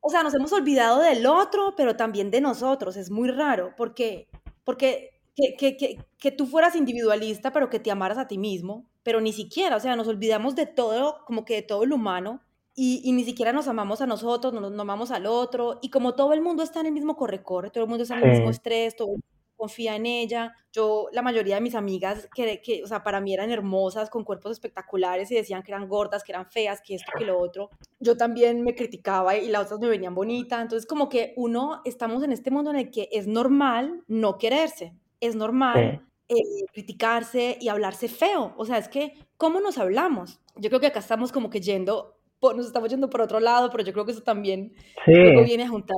O 0.00 0.10
sea, 0.10 0.22
nos 0.22 0.34
hemos 0.34 0.52
olvidado 0.52 1.00
del 1.00 1.26
otro, 1.26 1.74
pero 1.76 1.96
también 1.96 2.30
de 2.30 2.40
nosotros. 2.40 2.96
Es 2.96 3.10
muy 3.10 3.30
raro, 3.30 3.72
porque, 3.76 4.28
porque 4.64 5.15
que, 5.36 5.54
que, 5.56 5.76
que, 5.76 5.98
que 6.18 6.32
tú 6.32 6.46
fueras 6.46 6.74
individualista, 6.74 7.52
pero 7.52 7.70
que 7.70 7.78
te 7.78 7.90
amaras 7.90 8.18
a 8.18 8.26
ti 8.26 8.38
mismo, 8.38 8.88
pero 9.02 9.20
ni 9.20 9.32
siquiera, 9.32 9.76
o 9.76 9.80
sea, 9.80 9.94
nos 9.94 10.08
olvidamos 10.08 10.56
de 10.56 10.66
todo, 10.66 11.18
como 11.26 11.44
que 11.44 11.54
de 11.54 11.62
todo 11.62 11.84
lo 11.86 11.94
humano, 11.94 12.40
y, 12.74 13.00
y, 13.04 13.12
ni 13.12 13.24
siquiera 13.24 13.52
nos 13.52 13.68
amamos 13.68 14.00
a 14.00 14.06
nosotros, 14.06 14.52
no 14.52 14.60
nos 14.60 14.78
amamos 14.78 15.10
al 15.10 15.26
otro, 15.26 15.78
y 15.82 15.90
como 15.90 16.14
todo 16.14 16.32
el 16.32 16.42
mundo 16.42 16.62
está 16.62 16.80
en 16.80 16.86
el 16.86 16.92
mismo 16.92 17.16
corre-corre, 17.16 17.70
todo 17.70 17.84
el 17.84 17.88
mundo 17.88 18.02
está 18.02 18.18
en 18.18 18.24
el 18.24 18.30
mismo 18.32 18.50
estrés, 18.50 18.96
todo 18.96 19.16
confía 19.56 19.96
en 19.96 20.06
ella. 20.06 20.54
Yo, 20.72 21.08
la 21.12 21.22
mayoría 21.22 21.56
de 21.56 21.60
mis 21.62 21.74
amigas, 21.74 22.28
que, 22.34 22.60
que, 22.60 22.84
o 22.84 22.86
sea, 22.86 23.02
para 23.02 23.20
mí 23.20 23.32
eran 23.32 23.50
hermosas, 23.50 24.10
con 24.10 24.24
cuerpos 24.24 24.52
espectaculares 24.52 25.30
y 25.30 25.34
decían 25.34 25.62
que 25.62 25.72
eran 25.72 25.88
gordas, 25.88 26.22
que 26.22 26.32
eran 26.32 26.46
feas, 26.50 26.82
que 26.82 26.94
esto, 26.94 27.10
que 27.18 27.24
lo 27.24 27.38
otro. 27.38 27.70
Yo 27.98 28.16
también 28.16 28.62
me 28.62 28.74
criticaba 28.74 29.36
y 29.36 29.48
las 29.48 29.66
otras 29.66 29.80
me 29.80 29.88
venían 29.88 30.14
bonita. 30.14 30.60
Entonces, 30.60 30.86
como 30.86 31.08
que 31.08 31.32
uno, 31.36 31.80
estamos 31.84 32.22
en 32.22 32.32
este 32.32 32.50
mundo 32.50 32.70
en 32.70 32.76
el 32.76 32.90
que 32.90 33.08
es 33.10 33.26
normal 33.26 34.04
no 34.06 34.38
quererse, 34.38 34.94
es 35.20 35.34
normal 35.34 36.06
eh, 36.28 36.66
criticarse 36.72 37.56
y 37.60 37.68
hablarse 37.68 38.08
feo. 38.08 38.54
O 38.56 38.64
sea, 38.64 38.78
es 38.78 38.88
que, 38.88 39.14
¿cómo 39.36 39.60
nos 39.60 39.78
hablamos? 39.78 40.40
Yo 40.56 40.70
creo 40.70 40.80
que 40.80 40.88
acá 40.88 40.98
estamos 40.98 41.32
como 41.32 41.50
que 41.50 41.60
yendo, 41.60 42.18
nos 42.42 42.66
estamos 42.66 42.90
yendo 42.90 43.08
por 43.08 43.20
otro 43.20 43.40
lado, 43.40 43.70
pero 43.70 43.84
yo 43.84 43.92
creo 43.92 44.04
que 44.04 44.12
eso 44.12 44.22
también 44.22 44.74
luego 45.06 45.44
viene 45.44 45.64
a 45.64 45.68
juntar 45.68 45.96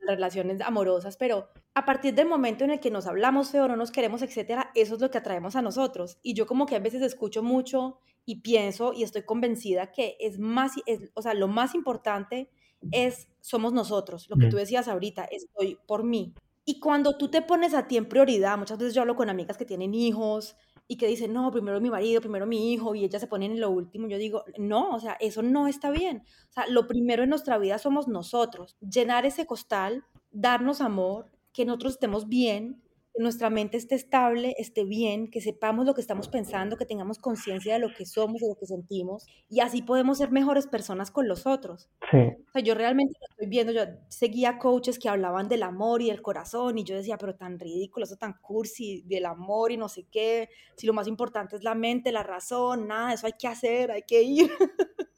relaciones 0.00 0.60
amorosas, 0.60 1.16
pero 1.16 1.48
a 1.74 1.84
partir 1.84 2.14
del 2.14 2.26
momento 2.26 2.64
en 2.64 2.72
el 2.72 2.80
que 2.80 2.90
nos 2.90 3.06
hablamos 3.06 3.50
feo, 3.50 3.68
no 3.68 3.76
nos 3.76 3.90
queremos, 3.90 4.22
etcétera, 4.22 4.70
eso 4.74 4.94
es 4.96 5.00
lo 5.00 5.10
que 5.10 5.18
atraemos 5.18 5.56
a 5.56 5.62
nosotros. 5.62 6.18
Y 6.22 6.34
yo 6.34 6.46
como 6.46 6.66
que 6.66 6.76
a 6.76 6.80
veces 6.80 7.02
escucho 7.02 7.42
mucho 7.42 8.00
y 8.24 8.40
pienso 8.40 8.92
y 8.92 9.02
estoy 9.02 9.22
convencida 9.22 9.92
que 9.92 10.16
es 10.20 10.38
más, 10.38 10.72
es, 10.86 11.10
o 11.14 11.22
sea, 11.22 11.34
lo 11.34 11.48
más 11.48 11.74
importante 11.74 12.50
es 12.92 13.28
somos 13.40 13.72
nosotros, 13.72 14.28
lo 14.28 14.36
que 14.36 14.46
tú 14.48 14.56
decías 14.56 14.88
ahorita, 14.88 15.24
estoy 15.24 15.78
por 15.86 16.04
mí. 16.04 16.34
Y 16.64 16.78
cuando 16.78 17.16
tú 17.16 17.30
te 17.30 17.42
pones 17.42 17.74
a 17.74 17.86
ti 17.88 17.96
en 17.96 18.08
prioridad, 18.08 18.58
muchas 18.58 18.78
veces 18.78 18.94
yo 18.94 19.00
hablo 19.00 19.16
con 19.16 19.30
amigas 19.30 19.56
que 19.56 19.64
tienen 19.64 19.94
hijos 19.94 20.56
y 20.86 20.96
que 20.96 21.06
dicen, 21.06 21.32
no, 21.32 21.50
primero 21.50 21.80
mi 21.80 21.90
marido, 21.90 22.20
primero 22.20 22.46
mi 22.46 22.72
hijo, 22.72 22.94
y 22.94 23.04
ellas 23.04 23.20
se 23.20 23.28
ponen 23.28 23.52
en 23.52 23.60
lo 23.60 23.70
último, 23.70 24.08
yo 24.08 24.18
digo, 24.18 24.44
no, 24.58 24.90
o 24.90 25.00
sea, 25.00 25.16
eso 25.20 25.42
no 25.42 25.68
está 25.68 25.90
bien. 25.90 26.24
O 26.48 26.52
sea, 26.52 26.66
lo 26.66 26.86
primero 26.86 27.22
en 27.22 27.30
nuestra 27.30 27.58
vida 27.58 27.78
somos 27.78 28.08
nosotros. 28.08 28.76
Llenar 28.80 29.24
ese 29.24 29.46
costal, 29.46 30.04
darnos 30.32 30.80
amor, 30.80 31.30
que 31.52 31.64
nosotros 31.64 31.94
estemos 31.94 32.28
bien, 32.28 32.82
nuestra 33.20 33.50
mente 33.50 33.76
esté 33.76 33.94
estable, 33.94 34.54
esté 34.58 34.84
bien, 34.84 35.30
que 35.30 35.40
sepamos 35.40 35.86
lo 35.86 35.94
que 35.94 36.00
estamos 36.00 36.28
pensando, 36.28 36.76
que 36.76 36.86
tengamos 36.86 37.18
conciencia 37.18 37.74
de 37.74 37.78
lo 37.78 37.92
que 37.94 38.06
somos, 38.06 38.40
de 38.40 38.48
lo 38.48 38.56
que 38.56 38.66
sentimos, 38.66 39.26
y 39.48 39.60
así 39.60 39.82
podemos 39.82 40.18
ser 40.18 40.30
mejores 40.30 40.66
personas 40.66 41.10
con 41.10 41.28
los 41.28 41.46
otros. 41.46 41.88
Sí. 42.10 42.18
O 42.18 42.52
sea, 42.52 42.62
yo 42.62 42.74
realmente 42.74 43.14
lo 43.20 43.26
estoy 43.30 43.46
viendo, 43.48 43.72
yo 43.72 43.82
seguía 44.08 44.58
coaches 44.58 44.98
que 44.98 45.08
hablaban 45.08 45.48
del 45.48 45.62
amor 45.62 46.02
y 46.02 46.08
del 46.08 46.22
corazón, 46.22 46.78
y 46.78 46.84
yo 46.84 46.96
decía, 46.96 47.18
pero 47.18 47.34
tan 47.34 47.58
ridículo, 47.58 48.04
eso 48.04 48.16
tan 48.16 48.34
cursi, 48.40 49.02
del 49.02 49.26
amor 49.26 49.72
y 49.72 49.76
no 49.76 49.88
sé 49.88 50.06
qué, 50.10 50.48
si 50.76 50.86
lo 50.86 50.92
más 50.92 51.06
importante 51.06 51.56
es 51.56 51.62
la 51.62 51.74
mente, 51.74 52.12
la 52.12 52.22
razón, 52.22 52.88
nada, 52.88 53.12
eso 53.12 53.26
hay 53.26 53.34
que 53.38 53.48
hacer, 53.48 53.90
hay 53.90 54.02
que 54.02 54.22
ir. 54.22 54.50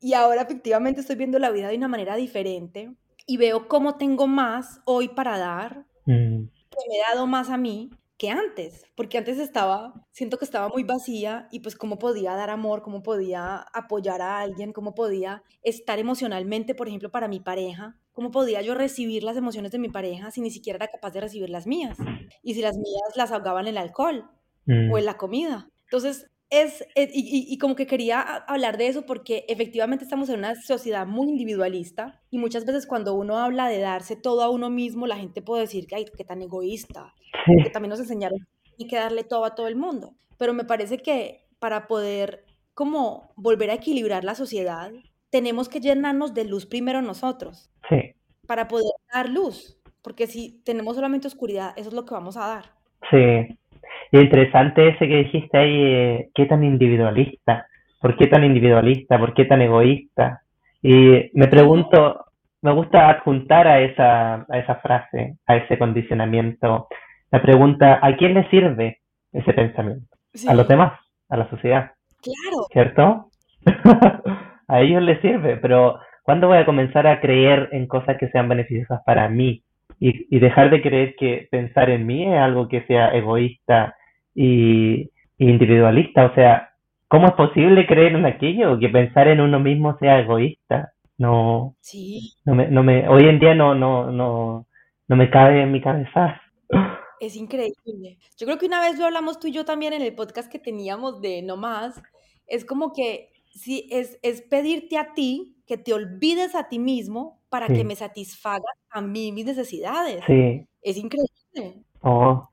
y 0.00 0.12
ahora 0.14 0.42
efectivamente 0.42 1.00
estoy 1.00 1.16
viendo 1.16 1.38
la 1.38 1.50
vida 1.50 1.68
de 1.68 1.76
una 1.76 1.88
manera 1.88 2.16
diferente 2.16 2.94
y 3.26 3.36
veo 3.36 3.68
cómo 3.68 3.96
tengo 3.96 4.26
más 4.26 4.80
hoy 4.84 5.08
para 5.08 5.38
dar, 5.38 5.86
Mm, 6.08 6.48
que 6.70 6.88
me 6.88 6.96
he 6.96 7.14
dado 7.14 7.26
más 7.26 7.50
a 7.50 7.56
mí 7.56 7.90
que 8.18 8.30
antes, 8.30 8.84
porque 8.96 9.16
antes 9.16 9.38
estaba, 9.38 9.94
siento 10.10 10.38
que 10.38 10.44
estaba 10.44 10.68
muy 10.68 10.82
vacía 10.82 11.46
y 11.52 11.60
pues 11.60 11.76
cómo 11.76 12.00
podía 12.00 12.34
dar 12.34 12.50
amor, 12.50 12.82
cómo 12.82 13.02
podía 13.04 13.64
apoyar 13.72 14.20
a 14.22 14.40
alguien, 14.40 14.72
cómo 14.72 14.92
podía 14.92 15.44
estar 15.62 16.00
emocionalmente, 16.00 16.74
por 16.74 16.88
ejemplo, 16.88 17.12
para 17.12 17.28
mi 17.28 17.38
pareja, 17.38 17.96
cómo 18.12 18.32
podía 18.32 18.60
yo 18.60 18.74
recibir 18.74 19.22
las 19.22 19.36
emociones 19.36 19.70
de 19.70 19.78
mi 19.78 19.88
pareja 19.88 20.32
si 20.32 20.40
ni 20.40 20.50
siquiera 20.50 20.78
era 20.78 20.88
capaz 20.88 21.12
de 21.12 21.20
recibir 21.20 21.48
las 21.48 21.68
mías 21.68 21.96
y 22.42 22.54
si 22.54 22.60
las 22.60 22.76
mías 22.76 23.16
las 23.16 23.30
ahogaban 23.30 23.68
en 23.68 23.76
el 23.76 23.78
alcohol 23.78 24.28
mm, 24.66 24.90
o 24.90 24.98
en 24.98 25.04
la 25.04 25.16
comida. 25.16 25.70
Entonces, 25.84 26.28
es, 26.50 26.82
es- 26.94 27.10
y, 27.14 27.20
y- 27.20 27.52
y 27.52 27.58
como 27.58 27.76
que 27.76 27.86
quería 27.86 28.20
hablar 28.20 28.78
de 28.78 28.86
eso 28.88 29.04
porque 29.06 29.44
efectivamente 29.48 30.04
estamos 30.04 30.28
en 30.30 30.38
una 30.38 30.54
sociedad 30.54 31.06
muy 31.06 31.28
individualista 31.28 32.20
y 32.30 32.38
muchas 32.38 32.64
veces 32.64 32.86
cuando 32.86 33.14
uno 33.14 33.38
habla 33.38 33.68
de 33.68 33.80
darse 33.80 34.16
todo 34.16 34.42
a 34.42 34.50
uno 34.50 34.70
mismo, 34.70 35.06
la 35.06 35.16
gente 35.18 35.42
puede 35.42 35.62
decir 35.62 35.86
que, 35.86 35.96
ay, 35.96 36.06
qué 36.16 36.24
tan 36.24 36.40
egoísta, 36.42 37.14
porque 37.46 37.70
también 37.70 37.90
nos 37.90 38.00
enseñaron 38.00 38.38
y 38.78 38.86
que 38.86 38.96
darle 38.96 39.24
todo 39.24 39.44
a 39.44 39.54
todo 39.54 39.68
el 39.68 39.76
mundo. 39.76 40.14
Pero 40.38 40.54
me 40.54 40.64
parece 40.64 40.98
que 40.98 41.46
para 41.58 41.86
poder 41.88 42.44
como 42.74 43.32
volver 43.36 43.70
a 43.70 43.74
equilibrar 43.74 44.22
la 44.24 44.34
sociedad, 44.36 44.92
tenemos 45.30 45.68
que 45.68 45.80
llenarnos 45.80 46.32
de 46.32 46.44
luz 46.44 46.64
primero 46.64 47.02
nosotros, 47.02 47.70
sí, 47.90 48.14
para 48.46 48.68
poder 48.68 48.92
dar 49.12 49.28
luz, 49.28 49.78
porque 50.00 50.26
si 50.28 50.62
tenemos 50.64 50.94
solamente 50.94 51.26
oscuridad, 51.26 51.74
eso 51.76 51.88
es 51.88 51.94
lo 51.94 52.04
que 52.06 52.14
vamos 52.14 52.36
a 52.36 52.46
dar. 52.46 52.72
sí. 53.10 53.58
Y 54.10 54.18
interesante 54.18 54.88
ese 54.88 55.06
que 55.06 55.16
dijiste 55.16 55.58
ahí, 55.58 55.82
eh, 55.82 56.28
qué 56.34 56.46
tan 56.46 56.64
individualista, 56.64 57.66
¿por 58.00 58.16
qué 58.16 58.26
tan 58.26 58.44
individualista? 58.44 59.18
¿Por 59.18 59.34
qué 59.34 59.44
tan 59.44 59.60
egoísta? 59.62 60.42
Y 60.82 61.30
me 61.34 61.48
pregunto, 61.48 62.24
me 62.62 62.72
gusta 62.72 63.10
adjuntar 63.10 63.66
a 63.66 63.80
esa, 63.80 64.46
a 64.48 64.58
esa 64.58 64.76
frase, 64.76 65.36
a 65.46 65.56
ese 65.56 65.78
condicionamiento, 65.78 66.88
la 67.30 67.42
pregunta, 67.42 67.98
¿a 68.02 68.16
quién 68.16 68.34
le 68.34 68.48
sirve 68.48 69.00
ese 69.32 69.52
pensamiento? 69.52 70.16
A 70.46 70.54
los 70.54 70.66
demás, 70.68 70.98
a 71.28 71.36
la 71.36 71.48
sociedad, 71.50 71.92
claro, 72.22 72.66
¿cierto? 72.72 73.30
A 74.70 74.82
ellos 74.82 75.02
les 75.02 75.18
sirve, 75.22 75.56
pero 75.56 75.98
¿cuándo 76.22 76.48
voy 76.48 76.58
a 76.58 76.66
comenzar 76.66 77.06
a 77.06 77.20
creer 77.20 77.70
en 77.72 77.86
cosas 77.86 78.18
que 78.18 78.28
sean 78.28 78.50
beneficiosas 78.50 79.00
para 79.06 79.26
mí? 79.30 79.62
Y, 79.98 80.26
y 80.28 80.40
dejar 80.40 80.68
de 80.68 80.82
creer 80.82 81.14
que 81.18 81.48
pensar 81.50 81.88
en 81.88 82.06
mí 82.06 82.30
es 82.30 82.38
algo 82.38 82.68
que 82.68 82.82
sea 82.82 83.08
egoísta 83.14 83.96
y, 84.34 85.02
y 85.38 85.48
individualista. 85.48 86.26
O 86.26 86.34
sea, 86.34 86.70
¿cómo 87.08 87.26
es 87.26 87.32
posible 87.32 87.86
creer 87.86 88.14
en 88.14 88.26
aquello? 88.26 88.78
Que 88.78 88.88
pensar 88.88 89.28
en 89.28 89.40
uno 89.40 89.58
mismo 89.60 89.96
sea 89.98 90.20
egoísta. 90.20 90.92
No, 91.16 91.74
sí. 91.80 92.34
no 92.44 92.54
me, 92.54 92.68
no 92.68 92.82
me, 92.84 93.08
hoy 93.08 93.24
en 93.24 93.40
día 93.40 93.54
no, 93.54 93.74
no, 93.74 94.10
no, 94.12 94.66
no 95.08 95.16
me 95.16 95.30
cabe 95.30 95.62
en 95.62 95.72
mi 95.72 95.80
cabeza. 95.80 96.40
Es 97.20 97.34
increíble. 97.34 98.18
Yo 98.36 98.46
creo 98.46 98.58
que 98.58 98.66
una 98.66 98.80
vez 98.80 98.96
lo 98.98 99.04
hablamos 99.04 99.40
tú 99.40 99.48
y 99.48 99.52
yo 99.52 99.64
también 99.64 99.92
en 99.92 100.02
el 100.02 100.14
podcast 100.14 100.50
que 100.50 100.60
teníamos 100.60 101.20
de 101.20 101.42
No 101.42 101.56
Más. 101.56 102.00
Es 102.46 102.64
como 102.64 102.92
que 102.92 103.30
sí, 103.50 103.88
es, 103.90 104.18
es 104.22 104.42
pedirte 104.42 104.96
a 104.96 105.12
ti 105.14 105.56
que 105.66 105.76
te 105.76 105.92
olvides 105.92 106.54
a 106.54 106.68
ti 106.68 106.78
mismo 106.78 107.40
para 107.48 107.66
que 107.66 107.84
me 107.84 107.96
satisfagas 107.96 108.62
a 108.90 109.00
mí 109.00 109.32
mis 109.32 109.44
necesidades. 109.44 110.22
sí, 110.26 110.64
Es 110.82 110.96
increíble. 110.96 111.82
oh. 112.02 112.48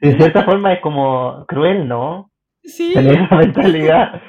De 0.00 0.16
cierta 0.16 0.44
forma 0.44 0.72
es 0.72 0.80
como 0.80 1.44
cruel, 1.46 1.88
¿no? 1.88 2.30
Tener 2.62 2.72
Sí, 2.72 2.92
esa 2.94 3.36
mentalidad. 3.36 4.22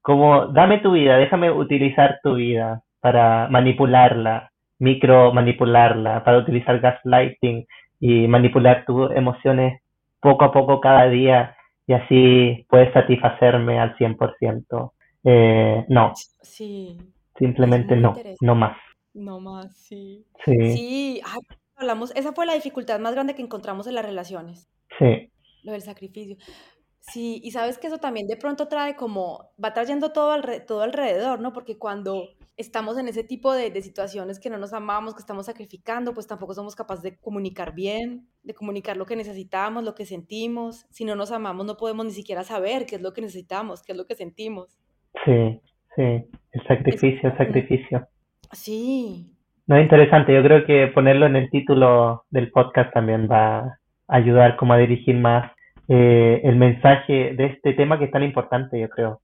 Como, 0.00 0.46
dame 0.46 0.78
tu 0.78 0.92
vida, 0.92 1.16
déjame 1.16 1.50
utilizar 1.50 2.18
tu 2.22 2.34
vida 2.34 2.82
para 3.00 3.48
manipularla, 3.48 4.50
micro 4.78 5.32
manipularla, 5.32 6.24
para 6.24 6.38
utilizar 6.38 6.80
gaslighting 6.80 7.66
y 8.00 8.26
manipular 8.26 8.84
tus 8.84 9.12
emociones 9.12 9.80
poco 10.20 10.44
a 10.44 10.52
poco 10.52 10.80
cada 10.80 11.08
día 11.08 11.56
y 11.86 11.92
así 11.92 12.66
puedes 12.68 12.92
satisfacerme 12.92 13.78
al 13.78 13.96
100%. 13.96 14.92
Eh, 15.24 15.84
no, 15.88 16.12
sí. 16.42 16.98
Simplemente 17.38 17.96
no, 17.96 18.14
no 18.40 18.54
más. 18.54 18.76
No 19.14 19.40
más, 19.40 19.74
sí. 19.76 20.24
Sí, 20.44 20.70
Sí, 20.76 21.20
ay, 21.24 21.40
hablamos, 21.82 22.12
esa 22.16 22.32
fue 22.32 22.46
la 22.46 22.54
dificultad 22.54 22.98
más 23.00 23.12
grande 23.14 23.34
que 23.34 23.42
encontramos 23.42 23.86
en 23.86 23.94
las 23.94 24.04
relaciones. 24.04 24.68
sí, 24.98 25.30
Lo 25.62 25.72
del 25.72 25.82
sacrificio. 25.82 26.36
Sí, 27.00 27.40
y 27.42 27.50
sabes 27.50 27.78
que 27.78 27.88
eso 27.88 27.98
también 27.98 28.28
de 28.28 28.36
pronto 28.36 28.68
trae 28.68 28.94
como, 28.94 29.50
va 29.62 29.72
trayendo 29.74 30.12
todo, 30.12 30.32
alre- 30.32 30.64
todo 30.64 30.82
alrededor, 30.82 31.40
¿no? 31.40 31.52
Porque 31.52 31.76
cuando 31.76 32.28
estamos 32.56 32.96
en 32.96 33.08
ese 33.08 33.24
tipo 33.24 33.52
de, 33.52 33.70
de 33.72 33.82
situaciones 33.82 34.38
que 34.38 34.50
no 34.50 34.56
nos 34.56 34.72
amamos, 34.72 35.14
que 35.14 35.20
estamos 35.20 35.46
sacrificando, 35.46 36.14
pues 36.14 36.28
tampoco 36.28 36.54
somos 36.54 36.76
capaces 36.76 37.02
de 37.02 37.18
comunicar 37.18 37.74
bien, 37.74 38.28
de 38.44 38.54
comunicar 38.54 38.96
lo 38.96 39.04
que 39.06 39.16
necesitamos, 39.16 39.82
lo 39.82 39.96
que 39.96 40.06
sentimos. 40.06 40.86
Si 40.90 41.04
no 41.04 41.16
nos 41.16 41.32
amamos, 41.32 41.66
no 41.66 41.76
podemos 41.76 42.06
ni 42.06 42.12
siquiera 42.12 42.44
saber 42.44 42.86
qué 42.86 42.96
es 42.96 43.02
lo 43.02 43.12
que 43.12 43.20
necesitamos, 43.22 43.82
qué 43.82 43.92
es 43.92 43.98
lo 43.98 44.06
que 44.06 44.14
sentimos. 44.14 44.78
sí, 45.24 45.60
sí. 45.96 46.02
El 46.52 46.66
sacrificio, 46.68 47.30
el 47.30 47.36
sacrificio. 47.36 48.06
sí, 48.52 49.31
No, 49.66 49.76
es 49.76 49.82
interesante. 49.82 50.34
Yo 50.34 50.42
creo 50.42 50.64
que 50.64 50.88
ponerlo 50.88 51.26
en 51.26 51.36
el 51.36 51.50
título 51.50 52.24
del 52.30 52.50
podcast 52.50 52.92
también 52.92 53.28
va 53.30 53.58
a 53.58 53.78
ayudar 54.08 54.56
como 54.56 54.72
a 54.72 54.78
dirigir 54.78 55.16
más 55.16 55.52
eh, 55.88 56.40
el 56.44 56.56
mensaje 56.56 57.34
de 57.34 57.46
este 57.46 57.74
tema 57.74 57.98
que 57.98 58.06
es 58.06 58.10
tan 58.10 58.22
importante, 58.22 58.80
yo 58.80 58.88
creo. 58.88 59.20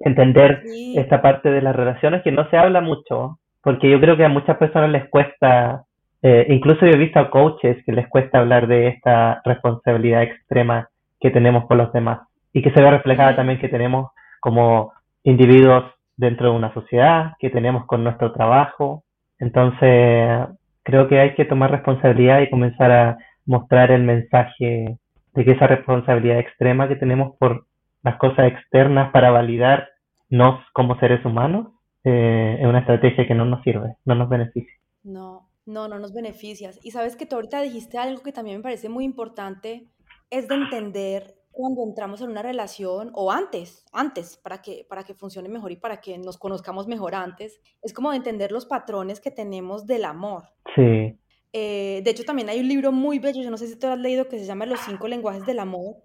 Entender 0.00 0.62
sí, 0.64 0.94
esta 0.98 1.22
parte 1.22 1.50
de 1.50 1.62
las 1.62 1.76
relaciones 1.76 2.22
que 2.22 2.32
no 2.32 2.48
se 2.50 2.56
habla 2.56 2.80
mucho, 2.80 3.38
porque 3.62 3.88
yo 3.90 4.00
creo 4.00 4.16
que 4.16 4.24
a 4.24 4.28
muchas 4.28 4.56
personas 4.56 4.90
les 4.90 5.08
cuesta, 5.08 5.84
eh, 6.22 6.46
incluso 6.48 6.84
yo 6.84 6.92
he 6.92 6.98
visto 6.98 7.20
a 7.20 7.30
coaches 7.30 7.84
que 7.84 7.92
les 7.92 8.08
cuesta 8.08 8.38
hablar 8.38 8.66
de 8.66 8.88
esta 8.88 9.40
responsabilidad 9.44 10.22
extrema 10.22 10.88
que 11.20 11.30
tenemos 11.30 11.66
con 11.66 11.78
los 11.78 11.92
demás 11.92 12.20
y 12.52 12.62
que 12.62 12.72
se 12.72 12.82
ve 12.82 12.90
reflejada 12.90 13.36
también 13.36 13.60
que 13.60 13.68
tenemos 13.68 14.10
como 14.40 14.92
individuos 15.22 15.84
dentro 16.16 16.50
de 16.50 16.56
una 16.56 16.74
sociedad, 16.74 17.34
que 17.38 17.50
tenemos 17.50 17.86
con 17.86 18.02
nuestro 18.02 18.32
trabajo. 18.32 19.04
Entonces, 19.42 20.56
creo 20.84 21.08
que 21.08 21.18
hay 21.18 21.34
que 21.34 21.44
tomar 21.44 21.72
responsabilidad 21.72 22.42
y 22.42 22.50
comenzar 22.50 22.92
a 22.92 23.18
mostrar 23.44 23.90
el 23.90 24.04
mensaje 24.04 24.98
de 25.34 25.44
que 25.44 25.50
esa 25.50 25.66
responsabilidad 25.66 26.38
extrema 26.38 26.86
que 26.86 26.94
tenemos 26.94 27.36
por 27.38 27.66
las 28.04 28.18
cosas 28.18 28.52
externas 28.52 29.10
para 29.10 29.32
validarnos 29.32 30.60
como 30.72 30.96
seres 31.00 31.24
humanos 31.24 31.72
eh, 32.04 32.58
es 32.60 32.66
una 32.66 32.78
estrategia 32.78 33.26
que 33.26 33.34
no 33.34 33.44
nos 33.44 33.64
sirve, 33.64 33.96
no 34.04 34.14
nos 34.14 34.28
beneficia. 34.28 34.72
no, 35.02 35.48
no, 35.66 35.88
no 35.88 35.98
nos 35.98 36.12
beneficias. 36.12 36.78
Y 36.84 36.92
sabes 36.92 37.16
que 37.16 37.26
tú 37.26 37.34
ahorita 37.34 37.62
dijiste 37.62 37.98
algo 37.98 38.22
que 38.22 38.32
también 38.32 38.58
me 38.58 38.62
parece 38.62 38.88
muy 38.88 39.04
importante, 39.04 39.88
es 40.30 40.46
de 40.46 40.54
entender 40.54 41.34
cuando 41.52 41.82
entramos 41.84 42.20
en 42.22 42.30
una 42.30 42.42
relación 42.42 43.10
o 43.14 43.30
antes, 43.30 43.84
antes, 43.92 44.36
para 44.38 44.60
que, 44.62 44.84
para 44.88 45.04
que 45.04 45.14
funcione 45.14 45.48
mejor 45.48 45.70
y 45.72 45.76
para 45.76 46.00
que 46.00 46.18
nos 46.18 46.38
conozcamos 46.38 46.86
mejor 46.88 47.14
antes, 47.14 47.60
es 47.82 47.92
como 47.92 48.10
de 48.10 48.16
entender 48.16 48.50
los 48.52 48.66
patrones 48.66 49.20
que 49.20 49.30
tenemos 49.30 49.86
del 49.86 50.04
amor. 50.04 50.44
Sí, 50.74 51.16
Eh, 51.54 52.00
de 52.02 52.10
hecho, 52.10 52.24
también 52.24 52.48
hay 52.48 52.60
un 52.60 52.68
libro 52.68 52.92
muy 52.92 53.18
bello, 53.18 53.42
yo 53.42 53.50
no 53.50 53.58
sé 53.58 53.66
si 53.68 53.78
tú 53.78 53.86
lo 53.86 53.92
has 53.92 53.98
leído, 53.98 54.26
que 54.26 54.38
se 54.38 54.46
llama 54.46 54.64
Los 54.64 54.80
cinco 54.80 55.06
lenguajes 55.06 55.44
del 55.44 55.58
amor, 55.58 55.96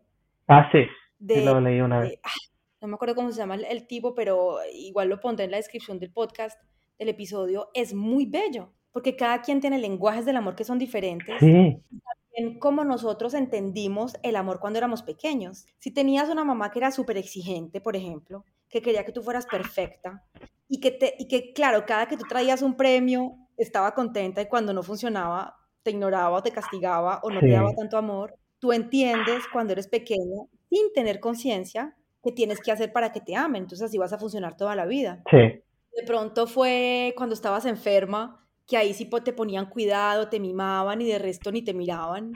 ah, 0.50 0.68
sí, 0.74 0.80
sí 0.84 0.90
de, 1.20 1.46
lo 1.46 1.62
leí 1.62 1.80
una 1.80 2.02
vez. 2.02 2.10
de- 2.12 2.20
no 2.82 2.90
me 2.90 2.96
acuerdo 2.96 3.16
cómo 3.16 3.32
se 3.32 3.38
llama 3.40 3.56
el, 3.56 3.64
el 3.66 3.88
tipo, 3.88 4.14
pero 4.14 4.58
igual 4.74 5.08
lo 5.10 5.20
pondré 5.22 5.46
en 5.46 5.52
la 5.52 5.58
descripción 5.58 5.98
del 6.00 6.12
podcast, 6.12 6.62
del 7.00 7.08
episodio, 7.10 7.70
es 7.74 7.94
muy 7.94 8.26
bello, 8.26 8.74
porque 8.92 9.16
cada 9.16 9.42
quien 9.42 9.62
tiene 9.62 9.80
lenguajes 9.80 10.26
del 10.26 10.36
amor 10.36 10.56
que 10.56 10.64
son 10.66 10.78
diferentes. 10.78 11.40
Sí, 11.40 11.78
en 12.38 12.60
cómo 12.60 12.84
nosotros 12.84 13.34
entendimos 13.34 14.14
el 14.22 14.36
amor 14.36 14.60
cuando 14.60 14.78
éramos 14.78 15.02
pequeños. 15.02 15.66
Si 15.80 15.90
tenías 15.90 16.30
una 16.30 16.46
mamá 16.46 16.70
que 16.70 16.78
era 16.78 16.92
súper 16.92 17.18
exigente, 17.18 17.82
por 17.82 17.96
ejemplo, 17.96 18.46
que 18.70 18.80
quería 18.80 19.04
que 19.04 19.12
tú 19.12 19.24
fueras 19.24 19.48
perfecta 19.48 20.24
y 20.70 20.80
que, 20.80 20.92
te, 20.92 21.16
y 21.18 21.28
que, 21.28 21.52
claro, 21.52 21.84
cada 21.88 22.08
que 22.08 22.16
tú 22.16 22.26
traías 22.30 22.62
un 22.62 22.78
premio 22.78 23.36
estaba 23.58 23.96
contenta 23.96 24.40
y 24.40 24.46
cuando 24.46 24.72
no 24.72 24.84
funcionaba 24.84 25.58
te 25.82 25.90
ignoraba 25.90 26.38
o 26.38 26.44
te 26.44 26.52
castigaba 26.52 27.22
o 27.24 27.32
no 27.32 27.40
te 27.40 27.50
daba 27.50 27.74
tanto 27.74 27.98
amor, 27.98 28.36
tú 28.60 28.72
entiendes 28.72 29.44
cuando 29.52 29.74
eres 29.74 29.88
pequeño, 29.88 30.48
sin 30.70 30.94
tener 30.94 31.20
conciencia, 31.20 31.96
que 32.24 32.32
tienes 32.32 32.62
que 32.62 32.72
hacer 32.72 32.94
para 32.94 33.12
que 33.12 33.22
te 33.22 33.36
amen. 33.36 33.64
Entonces 33.64 33.88
así 33.88 33.98
vas 33.98 34.14
a 34.14 34.20
funcionar 34.20 34.56
toda 34.56 34.76
la 34.76 34.86
vida. 34.86 35.24
sí, 35.32 35.38
De 35.38 36.04
pronto 36.06 36.46
fue 36.46 37.16
cuando 37.18 37.34
estabas 37.34 37.66
enferma, 37.66 38.47
que 38.68 38.78
ahí 38.78 38.94
sí 38.94 39.10
te 39.24 39.34
ponían 39.34 39.68
cuidado, 39.70 40.28
te 40.30 40.40
mimaban 40.40 41.02
y 41.02 41.08
de 41.08 41.20
resto 41.20 41.52
ni 41.52 41.62
te 41.64 41.74
miraban. 41.74 42.34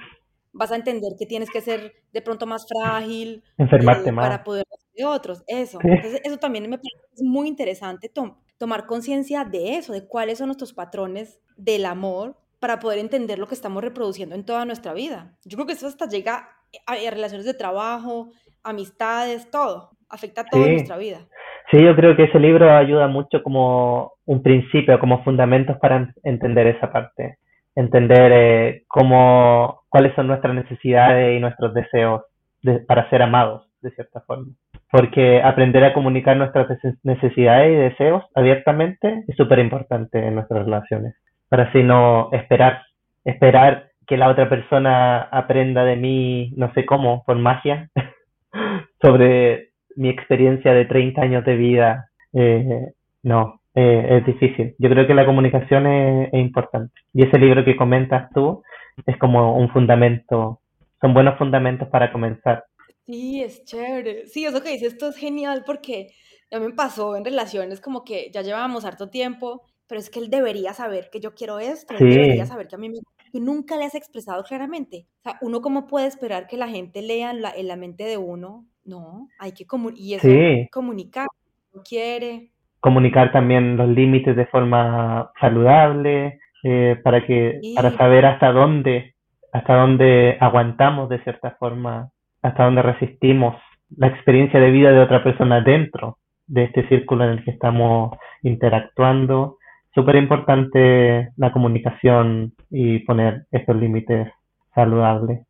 vas 0.54 0.72
a 0.72 0.76
entender 0.76 1.14
que 1.18 1.26
tienes 1.26 1.50
que 1.50 1.62
ser 1.62 1.94
de 2.12 2.22
pronto 2.22 2.46
más 2.46 2.66
frágil 2.68 3.42
Enfermarte 3.58 4.10
eh, 4.10 4.12
más. 4.12 4.26
para 4.26 4.44
poder 4.44 4.66
de 4.98 5.06
otros, 5.06 5.44
eso. 5.48 5.80
Sí. 5.82 5.88
Entonces, 5.90 6.20
eso 6.26 6.38
también 6.38 6.70
me 6.70 6.78
parece 6.78 7.24
muy 7.24 7.48
interesante 7.48 8.10
tom- 8.10 8.36
tomar 8.58 8.86
conciencia 8.86 9.46
de 9.46 9.78
eso, 9.78 9.94
de 9.94 10.06
cuáles 10.06 10.38
son 10.40 10.48
nuestros 10.48 10.74
patrones 10.74 11.40
del 11.56 11.86
amor 11.86 12.36
para 12.60 12.80
poder 12.80 13.00
entender 13.00 13.40
lo 13.40 13.48
que 13.48 13.56
estamos 13.56 13.82
reproduciendo 13.82 14.36
en 14.36 14.46
toda 14.46 14.66
nuestra 14.66 14.94
vida. 14.94 15.38
Yo 15.46 15.56
creo 15.56 15.66
que 15.68 15.74
eso 15.74 15.88
hasta 15.88 16.08
llega 16.10 16.50
a, 16.86 16.94
a 16.94 17.10
relaciones 17.10 17.46
de 17.46 17.54
trabajo, 17.54 18.28
amistades, 18.64 19.50
todo. 19.50 19.92
Afecta 20.10 20.42
a 20.42 20.46
Sí. 20.52 20.60
nuestra 20.60 20.98
vida. 20.98 21.28
Sí, 21.72 21.78
yo 21.82 21.96
creo 21.96 22.16
que 22.18 22.26
ese 22.26 22.40
libro 22.40 22.70
ayuda 22.70 23.08
mucho 23.08 23.42
como 23.44 24.14
un 24.34 24.42
principio, 24.42 25.00
como 25.00 25.24
fundamentos 25.24 25.78
para 25.80 25.98
en- 25.98 26.14
entender 26.24 26.68
esa 26.68 26.92
parte, 26.92 27.38
entender 27.76 28.32
eh, 28.34 28.84
cómo, 28.88 29.82
cuáles 29.90 30.14
son 30.16 30.28
nuestras 30.28 30.54
necesidades 30.56 31.38
y 31.38 31.40
nuestros 31.42 31.74
deseos 31.74 32.22
de- 32.64 32.80
para 32.80 33.10
ser 33.10 33.22
amados, 33.22 33.68
de 33.82 33.92
cierta 33.92 34.22
forma. 34.22 34.52
Porque 34.90 35.42
aprender 35.42 35.84
a 35.84 35.94
comunicar 35.94 36.38
nuestras 36.38 36.68
nece- 36.70 36.98
necesidades 37.04 37.72
y 37.74 37.76
deseos 37.90 38.24
abiertamente 38.36 39.24
es 39.28 39.36
súper 39.36 39.60
importante 39.60 40.18
en 40.26 40.36
nuestras 40.36 40.66
relaciones, 40.66 41.14
para 41.50 41.64
así 41.64 41.84
no 41.84 42.30
esperar, 42.32 42.84
esperar 43.26 43.88
que 44.08 44.18
la 44.18 44.30
otra 44.30 44.48
persona 44.50 45.22
aprenda 45.24 45.84
de 45.86 45.96
mí, 45.96 46.54
no 46.58 46.74
sé 46.74 46.86
cómo, 46.86 47.24
por 47.26 47.38
magia, 47.38 47.90
sobre 49.02 49.70
mi 49.96 50.10
experiencia 50.10 50.74
de 50.74 50.86
30 50.86 51.22
años 51.22 51.44
de 51.46 51.56
vida, 51.56 52.10
eh, 52.34 52.92
no, 53.24 53.61
eh, 53.76 54.18
es 54.18 54.26
difícil. 54.26 54.76
Yo 54.78 54.90
creo 54.90 55.08
que 55.08 55.14
la 55.14 55.26
comunicación 55.26 55.88
es, 55.88 56.30
es 56.34 56.40
importante. 56.40 56.94
Y 57.14 57.24
ese 57.24 57.38
libro 57.38 57.64
que 57.64 57.76
comentas 57.76 58.30
tú 58.34 58.64
es 59.06 59.18
como 59.18 59.58
un 59.58 59.70
fundamento, 59.70 60.62
son 61.00 61.14
buenos 61.14 61.38
fundamentos 61.38 61.88
para 61.88 62.12
comenzar. 62.12 62.66
Sí, 63.06 63.44
es 63.44 63.64
chévere. 63.66 64.28
Sí, 64.28 64.46
eso 64.46 64.62
que 64.62 64.70
dices 64.70 64.94
esto 64.94 65.10
es 65.10 65.18
genial 65.18 65.64
porque 65.66 66.10
a 66.52 66.60
mí 66.60 66.68
me 66.68 66.74
pasó 66.74 67.16
en 67.16 67.26
relaciones 67.26 67.82
como 67.82 68.04
que 68.04 68.30
ya 68.34 68.42
llevábamos 68.42 68.86
harto 68.86 69.10
tiempo, 69.10 69.64
pero 69.88 70.00
es 70.00 70.10
que 70.10 70.20
él 70.20 70.30
debería 70.30 70.74
saber 70.74 71.10
que 71.12 71.20
yo 71.20 71.34
quiero 71.34 71.60
esto, 71.60 71.94
él 71.94 72.10
debería 72.10 72.46
Sí, 72.46 72.52
saber 72.52 72.68
que 72.68 72.76
a 72.76 72.80
mí 72.80 72.90
me... 72.90 73.00
Tú 73.32 73.40
nunca 73.40 73.78
le 73.78 73.86
has 73.86 73.96
expresado 73.96 74.44
claramente. 74.44 75.08
O 75.20 75.30
sea, 75.30 75.40
uno 75.42 75.62
cómo 75.62 75.88
puede 75.88 76.08
esperar 76.08 76.48
que 76.48 76.58
la 76.58 76.68
gente 76.68 77.02
lea 77.02 77.32
en 77.32 77.42
la, 77.42 77.52
en 77.52 77.70
la 77.70 77.78
mente 77.78 78.04
de 78.04 78.18
uno. 78.18 78.66
No, 78.84 79.30
hay 79.40 79.54
que 79.54 79.66
comunicar. 79.66 80.04
Y 80.04 80.14
eso, 80.16 80.28
sí. 80.28 80.68
comunicar. 80.72 81.28
No 81.74 81.82
quiere. 81.82 82.52
Comunicar 82.82 83.32
también 83.32 83.78
los 83.78 83.88
límites 83.88 84.36
de 84.36 84.48
forma 84.48 85.32
saludable, 85.40 86.40
eh, 86.64 87.00
para 87.04 87.26
que, 87.26 87.60
para 87.76 87.92
saber 87.98 88.26
hasta 88.26 88.52
dónde, 88.52 89.16
hasta 89.52 89.76
dónde 89.76 90.38
aguantamos 90.40 91.10
de 91.10 91.24
cierta 91.24 91.56
forma, 91.60 92.10
hasta 92.42 92.66
dónde 92.66 92.84
resistimos 92.84 93.56
la 93.98 94.08
experiencia 94.08 94.60
de 94.60 94.72
vida 94.72 94.92
de 94.92 95.00
otra 95.00 95.24
persona 95.24 95.62
dentro 95.62 96.18
de 96.48 96.66
este 96.66 96.88
círculo 96.88 97.24
en 97.24 97.32
el 97.32 97.44
que 97.44 97.52
estamos 97.52 98.16
interactuando. 98.44 99.58
Súper 99.94 100.16
importante 100.18 101.32
la 101.36 101.52
comunicación 101.52 102.54
y 102.70 103.00
poner 103.00 103.46
estos 103.52 103.76
límites 103.76 104.30
saludables. 104.76 105.46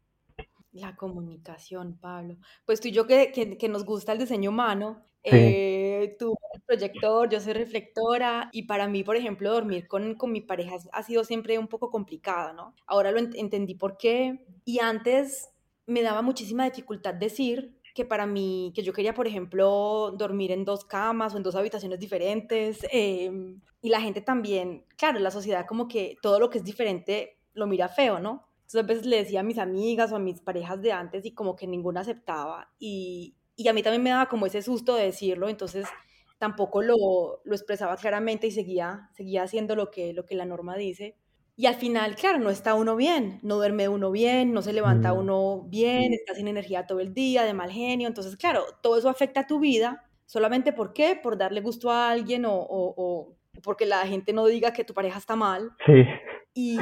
La 0.72 0.96
comunicación, 0.96 1.98
Pablo. 2.00 2.36
Pues 2.66 2.80
tú 2.80 2.88
y 2.88 2.94
yo 2.94 3.06
que, 3.06 3.32
que, 3.34 3.58
que 3.58 3.70
nos 3.70 3.86
gusta 3.86 4.14
el 4.14 4.20
diseño 4.20 4.50
humano, 4.52 5.04
Sí, 5.30 5.56
eh, 6.04 6.16
tú 6.20 6.34
eres 6.52 6.64
proyector, 6.66 7.30
yo 7.30 7.40
soy 7.40 7.54
reflectora, 7.54 8.50
y 8.54 8.64
para 8.64 8.88
mí, 8.88 9.04
por 9.04 9.16
ejemplo, 9.16 9.52
dormir 9.54 9.88
con, 9.88 10.16
con 10.16 10.32
mi 10.32 10.42
pareja 10.42 10.78
ha 10.94 11.04
sido 11.04 11.24
siempre 11.24 11.60
un 11.60 11.68
poco 11.68 11.92
complicado, 11.92 12.54
¿no? 12.54 12.76
Ahora 12.88 13.12
lo 13.12 13.20
ent- 13.20 13.36
entendí 13.38 13.76
por 13.76 13.98
qué, 13.98 14.46
y 14.66 14.80
antes 14.80 15.50
me 15.86 16.02
daba 16.02 16.22
muchísima 16.22 16.66
dificultad 16.66 17.14
decir 17.14 17.78
que 17.94 18.06
para 18.06 18.26
mí, 18.26 18.72
que 18.76 18.84
yo 18.84 18.94
quería, 18.94 19.14
por 19.14 19.28
ejemplo, 19.28 20.12
dormir 20.18 20.52
en 20.52 20.66
dos 20.66 20.86
camas 20.86 21.34
o 21.34 21.38
en 21.38 21.44
dos 21.44 21.56
habitaciones 21.56 22.00
diferentes, 22.00 22.80
em, 22.92 23.62
y 23.82 23.90
la 23.90 24.02
gente 24.02 24.22
también, 24.22 24.86
claro, 24.98 25.20
la 25.20 25.32
sociedad 25.32 25.66
como 25.68 25.88
que 25.88 26.18
todo 26.22 26.40
lo 26.40 26.50
que 26.50 26.60
es 26.60 26.64
diferente 26.64 27.38
lo 27.54 27.68
mira 27.68 27.90
feo, 27.90 28.20
¿no? 28.20 28.48
Entonces 28.62 28.84
a 28.84 28.88
veces 28.88 29.06
le 29.06 29.18
decía 29.18 29.42
a 29.42 29.44
mis 29.44 29.58
amigas 29.58 30.12
o 30.12 30.16
a 30.16 30.20
mis 30.20 30.40
parejas 30.42 30.82
de 30.82 30.94
antes 30.94 31.26
y 31.26 31.34
como 31.34 31.56
que 31.58 31.68
ninguna 31.68 32.02
aceptaba. 32.02 32.72
Y, 32.80 33.36
y 33.56 33.68
a 33.68 33.74
mí 33.74 33.84
también 33.84 34.04
me 34.04 34.10
daba 34.12 34.28
como 34.30 34.46
ese 34.46 34.62
susto 34.62 34.96
de 34.96 35.06
decirlo, 35.06 35.50
entonces 35.50 35.88
tampoco 36.38 36.82
lo, 36.82 37.42
lo 37.44 37.56
expresaba 37.56 37.98
claramente 37.98 38.48
y 38.48 38.52
seguía, 38.52 39.10
seguía 39.16 39.44
haciendo 39.44 39.76
lo 39.76 39.92
que, 39.92 40.14
lo 40.14 40.26
que 40.26 40.36
la 40.36 40.46
norma 40.46 40.76
dice. 40.76 41.18
Y 41.56 41.68
al 41.68 41.76
final, 41.76 42.16
claro, 42.16 42.40
no 42.40 42.50
está 42.50 42.74
uno 42.74 42.96
bien, 42.96 43.40
no 43.44 43.56
duerme 43.58 43.88
uno 43.90 44.10
bien, 44.10 44.52
no 44.54 44.62
se 44.64 44.74
levanta 44.74 45.14
mm, 45.14 45.18
uno 45.20 45.64
bien, 45.68 46.14
está 46.14 46.34
sin 46.34 46.48
energía 46.48 46.88
todo 46.88 47.00
el 47.02 47.14
día, 47.14 47.44
de 47.44 47.54
mal 47.54 47.70
genio. 47.72 48.08
Entonces, 48.08 48.36
claro, 48.38 48.64
todo 48.82 48.98
eso 48.98 49.10
afecta 49.10 49.42
a 49.42 49.48
tu 49.48 49.60
vida. 49.60 50.10
¿Solamente 50.26 50.74
por 50.74 50.94
qué? 50.94 51.16
Por 51.22 51.38
darle 51.38 51.62
gusto 51.62 51.92
a 51.92 52.10
alguien 52.10 52.46
o, 52.46 52.54
o- 52.56 52.94
o 52.98 53.38
porque 53.64 53.86
la 53.86 54.08
gente 54.08 54.34
no 54.34 54.46
diga 54.48 54.74
que 54.74 54.84
tu 54.86 54.94
pareja 54.94 55.20
está 55.20 55.36
mal. 55.36 55.72
sí, 55.86 56.06
Y, 56.54 56.78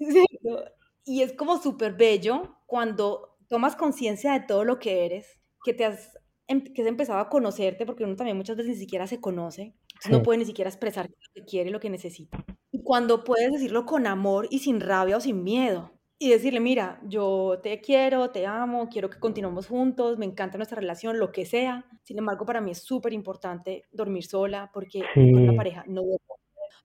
y 1.04 1.22
es 1.22 1.32
como 1.34 1.60
súper 1.62 1.94
bello 1.94 2.56
cuando 2.66 3.36
tomas 3.48 3.76
conciencia 3.76 4.32
de 4.32 4.40
todo 4.40 4.64
lo 4.64 4.78
que 4.78 5.06
eres, 5.06 5.38
que 5.64 5.74
te 5.74 5.84
has, 5.84 6.18
em- 6.46 6.62
que 6.62 6.82
has 6.82 6.88
empezado 6.88 7.18
a 7.18 7.28
conocerte, 7.28 7.86
porque 7.86 8.04
uno 8.04 8.16
también 8.16 8.36
muchas 8.36 8.56
veces 8.56 8.72
ni 8.72 8.78
siquiera 8.78 9.06
se 9.06 9.20
conoce, 9.20 9.74
no 10.10 10.22
puede 10.22 10.38
ni 10.38 10.44
siquiera 10.44 10.68
expresar 10.68 11.08
lo 11.08 11.16
que 11.34 11.44
quiere 11.44 11.70
y 11.70 11.72
lo 11.72 11.80
que 11.80 11.90
necesita. 11.90 12.44
Y 12.70 12.82
cuando 12.82 13.24
puedes 13.24 13.52
decirlo 13.52 13.86
con 13.86 14.06
amor 14.06 14.46
y 14.50 14.58
sin 14.60 14.80
rabia 14.80 15.16
o 15.16 15.20
sin 15.20 15.42
miedo. 15.42 15.92
Y 16.16 16.30
decirle, 16.30 16.60
mira, 16.60 17.00
yo 17.06 17.58
te 17.62 17.80
quiero, 17.80 18.30
te 18.30 18.46
amo, 18.46 18.88
quiero 18.88 19.10
que 19.10 19.18
continuemos 19.18 19.66
juntos, 19.66 20.16
me 20.16 20.24
encanta 20.24 20.58
nuestra 20.58 20.78
relación, 20.78 21.18
lo 21.18 21.32
que 21.32 21.44
sea. 21.44 21.86
Sin 22.02 22.18
embargo, 22.18 22.46
para 22.46 22.60
mí 22.60 22.70
es 22.70 22.82
súper 22.82 23.12
importante 23.12 23.84
dormir 23.90 24.24
sola 24.24 24.70
porque 24.72 25.02
con 25.14 25.34
una 25.34 25.56
pareja 25.56 25.84
no 25.88 26.02
duermo 26.02 26.34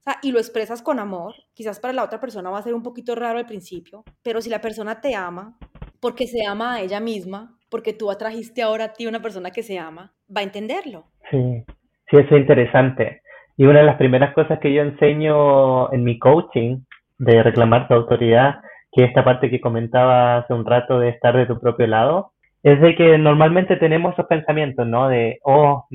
o 0.00 0.02
sea, 0.02 0.18
y 0.22 0.32
lo 0.32 0.38
expresas 0.38 0.80
con 0.80 0.98
amor, 0.98 1.34
quizás 1.52 1.78
para 1.78 1.92
la 1.92 2.04
otra 2.04 2.20
persona 2.20 2.48
va 2.48 2.58
a 2.58 2.62
ser 2.62 2.72
un 2.72 2.82
poquito 2.82 3.14
raro 3.14 3.38
al 3.38 3.44
principio, 3.44 4.02
pero 4.22 4.40
si 4.40 4.48
la 4.48 4.62
persona 4.62 5.00
te 5.02 5.14
ama, 5.14 5.58
porque 6.00 6.26
se 6.26 6.46
ama 6.46 6.74
a 6.74 6.80
ella 6.80 7.00
misma, 7.00 7.58
porque 7.70 7.92
tú 7.92 8.10
atrajiste 8.10 8.62
ahora 8.62 8.84
a 8.84 8.92
ti 8.92 9.06
una 9.06 9.20
persona 9.20 9.50
que 9.50 9.62
se 9.62 9.78
ama, 9.78 10.12
va 10.34 10.40
a 10.40 10.44
entenderlo. 10.44 11.04
sí, 11.30 11.64
sí, 12.10 12.16
eso 12.16 12.34
es 12.34 12.40
interesante. 12.40 13.22
Y 13.56 13.66
una 13.66 13.80
de 13.80 13.86
las 13.86 13.96
primeras 13.96 14.32
cosas 14.34 14.58
que 14.58 14.72
yo 14.72 14.82
enseño 14.82 15.92
en 15.92 16.02
mi 16.02 16.18
coaching 16.18 16.78
de 17.18 17.42
reclamar 17.42 17.88
tu 17.88 17.94
autoridad, 17.94 18.60
que 18.92 19.04
esta 19.04 19.22
parte 19.22 19.50
que 19.50 19.60
comentaba 19.60 20.38
hace 20.38 20.54
un 20.54 20.64
rato 20.64 20.98
de 20.98 21.10
estar 21.10 21.36
de 21.36 21.46
tu 21.46 21.60
propio 21.60 21.86
lado, 21.86 22.32
es 22.62 22.80
de 22.80 22.94
que 22.94 23.18
normalmente 23.18 23.76
tenemos 23.76 24.14
esos 24.14 24.26
pensamientos, 24.26 24.86
¿no? 24.86 25.08
De, 25.08 25.38
oh, 25.44 25.86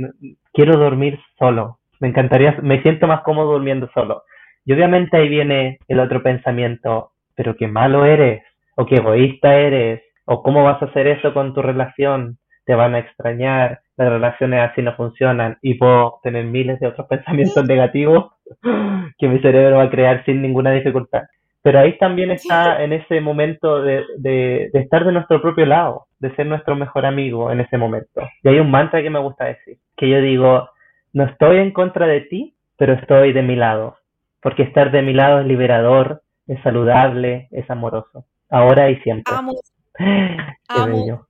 quiero 0.53 0.77
dormir 0.77 1.19
solo, 1.37 1.79
me 1.99 2.07
encantaría, 2.07 2.57
me 2.61 2.81
siento 2.81 3.07
más 3.07 3.21
cómodo 3.21 3.53
durmiendo 3.53 3.89
solo. 3.93 4.23
Y 4.65 4.73
obviamente 4.73 5.17
ahí 5.17 5.29
viene 5.29 5.79
el 5.87 5.99
otro 5.99 6.23
pensamiento, 6.23 7.11
pero 7.35 7.55
qué 7.55 7.67
malo 7.67 8.05
eres, 8.05 8.43
o 8.75 8.85
qué 8.85 8.95
egoísta 8.95 9.55
eres, 9.55 10.01
o 10.25 10.43
cómo 10.43 10.63
vas 10.63 10.81
a 10.81 10.85
hacer 10.85 11.07
eso 11.07 11.33
con 11.33 11.53
tu 11.53 11.61
relación, 11.61 12.37
te 12.65 12.75
van 12.75 12.95
a 12.95 12.99
extrañar, 12.99 13.79
las 13.95 14.09
relaciones 14.09 14.69
así 14.69 14.81
no 14.81 14.95
funcionan, 14.95 15.57
y 15.61 15.75
puedo 15.75 16.19
tener 16.23 16.45
miles 16.45 16.79
de 16.79 16.87
otros 16.87 17.07
pensamientos 17.09 17.65
negativos 17.65 18.33
que 19.17 19.27
mi 19.27 19.39
cerebro 19.39 19.77
va 19.77 19.83
a 19.83 19.89
crear 19.89 20.25
sin 20.25 20.41
ninguna 20.41 20.71
dificultad. 20.71 21.23
Pero 21.61 21.79
ahí 21.79 21.97
también 21.97 22.29
está 22.29 22.83
en 22.83 22.93
ese 22.93 23.21
momento 23.21 23.81
de, 23.81 24.03
de, 24.17 24.69
de 24.71 24.79
estar 24.79 25.03
de 25.03 25.11
nuestro 25.11 25.41
propio 25.41 25.65
lado, 25.65 26.05
de 26.19 26.35
ser 26.35 26.45
nuestro 26.45 26.75
mejor 26.75 27.07
amigo 27.07 27.51
en 27.51 27.59
ese 27.59 27.77
momento. 27.77 28.21
Y 28.43 28.49
hay 28.49 28.59
un 28.59 28.69
mantra 28.69 29.01
que 29.01 29.09
me 29.09 29.17
gusta 29.17 29.45
decir, 29.45 29.77
que 29.97 30.07
yo 30.07 30.21
digo, 30.21 30.69
no 31.13 31.23
estoy 31.23 31.57
en 31.57 31.71
contra 31.71 32.05
de 32.05 32.21
ti, 32.21 32.55
pero 32.77 32.93
estoy 32.93 33.33
de 33.33 33.41
mi 33.41 33.55
lado, 33.55 33.97
porque 34.41 34.61
estar 34.61 34.91
de 34.91 35.01
mi 35.01 35.13
lado 35.13 35.39
es 35.39 35.47
liberador, 35.47 36.21
es 36.47 36.61
saludable, 36.61 37.47
es 37.51 37.67
amoroso, 37.71 38.25
ahora 38.49 38.91
y 38.91 38.97
siempre. 38.97 39.33
Amo, 39.35 39.53
Qué 40.67 40.81
bello. 40.85 41.27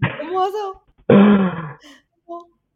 Hermoso. 0.00 0.82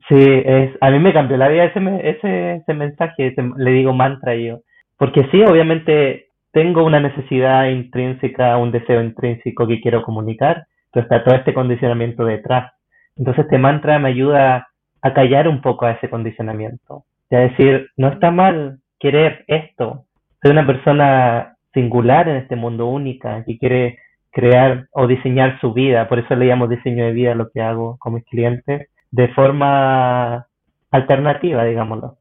Sí, 0.09 0.17
es, 0.19 0.77
a 0.81 0.91
mí 0.91 0.99
me 0.99 1.13
cambió 1.13 1.37
la 1.37 1.49
vida 1.49 1.65
ese, 1.65 1.81
ese, 2.09 2.55
ese 2.57 2.75
mensaje, 2.75 3.29
ese- 3.29 3.51
le 3.57 3.71
digo 3.71 3.93
mantra 3.93 4.35
yo. 4.35 4.59
Porque 4.99 5.27
sí, 5.31 5.43
obviamente 5.43 6.27
tengo 6.53 6.85
una 6.85 7.01
necesidad 7.01 7.67
intrínseca, 7.69 8.57
un 8.59 8.73
deseo 8.73 9.03
intrínseco 9.03 9.67
que 9.67 9.81
quiero 9.81 10.03
comunicar, 10.03 10.67
pero 10.93 11.05
está 11.05 11.25
todo 11.25 11.35
este 11.37 11.55
condicionamiento 11.55 12.25
detrás. 12.25 12.73
Entonces 13.17 13.45
este 13.45 13.59
mantra 13.59 13.99
me 13.99 14.09
ayuda 14.11 14.69
a 15.03 15.15
callar 15.15 15.49
un 15.49 15.63
poco 15.63 15.87
a 15.87 15.93
ese 15.93 16.11
condicionamiento. 16.11 17.05
Y 17.31 17.37
a 17.37 17.41
decir, 17.41 17.89
no 17.97 18.09
está 18.09 18.31
mal 18.31 18.79
querer 18.99 19.45
esto. 19.47 20.05
Soy 20.43 20.51
una 20.51 20.67
persona 20.67 21.57
singular 21.73 22.29
en 22.29 22.37
este 22.37 22.57
mundo 22.57 22.87
única 22.89 23.45
que 23.45 23.57
quiere 23.57 23.99
crear 24.33 24.89
o 24.93 25.07
diseñar 25.07 25.61
su 25.61 25.73
vida. 25.73 26.09
Por 26.09 26.19
eso 26.19 26.35
le 26.35 26.47
llamo 26.47 26.67
diseño 26.67 27.05
de 27.05 27.13
vida 27.13 27.35
lo 27.35 27.51
que 27.51 27.61
hago 27.61 27.99
con 27.99 28.15
mis 28.15 28.25
clientes 28.25 28.89
de 29.11 29.29
forma 29.35 30.49
alternativa, 30.91 31.65
digámoslo, 31.65 32.19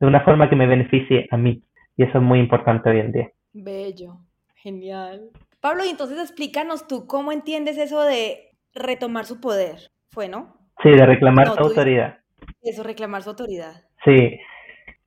de 0.00 0.06
una 0.06 0.20
forma 0.20 0.50
que 0.50 0.56
me 0.56 0.66
beneficie 0.66 1.28
a 1.30 1.36
mí. 1.36 1.62
Y 1.96 2.02
eso 2.02 2.18
es 2.18 2.24
muy 2.24 2.40
importante 2.40 2.90
hoy 2.90 3.00
en 3.00 3.12
día. 3.12 3.30
Bello, 3.52 4.18
genial. 4.56 5.30
Pablo, 5.60 5.84
y 5.84 5.90
entonces 5.90 6.18
explícanos 6.18 6.88
tú 6.88 7.06
cómo 7.06 7.30
entiendes 7.30 7.78
eso 7.78 8.02
de 8.02 8.50
retomar 8.74 9.24
su 9.24 9.40
poder. 9.40 9.76
¿Fue, 10.10 10.28
no? 10.28 10.56
Sí, 10.82 10.90
de 10.90 11.06
reclamar 11.06 11.46
su 11.46 11.62
autoridad. 11.62 12.18
Eso, 12.60 12.82
reclamar 12.82 13.22
su 13.22 13.30
autoridad. 13.30 13.72
Sí. 14.04 14.38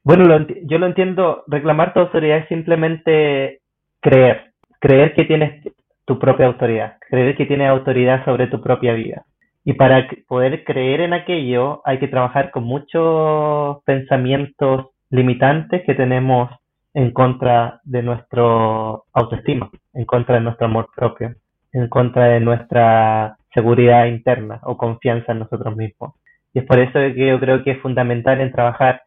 Bueno, 0.04 0.46
yo 0.64 0.78
lo 0.78 0.86
entiendo, 0.86 1.44
reclamar 1.48 1.94
tu 1.94 2.00
autoridad 2.00 2.38
es 2.38 2.48
simplemente 2.48 3.62
creer, 4.00 4.54
creer 4.80 5.14
que 5.16 5.26
tienes 5.26 5.64
tu 6.06 6.20
propia 6.20 6.48
autoridad, 6.48 6.98
creer 7.10 7.36
que 7.36 7.46
tienes 7.46 7.70
autoridad 7.70 8.24
sobre 8.26 8.48
tu 8.48 8.62
propia 8.62 8.94
vida. 8.94 9.26
Y 9.64 9.74
para 9.74 10.08
poder 10.28 10.64
creer 10.64 11.02
en 11.02 11.14
aquello 11.14 11.82
hay 11.86 11.98
que 11.98 12.08
trabajar 12.08 12.52
con 12.52 12.64
muchos 12.64 13.84
pensamientos 13.84 14.88
limitantes 15.10 15.84
que 15.86 15.96
tenemos 15.96 16.52
en 16.94 17.12
contra 17.12 17.82
de 17.84 18.04
nuestro 18.04 19.06
autoestima, 19.12 19.70
en 19.94 20.06
contra 20.06 20.36
de 20.36 20.42
nuestro 20.42 20.68
amor 20.68 20.90
propio, 20.96 21.34
en 21.74 21.90
contra 21.90 22.26
de 22.26 22.40
nuestra 22.40 23.38
seguridad 23.54 24.06
interna 24.06 24.60
o 24.64 24.78
confianza 24.78 25.32
en 25.32 25.40
nosotros 25.40 25.76
mismos. 25.76 26.14
Y 26.54 26.60
es 26.60 26.66
por 26.66 26.80
eso 26.80 26.94
que 26.94 27.28
yo 27.28 27.40
creo 27.40 27.64
que 27.64 27.72
es 27.72 27.82
fundamental 27.82 28.40
en 28.40 28.52
trabajar 28.52 29.02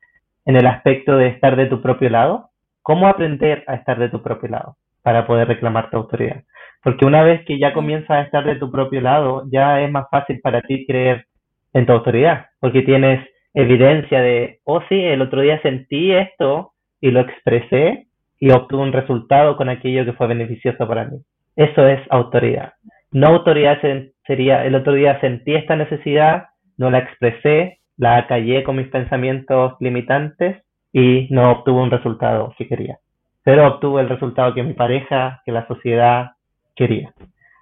en 0.45 0.57
el 0.57 0.67
aspecto 0.67 1.17
de 1.17 1.29
estar 1.29 1.57
de 1.57 1.67
tu 1.67 1.81
propio 1.81 2.11
lado, 2.11 2.51
cómo 2.83 3.07
aprender 3.07 3.65
a 3.69 3.75
estar 3.75 3.99
de 3.99 4.09
tu 4.09 4.23
propio 4.23 4.49
lado 4.51 4.77
para 5.03 5.27
poder 5.27 5.49
reclamar 5.49 5.89
tu 5.91 5.97
autoridad. 5.97 6.43
Porque 6.83 7.05
una 7.05 7.23
vez 7.23 7.45
que 7.45 7.59
ya 7.59 7.73
comienzas 7.73 8.11
a 8.11 8.23
estar 8.23 8.45
de 8.45 8.57
tu 8.57 8.71
propio 8.71 9.01
lado, 9.01 9.45
ya 9.51 9.81
es 9.81 9.91
más 9.91 10.07
fácil 10.11 10.41
para 10.41 10.61
ti 10.63 10.87
creer 10.87 11.27
en 11.73 11.87
tu 11.87 11.93
autoridad, 11.93 12.47
porque 12.61 12.83
tienes 12.83 13.27
evidencia 13.55 14.21
de, 14.21 14.61
oh 14.65 14.81
sí, 14.89 14.95
el 14.95 15.23
otro 15.23 15.41
día 15.41 15.61
sentí 15.63 16.13
esto 16.13 16.73
y 17.01 17.11
lo 17.11 17.21
expresé 17.21 18.07
y 18.39 18.51
obtuve 18.51 18.83
un 18.83 18.93
resultado 18.93 19.57
con 19.57 19.69
aquello 19.69 20.05
que 20.05 20.13
fue 20.13 20.29
beneficioso 20.29 20.87
para 20.87 21.07
mí. 21.07 21.19
Eso 21.57 21.87
es 21.87 22.01
autoridad. 22.11 22.75
No 23.11 23.29
autoridad 23.29 23.81
sería, 24.27 24.65
el 24.65 24.75
otro 24.75 24.93
día 24.93 25.21
sentí 25.21 25.55
esta 25.55 25.77
necesidad, 25.77 26.47
no 26.77 26.91
la 26.91 26.99
expresé, 26.99 27.81
la 27.97 28.17
acallé 28.17 28.63
con 28.63 28.77
mis 28.77 28.89
pensamientos 28.89 29.75
limitantes 29.81 30.63
y 30.93 31.27
no 31.31 31.51
obtuve 31.51 31.83
un 31.83 31.91
resultado 31.91 32.55
que 32.57 32.69
quería. 32.69 32.99
Pero 33.43 33.67
obtuve 33.67 34.03
el 34.03 34.09
resultado 34.09 34.55
que 34.55 34.63
mi 34.63 34.75
pareja, 34.75 35.43
que 35.45 35.53
la 35.53 35.67
sociedad 35.67 36.33
quería. 36.79 37.13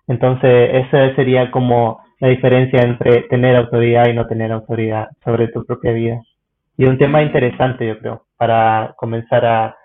Entonces, 0.06 0.70
esa 0.72 1.16
sería 1.16 1.50
como 1.50 2.00
la 2.20 2.28
diferencia 2.28 2.80
entre 2.82 3.22
tener 3.22 3.56
autoridad 3.56 4.08
y 4.08 4.14
no 4.14 4.26
tener 4.26 4.52
autoridad 4.52 5.08
sobre 5.24 5.48
tu 5.48 5.64
propia 5.64 5.92
vida. 5.92 6.22
Y 6.76 6.84
un 6.84 6.98
tema 6.98 7.22
interesante, 7.22 7.86
yo 7.88 7.98
creo, 7.98 8.26
para 8.36 8.94
comenzar 8.96 9.44
a, 9.44 9.76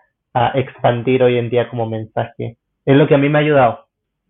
expandir 0.54 1.22
hoy 1.24 1.38
en 1.38 1.50
día 1.50 1.68
como 1.70 1.90
mensaje. 1.90 2.58
Es 2.86 2.96
lo 2.96 3.06
que 3.06 3.16
a 3.16 3.18
mí 3.18 3.28
me 3.28 3.40
ha 3.40 3.42
ayudado, 3.42 3.86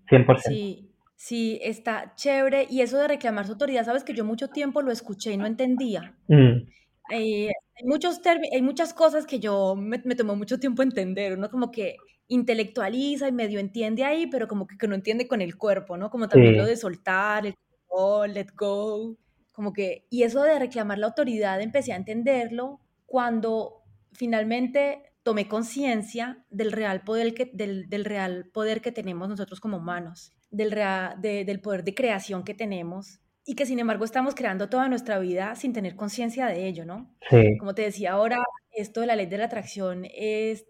100%. 0.10 0.40
Sí, 0.40 0.90
sí, 1.16 1.60
está 1.62 2.16
chévere. 2.16 2.66
Y 2.72 2.82
eso 2.82 2.98
de 2.98 3.08
reclamar 3.08 3.46
su 3.46 3.52
autoridad, 3.52 3.86
sabes 3.86 4.04
que 4.04 4.16
yo 4.16 4.26
mucho 4.26 4.48
tiempo 4.48 4.82
lo 4.82 4.92
escuché 4.92 5.32
y 5.32 5.38
no 5.38 5.46
entendía. 5.46 6.16
Mm. 6.28 6.64
Eh, 7.12 7.50
hay, 7.50 7.86
muchos 7.86 8.20
hay 8.26 8.62
muchas 8.64 8.96
cosas 8.96 9.28
que 9.28 9.40
yo 9.40 9.76
me, 9.76 10.02
me 10.04 10.16
tomó 10.16 10.36
mucho 10.36 10.60
tiempo 10.60 10.82
entender, 10.82 11.38
¿no? 11.38 11.52
Como 11.52 11.70
que 11.70 11.98
intelectualiza 12.32 13.28
y 13.28 13.34
medio 13.34 13.60
entiende 13.60 14.06
ahí, 14.06 14.26
pero 14.28 14.48
como 14.48 14.66
que, 14.66 14.88
no 14.88 14.96
entiende 14.96 15.28
con 15.28 15.42
el 15.42 15.58
cuerpo, 15.58 15.98
¿no? 15.98 16.10
Como 16.10 16.30
también 16.30 16.58
lo 16.58 16.66
de 16.66 16.78
soltar, 16.78 17.46
el 17.46 17.56
let 18.34 18.48
go, 18.56 19.18
como 19.52 19.74
que, 19.74 20.06
y 20.10 20.24
eso 20.24 20.42
de 20.44 20.58
reclamar 20.58 20.98
la 20.98 21.08
autoridad, 21.08 21.60
empecé 21.60 21.92
a 21.92 21.98
entenderlo 21.98 22.80
cuando 23.06 23.84
finalmente 24.14 25.04
tomé 25.24 25.50
conciencia 25.50 26.46
del 26.50 26.72
real 26.72 27.02
poder 27.02 27.34
que 27.34 27.52
del, 27.54 27.90
del, 27.90 28.06
real 28.06 28.50
poder 28.54 28.80
que 28.80 28.94
tenemos 28.94 29.28
nosotros 29.28 29.60
como 29.60 29.78
humanos, 29.78 30.32
del 30.52 30.72
real, 30.72 31.22
del 31.22 31.60
poder 31.60 31.84
de 31.84 31.94
creación 31.94 32.44
que 32.46 32.54
tenemos 32.54 33.20
y 33.46 33.56
que 33.56 33.66
sin 33.66 33.80
embargo 33.80 34.06
estamos 34.06 34.36
creando 34.36 34.70
toda 34.70 34.88
nuestra 34.88 35.20
vida 35.20 35.56
sin 35.56 35.74
tener 35.74 35.98
conciencia 35.98 36.46
de 36.48 36.66
ello, 36.66 36.86
¿no? 36.86 37.14
Sí. 37.30 37.58
Como 37.60 37.76
te 37.76 37.82
decía 37.82 38.14
ahora, 38.14 38.42
esto 38.72 39.02
de 39.02 39.08
la 39.08 39.18
ley 39.18 39.26
de 39.26 39.38
la 39.38 39.46
atracción 39.46 40.06
es 40.14 40.66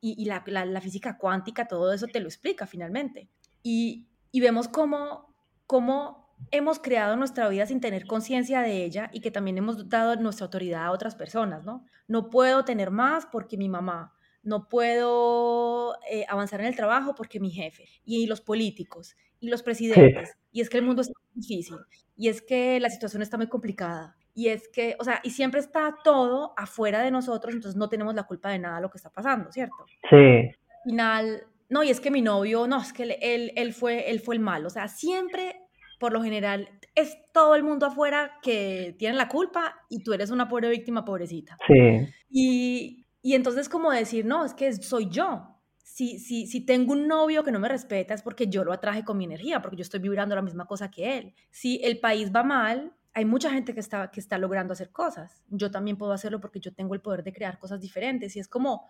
y, 0.00 0.24
la, 0.26 0.42
la, 0.46 0.80
física 0.80 1.18
cuántica, 1.18 1.66
todo 1.66 1.92
eso 1.92 2.06
te 2.06 2.20
lo 2.20 2.28
explica 2.28 2.66
finalmente. 2.66 3.28
Y, 3.62 4.06
y 4.30 4.40
vemos 4.40 4.68
cómo, 4.68 5.34
cómo 5.66 6.26
hemos 6.50 6.78
creado 6.78 7.16
nuestra 7.16 7.48
vida 7.48 7.66
sin 7.66 7.80
tener 7.80 8.06
conciencia 8.06 8.60
de 8.60 8.84
ella 8.84 9.10
y 9.12 9.20
que 9.20 9.30
también 9.30 9.58
hemos 9.58 9.88
dado 9.88 10.16
nuestra 10.16 10.44
autoridad 10.44 10.84
a 10.84 10.92
otras 10.92 11.14
personas, 11.14 11.64
¿no? 11.64 11.84
No 12.08 12.30
puedo 12.30 12.64
tener 12.64 12.90
más 12.90 13.26
porque 13.26 13.56
mi 13.56 13.68
mamá, 13.68 14.14
no 14.42 14.68
puedo 14.68 15.96
eh, 16.08 16.24
avanzar 16.28 16.60
en 16.60 16.66
el 16.66 16.76
trabajo 16.76 17.14
porque 17.16 17.40
mi 17.40 17.50
jefe, 17.50 17.88
y 18.04 18.26
los 18.26 18.40
políticos, 18.40 19.16
y 19.40 19.48
los 19.48 19.62
presidentes, 19.62 20.36
y 20.52 20.60
es 20.60 20.70
que 20.70 20.78
el 20.78 20.84
mundo 20.84 21.02
está 21.02 21.18
difícil, 21.34 21.78
y 22.16 22.28
es 22.28 22.42
que 22.42 22.78
la 22.78 22.90
situación 22.90 23.22
está 23.22 23.36
muy 23.36 23.48
complicada, 23.48 24.16
y 24.36 24.48
es 24.48 24.68
que, 24.68 24.96
o 25.00 25.04
sea, 25.04 25.20
y 25.24 25.30
siempre 25.30 25.60
está 25.60 25.96
todo 26.04 26.52
afuera 26.58 27.00
de 27.00 27.10
nosotros, 27.10 27.54
entonces 27.54 27.74
no 27.74 27.88
tenemos 27.88 28.14
la 28.14 28.24
culpa 28.24 28.50
de 28.50 28.58
nada 28.58 28.76
de 28.76 28.82
lo 28.82 28.90
que 28.90 28.98
está 28.98 29.08
pasando, 29.08 29.50
¿cierto? 29.50 29.86
Sí. 30.10 30.14
Al 30.14 30.82
final, 30.84 31.42
no, 31.70 31.82
y 31.82 31.88
es 31.88 32.00
que 32.00 32.10
mi 32.10 32.20
novio, 32.20 32.66
no, 32.66 32.82
es 32.82 32.92
que 32.92 33.04
él, 33.22 33.52
él, 33.56 33.72
fue, 33.72 34.10
él 34.10 34.20
fue 34.20 34.34
el 34.34 34.42
mal, 34.42 34.66
o 34.66 34.70
sea, 34.70 34.88
siempre, 34.88 35.62
por 35.98 36.12
lo 36.12 36.22
general, 36.22 36.68
es 36.94 37.16
todo 37.32 37.54
el 37.54 37.62
mundo 37.62 37.86
afuera 37.86 38.32
que 38.42 38.94
tiene 38.98 39.16
la 39.16 39.28
culpa 39.28 39.74
y 39.88 40.02
tú 40.02 40.12
eres 40.12 40.30
una 40.30 40.48
pobre 40.48 40.68
víctima, 40.68 41.02
pobrecita. 41.02 41.56
Sí. 41.66 42.06
Y, 42.28 43.06
y 43.22 43.34
entonces 43.34 43.70
como 43.70 43.90
decir, 43.90 44.26
no, 44.26 44.44
es 44.44 44.52
que 44.52 44.70
soy 44.74 45.08
yo. 45.08 45.62
Si, 45.82 46.18
si, 46.18 46.46
si 46.46 46.60
tengo 46.60 46.92
un 46.92 47.08
novio 47.08 47.42
que 47.42 47.52
no 47.52 47.58
me 47.58 47.68
respeta 47.68 48.12
es 48.12 48.20
porque 48.20 48.48
yo 48.48 48.64
lo 48.64 48.72
atraje 48.74 49.02
con 49.02 49.16
mi 49.16 49.24
energía, 49.24 49.62
porque 49.62 49.76
yo 49.76 49.82
estoy 49.82 50.00
vibrando 50.00 50.34
la 50.34 50.42
misma 50.42 50.66
cosa 50.66 50.90
que 50.90 51.16
él. 51.16 51.34
Si 51.50 51.80
el 51.82 52.00
país 52.00 52.30
va 52.34 52.42
mal, 52.42 52.92
hay 53.16 53.24
mucha 53.24 53.50
gente 53.50 53.72
que 53.72 53.80
está, 53.80 54.10
que 54.10 54.20
está 54.20 54.36
logrando 54.36 54.74
hacer 54.74 54.90
cosas. 54.90 55.42
Yo 55.48 55.70
también 55.70 55.96
puedo 55.96 56.12
hacerlo 56.12 56.38
porque 56.38 56.60
yo 56.60 56.74
tengo 56.74 56.92
el 56.92 57.00
poder 57.00 57.24
de 57.24 57.32
crear 57.32 57.58
cosas 57.58 57.80
diferentes 57.80 58.36
y 58.36 58.40
es 58.40 58.46
como, 58.46 58.86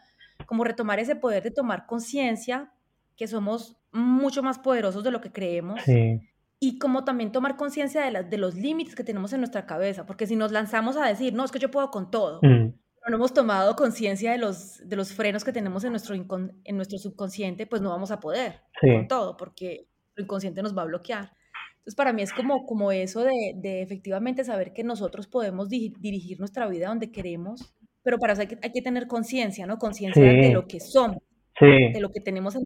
como 0.47 0.65
retomar 0.65 0.99
ese 0.99 1.15
poder 1.15 1.45
de 1.45 1.53
tomar 1.53 1.87
conciencia 1.87 2.73
que 3.17 3.29
somos 3.29 3.77
mucho 3.93 4.43
más 4.43 4.59
poderosos 4.59 5.05
de 5.05 5.13
lo 5.13 5.21
que 5.21 5.31
creemos. 5.31 5.81
Y 6.59 6.79
como 6.81 7.05
también 7.05 7.31
tomar 7.31 7.57
conciencia 7.57 8.03
de, 8.03 8.25
de 8.25 8.37
los 8.37 8.57
límites 8.57 8.97
que 8.97 9.05
tenemos 9.05 9.33
en 9.33 9.43
nuestra 9.43 9.65
cabeza, 9.65 10.07
porque 10.07 10.27
si 10.27 10.35
nos 10.35 10.51
lanzamos 10.51 10.97
a 10.97 11.07
decir, 11.07 11.33
no, 11.33 11.45
es 11.45 11.53
que 11.53 11.61
yo 11.61 11.71
puedo 11.71 11.93
con 11.93 12.11
todo, 12.11 12.41
mm. 12.43 12.73
pero 12.73 13.11
no 13.11 13.17
hemos 13.19 13.33
tomado 13.33 13.77
conciencia 13.77 14.33
de 14.33 14.39
los, 14.39 14.81
de 14.89 14.97
los 14.97 15.13
frenos 15.13 15.45
que 15.45 15.53
tenemos 15.53 15.85
en 15.85 15.93
nuestro, 15.93 16.17
en 16.17 16.77
nuestro 16.77 16.99
subconsciente, 16.99 17.69
pues 17.69 17.81
no 17.81 17.91
vamos 17.91 18.11
a 18.11 18.19
poder 18.19 18.63
con 18.81 19.07
todo, 19.07 19.37
porque 19.37 19.89
lo 20.17 20.25
inconsciente 20.25 20.65
nos 20.65 20.77
va 20.77 20.83
a 20.83 20.87
bloquear. 20.87 21.31
Entonces, 21.87 21.95
para 21.95 22.13
mí 22.13 22.23
es 22.23 22.33
como, 22.33 22.67
como 22.67 22.91
eso 22.91 23.23
de, 23.23 23.55
de 23.55 23.81
efectivamente 23.81 24.43
saber 24.43 24.73
que 24.73 24.83
nosotros 24.83 25.29
podemos 25.29 25.69
dirigir 25.69 26.41
nuestra 26.41 26.67
vida 26.67 26.89
donde 26.89 27.13
queremos, 27.13 27.77
pero 28.03 28.19
para 28.19 28.33
eso 28.33 28.43
hay 28.43 28.49
que, 28.49 28.59
hay 28.61 28.73
que 28.73 28.83
tener 28.83 29.07
conciencia, 29.07 29.67
¿no? 29.67 29.79
Conciencia 29.79 30.21
de 30.21 30.51
lo 30.53 30.67
que 30.67 30.81
somos, 30.81 31.19
de 31.61 32.01
lo 32.01 32.11
que 32.11 32.21
tenemos 32.21 32.57
en 32.57 32.65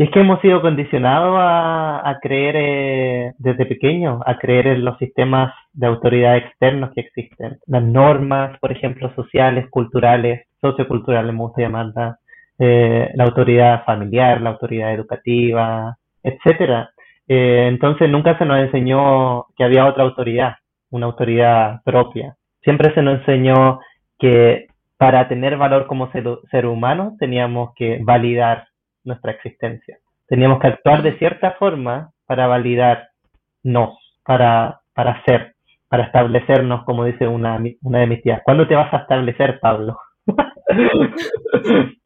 y 0.00 0.04
es 0.04 0.10
que 0.12 0.20
hemos 0.20 0.40
sido 0.40 0.60
condicionados 0.62 1.34
a, 1.36 2.08
a 2.08 2.20
creer 2.20 2.54
eh, 2.56 3.32
desde 3.38 3.66
pequeño, 3.66 4.20
a 4.24 4.38
creer 4.38 4.68
en 4.68 4.84
los 4.84 4.96
sistemas 4.98 5.52
de 5.72 5.88
autoridad 5.88 6.36
externos 6.36 6.92
que 6.94 7.00
existen. 7.00 7.58
Las 7.66 7.82
normas, 7.82 8.56
por 8.60 8.70
ejemplo, 8.70 9.12
sociales, 9.16 9.66
culturales, 9.70 10.46
socioculturales, 10.60 11.32
me 11.34 11.40
gusta 11.40 11.62
llamarlas, 11.62 12.20
eh, 12.60 13.10
la 13.14 13.24
autoridad 13.24 13.84
familiar, 13.84 14.40
la 14.40 14.50
autoridad 14.50 14.94
educativa, 14.94 15.96
etcétera. 16.22 16.90
Eh, 17.28 17.66
entonces 17.68 18.08
nunca 18.08 18.38
se 18.38 18.46
nos 18.46 18.58
enseñó 18.58 19.46
que 19.56 19.64
había 19.64 19.86
otra 19.86 20.04
autoridad, 20.04 20.54
una 20.90 21.06
autoridad 21.06 21.82
propia. 21.84 22.36
Siempre 22.62 22.92
se 22.94 23.02
nos 23.02 23.20
enseñó 23.20 23.80
que 24.18 24.66
para 24.96 25.28
tener 25.28 25.56
valor 25.56 25.86
como 25.86 26.10
ser, 26.10 26.66
humano 26.66 27.16
teníamos 27.18 27.70
que 27.76 28.00
validar 28.02 28.66
nuestra 29.04 29.32
existencia. 29.32 29.98
Teníamos 30.26 30.58
que 30.60 30.66
actuar 30.68 31.02
de 31.02 31.16
cierta 31.18 31.52
forma 31.52 32.10
para 32.26 32.46
validarnos, 32.46 33.08
para, 34.24 34.80
para 34.94 35.22
ser, 35.24 35.54
para 35.88 36.04
establecernos, 36.04 36.84
como 36.84 37.04
dice 37.04 37.28
una, 37.28 37.62
una 37.82 37.98
de 38.00 38.06
mis 38.06 38.22
tías. 38.22 38.42
¿Cuándo 38.44 38.66
te 38.66 38.74
vas 38.74 38.92
a 38.92 38.98
establecer, 38.98 39.60
Pablo? 39.60 39.98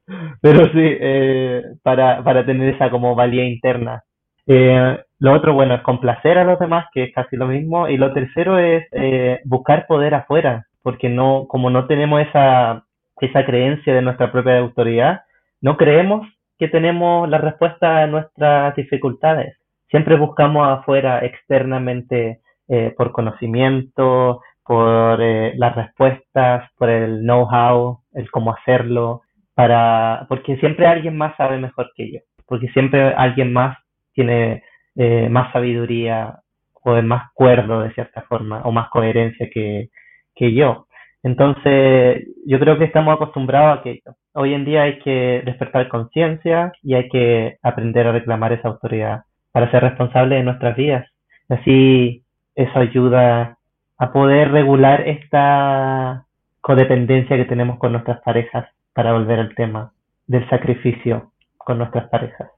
Pero 0.42 0.64
sí, 0.66 0.72
eh, 0.74 1.62
para, 1.82 2.22
para 2.22 2.44
tener 2.44 2.74
esa 2.74 2.90
como 2.90 3.14
valía 3.14 3.44
interna. 3.44 4.02
Eh, 4.46 4.98
lo 5.22 5.34
otro, 5.34 5.54
bueno, 5.54 5.76
es 5.76 5.82
complacer 5.82 6.36
a 6.36 6.42
los 6.42 6.58
demás, 6.58 6.86
que 6.92 7.04
es 7.04 7.14
casi 7.14 7.36
lo 7.36 7.46
mismo. 7.46 7.86
Y 7.86 7.96
lo 7.96 8.12
tercero 8.12 8.58
es 8.58 8.84
eh, 8.90 9.38
buscar 9.44 9.86
poder 9.86 10.14
afuera, 10.14 10.66
porque 10.82 11.08
no, 11.08 11.46
como 11.46 11.70
no 11.70 11.86
tenemos 11.86 12.22
esa, 12.22 12.86
esa 13.20 13.44
creencia 13.44 13.94
de 13.94 14.02
nuestra 14.02 14.32
propia 14.32 14.58
autoridad, 14.58 15.20
no 15.60 15.76
creemos 15.76 16.26
que 16.58 16.66
tenemos 16.66 17.28
la 17.28 17.38
respuesta 17.38 18.02
a 18.02 18.08
nuestras 18.08 18.74
dificultades. 18.74 19.56
Siempre 19.90 20.16
buscamos 20.16 20.66
afuera 20.66 21.20
externamente 21.24 22.40
eh, 22.66 22.92
por 22.96 23.12
conocimiento, 23.12 24.40
por 24.64 25.20
las 25.20 25.76
respuestas, 25.76 26.68
por 26.76 26.90
el 26.90 27.20
know-how, 27.20 28.00
el 28.14 28.28
cómo 28.32 28.54
hacerlo, 28.54 29.20
para, 29.54 30.26
porque 30.28 30.56
siempre 30.56 30.88
alguien 30.88 31.16
más 31.16 31.36
sabe 31.36 31.58
mejor 31.58 31.92
que 31.94 32.10
yo, 32.10 32.18
porque 32.44 32.66
siempre 32.70 33.14
alguien 33.14 33.52
más 33.52 33.78
tiene 34.14 34.64
eh, 34.96 35.28
más 35.28 35.52
sabiduría 35.52 36.40
o 36.84 36.96
es 36.96 37.04
más 37.04 37.30
cuerdo 37.34 37.82
de 37.82 37.92
cierta 37.94 38.22
forma 38.22 38.62
o 38.64 38.72
más 38.72 38.88
coherencia 38.90 39.48
que, 39.50 39.90
que 40.34 40.52
yo. 40.52 40.86
Entonces, 41.22 42.26
yo 42.46 42.58
creo 42.58 42.78
que 42.78 42.84
estamos 42.84 43.14
acostumbrados 43.14 43.78
a 43.78 43.82
que 43.82 44.02
hoy 44.32 44.54
en 44.54 44.64
día 44.64 44.82
hay 44.82 44.98
que 44.98 45.42
despertar 45.44 45.88
conciencia 45.88 46.72
y 46.82 46.94
hay 46.94 47.08
que 47.08 47.58
aprender 47.62 48.06
a 48.06 48.12
reclamar 48.12 48.52
esa 48.52 48.68
autoridad 48.68 49.22
para 49.52 49.70
ser 49.70 49.82
responsable 49.82 50.36
de 50.36 50.42
nuestras 50.42 50.76
vidas. 50.76 51.06
Así, 51.48 52.24
eso 52.54 52.78
ayuda 52.78 53.58
a 53.98 54.12
poder 54.12 54.50
regular 54.50 55.06
esta 55.08 56.26
codependencia 56.60 57.36
que 57.36 57.44
tenemos 57.44 57.78
con 57.78 57.92
nuestras 57.92 58.20
parejas 58.22 58.68
para 58.92 59.12
volver 59.12 59.38
al 59.38 59.54
tema 59.54 59.92
del 60.26 60.48
sacrificio 60.48 61.32
con 61.56 61.78
nuestras 61.78 62.08
parejas. 62.08 62.50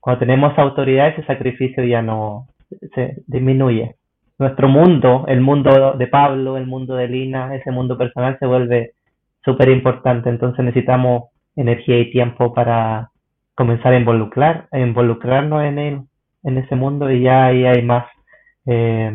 Cuando 0.00 0.20
tenemos 0.20 0.58
autoridad, 0.58 1.08
ese 1.08 1.24
sacrificio 1.24 1.84
ya 1.84 2.02
no 2.02 2.48
se 2.94 3.22
disminuye 3.26 3.96
nuestro 4.38 4.68
mundo, 4.68 5.24
el 5.26 5.40
mundo 5.40 5.94
de 5.98 6.06
Pablo, 6.06 6.56
el 6.56 6.66
mundo 6.66 6.94
de 6.94 7.08
Lina, 7.08 7.54
ese 7.56 7.70
mundo 7.70 7.98
personal 7.98 8.38
se 8.38 8.46
vuelve 8.46 8.92
súper 9.44 9.68
importante. 9.70 10.28
Entonces 10.28 10.64
necesitamos 10.64 11.30
energía 11.56 11.98
y 11.98 12.10
tiempo 12.10 12.54
para 12.54 13.10
comenzar 13.54 13.92
a 13.92 13.98
involucrar, 13.98 14.68
a 14.70 14.78
involucrarnos 14.78 15.64
en 15.64 15.78
él, 15.78 16.00
en 16.44 16.58
ese 16.58 16.76
mundo 16.76 17.10
y 17.10 17.22
ya 17.22 17.46
ahí 17.46 17.64
hay 17.64 17.82
más 17.82 18.06
eh, 18.66 19.12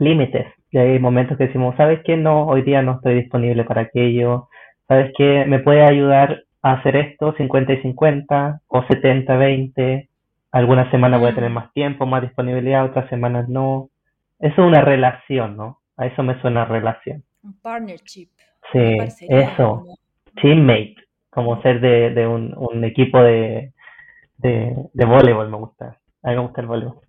límites. 0.00 0.46
Y 0.70 0.78
hay 0.78 0.98
momentos 0.98 1.38
que 1.38 1.46
decimos, 1.46 1.76
¿sabes 1.76 2.00
qué? 2.04 2.16
No, 2.16 2.46
hoy 2.46 2.62
día 2.62 2.82
no 2.82 2.96
estoy 2.96 3.14
disponible 3.14 3.64
para 3.64 3.82
aquello. 3.82 4.48
¿Sabes 4.88 5.12
qué? 5.16 5.44
¿Me 5.46 5.60
puede 5.60 5.82
ayudar 5.82 6.42
hacer 6.72 6.96
esto 6.96 7.34
50 7.36 7.72
y 7.72 7.82
50 7.82 8.60
o 8.68 8.82
70, 8.84 9.36
20? 9.36 10.08
Algunas 10.52 10.90
semanas 10.90 11.20
voy 11.20 11.30
a 11.30 11.34
tener 11.34 11.50
mm. 11.50 11.54
más 11.54 11.72
tiempo, 11.72 12.06
más 12.06 12.22
disponibilidad, 12.22 12.84
otras 12.84 13.08
semanas 13.08 13.48
no. 13.48 13.90
Eso 14.38 14.62
es 14.62 14.68
una 14.68 14.80
relación, 14.80 15.56
¿no? 15.56 15.80
A 15.96 16.06
eso 16.06 16.22
me 16.22 16.40
suena 16.40 16.64
relación. 16.64 17.24
Un 17.42 17.58
partnership. 17.60 18.28
Sí, 18.72 18.96
eso. 19.28 19.84
Teammate, 20.40 20.96
como 21.30 21.60
ser 21.62 21.80
de, 21.80 22.10
de 22.10 22.26
un, 22.26 22.54
un 22.56 22.84
equipo 22.84 23.20
de, 23.20 23.72
de, 24.36 24.76
de 24.92 25.04
voleibol, 25.04 25.50
me 25.50 25.56
gusta. 25.56 25.98
A 26.22 26.30
mí 26.30 26.36
me 26.36 26.42
gusta 26.42 26.60
el 26.60 26.66
voleibol. 26.66 27.00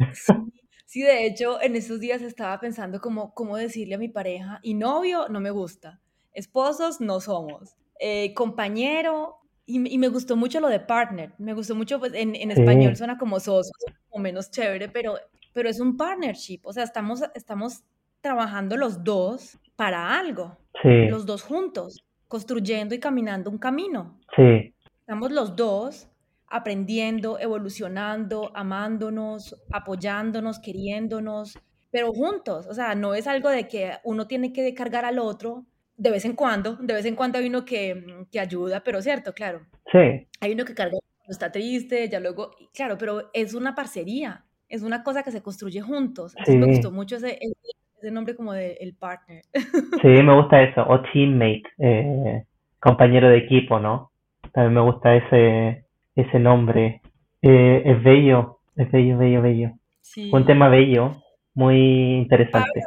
Sí, 0.89 1.03
de 1.03 1.27
hecho, 1.27 1.61
en 1.61 1.75
esos 1.75 1.99
días 1.99 2.23
estaba 2.23 2.59
pensando 2.59 2.99
como 2.99 3.35
cómo 3.35 3.57
decirle 3.57 3.93
a 3.93 3.99
mi 3.99 4.09
pareja, 4.09 4.59
y 4.63 4.73
novio 4.73 5.27
no 5.29 5.39
me 5.39 5.51
gusta, 5.51 6.01
esposos 6.33 6.99
no 6.99 7.19
somos, 7.19 7.77
eh, 7.99 8.33
compañero, 8.33 9.38
y, 9.69 9.93
y, 9.93 9.97
me 9.97 10.07
gustó 10.07 10.35
mucho 10.35 10.59
lo 10.59 10.67
de 10.67 10.79
partner, 10.79 11.33
me 11.37 11.53
gustó 11.53 11.75
mucho, 11.75 11.99
pues 11.99 12.13
en, 12.13 12.35
en 12.35 12.51
español 12.51 12.95
suena 12.95 13.17
como 13.17 13.39
soso, 13.39 13.71
como 14.09 14.23
menos 14.23 14.51
chévere, 14.51 14.89
pero 14.89 15.15
pero 15.53 15.69
es 15.69 15.79
un 15.79 15.97
partnership, 15.97 16.61
o 16.63 16.73
sea, 16.73 16.83
estamos, 16.83 17.21
estamos 17.33 17.83
trabajando 18.21 18.77
los 18.77 19.03
dos 19.03 19.57
para 19.75 20.17
algo, 20.17 20.57
los 20.83 21.25
dos 21.25 21.43
juntos, 21.43 22.05
construyendo 22.27 22.93
y 22.95 22.99
caminando 22.99 23.49
un 23.49 23.57
camino. 23.57 24.19
Sí. 24.35 24.73
Estamos 24.99 25.31
los 25.31 25.55
dos 25.55 26.07
aprendiendo, 26.47 27.39
evolucionando, 27.39 28.51
amándonos, 28.55 29.55
apoyándonos, 29.71 30.59
queriéndonos, 30.59 31.57
pero 31.91 32.11
juntos, 32.13 32.67
o 32.67 32.73
sea, 32.73 32.95
no 32.95 33.15
es 33.15 33.27
algo 33.27 33.49
de 33.49 33.67
que 33.67 33.93
uno 34.03 34.27
tiene 34.27 34.53
que 34.53 34.73
cargar 34.73 35.05
al 35.05 35.19
otro 35.19 35.65
de 35.99 36.11
vez 36.11 36.23
en 36.23 36.33
cuando, 36.33 36.77
de 36.77 36.93
vez 36.93 37.05
en 37.05 37.15
cuando 37.15 37.37
hay 37.37 37.47
uno 37.47 37.65
que, 37.65 38.25
que 38.31 38.39
ayuda, 38.39 38.81
pero 38.83 39.01
cierto, 39.01 39.33
claro. 39.33 39.59
Sí. 39.91 40.27
Hay 40.39 40.53
uno 40.53 40.63
que 40.63 40.73
carga, 40.73 40.97
está 41.27 41.51
triste, 41.51 42.07
ya 42.07 42.21
luego, 42.21 42.51
claro, 42.73 42.97
pero 42.97 43.29
es 43.33 43.53
una 43.53 43.75
parcería, 43.75 44.45
es 44.69 44.81
una 44.81 45.03
cosa 45.03 45.23
que 45.23 45.31
se 45.31 45.43
construye 45.43 45.81
juntos. 45.81 46.33
Sí. 46.45 46.57
me 46.57 46.67
gustó 46.67 46.91
mucho 46.91 47.17
ese, 47.17 47.37
ese 47.97 48.11
nombre 48.11 48.33
como 48.33 48.53
de 48.53 48.77
el 48.79 48.95
partner. 48.95 49.43
Sí, 50.01 50.07
me 50.07 50.33
gusta 50.35 50.63
eso, 50.63 50.85
o 50.87 51.01
teammate, 51.01 51.63
eh, 51.79 52.43
compañero 52.79 53.29
de 53.29 53.39
equipo, 53.39 53.79
¿no? 53.79 54.11
También 54.53 54.75
me 54.75 54.81
gusta 54.81 55.15
ese, 55.15 55.83
ese 56.15 56.39
nombre. 56.39 57.01
Eh, 57.41 57.81
es 57.85 58.01
bello, 58.01 58.59
es 58.77 58.89
bello, 58.89 59.17
bello, 59.17 59.41
bello. 59.41 59.71
Sí. 59.99 60.29
Un 60.31 60.45
tema 60.45 60.69
bello, 60.69 61.17
muy 61.53 62.15
interesante. 62.15 62.83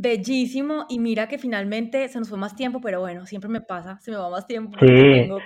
Bellísimo, 0.00 0.86
y 0.88 1.00
mira 1.00 1.26
que 1.26 1.38
finalmente 1.38 2.06
se 2.08 2.20
nos 2.20 2.28
fue 2.28 2.38
más 2.38 2.54
tiempo, 2.54 2.80
pero 2.80 3.00
bueno, 3.00 3.26
siempre 3.26 3.50
me 3.50 3.60
pasa, 3.60 3.98
se 3.98 4.12
me 4.12 4.16
va 4.16 4.30
más 4.30 4.46
tiempo. 4.46 4.78
Sí, 4.78 4.86
tengo 4.86 5.40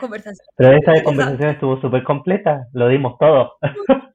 pero 0.56 0.76
esta 0.76 1.02
conversación 1.04 1.50
estuvo 1.50 1.80
súper 1.80 2.04
completa, 2.04 2.66
lo 2.74 2.88
dimos 2.88 3.16
todo. 3.18 3.54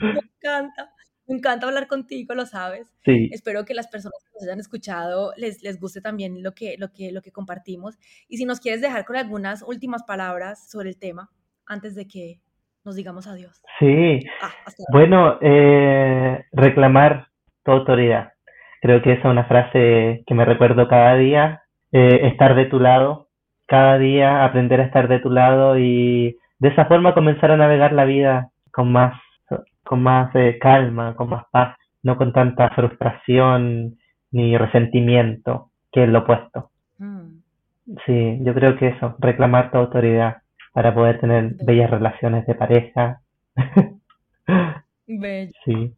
Me 0.00 0.20
encanta. 0.36 0.90
Me 1.26 1.34
encanta 1.36 1.66
hablar 1.66 1.88
contigo, 1.88 2.34
lo 2.34 2.46
sabes. 2.46 2.88
Sí. 3.04 3.28
Espero 3.32 3.64
que 3.64 3.74
las 3.74 3.88
personas 3.88 4.18
que 4.24 4.30
nos 4.34 4.44
hayan 4.44 4.60
escuchado 4.60 5.32
les, 5.36 5.62
les 5.62 5.78
guste 5.78 6.00
también 6.00 6.42
lo 6.42 6.54
que, 6.54 6.76
lo, 6.78 6.92
que, 6.92 7.12
lo 7.12 7.20
que 7.20 7.32
compartimos. 7.32 7.98
Y 8.28 8.38
si 8.38 8.46
nos 8.46 8.60
quieres 8.60 8.80
dejar 8.80 9.04
con 9.04 9.16
algunas 9.16 9.62
últimas 9.62 10.04
palabras 10.04 10.70
sobre 10.70 10.88
el 10.88 10.98
tema 10.98 11.30
antes 11.66 11.94
de 11.94 12.06
que 12.06 12.40
nos 12.84 12.96
digamos 12.96 13.26
adiós. 13.26 13.60
Sí. 13.78 14.20
Ah, 14.40 14.52
bueno, 14.90 15.38
eh, 15.42 16.44
reclamar 16.52 17.28
tu 17.62 17.72
autoridad. 17.72 18.32
Creo 18.80 19.02
que 19.02 19.12
esa 19.12 19.28
es 19.28 19.32
una 19.32 19.44
frase 19.44 20.22
que 20.26 20.34
me 20.34 20.44
recuerdo 20.44 20.88
cada 20.88 21.16
día. 21.16 21.62
Eh, 21.92 22.28
estar 22.28 22.54
de 22.54 22.66
tu 22.66 22.80
lado, 22.80 23.28
cada 23.66 23.98
día 23.98 24.44
aprender 24.44 24.80
a 24.80 24.84
estar 24.84 25.08
de 25.08 25.20
tu 25.20 25.30
lado 25.30 25.78
y 25.78 26.36
de 26.58 26.68
esa 26.68 26.84
forma 26.84 27.14
comenzar 27.14 27.50
a 27.50 27.56
navegar 27.56 27.92
la 27.92 28.04
vida 28.04 28.50
con 28.72 28.92
más 28.92 29.14
con 29.88 30.02
más 30.02 30.30
eh, 30.34 30.58
calma, 30.60 31.16
con 31.16 31.30
más 31.30 31.46
paz, 31.50 31.76
no 32.02 32.18
con 32.18 32.34
tanta 32.34 32.68
frustración 32.70 33.96
ni 34.30 34.56
resentimiento, 34.58 35.70
que 35.90 36.04
es 36.04 36.10
lo 36.10 36.20
opuesto. 36.20 36.70
Mm. 36.98 37.38
Sí, 38.04 38.38
yo 38.42 38.52
creo 38.52 38.76
que 38.76 38.88
eso, 38.88 39.16
reclamar 39.18 39.70
tu 39.70 39.78
autoridad 39.78 40.42
para 40.74 40.94
poder 40.94 41.20
tener 41.20 41.54
bellas 41.64 41.90
relaciones 41.90 42.46
de 42.46 42.54
pareja. 42.54 43.20
Bello. 45.06 45.52
Sí. 45.64 45.94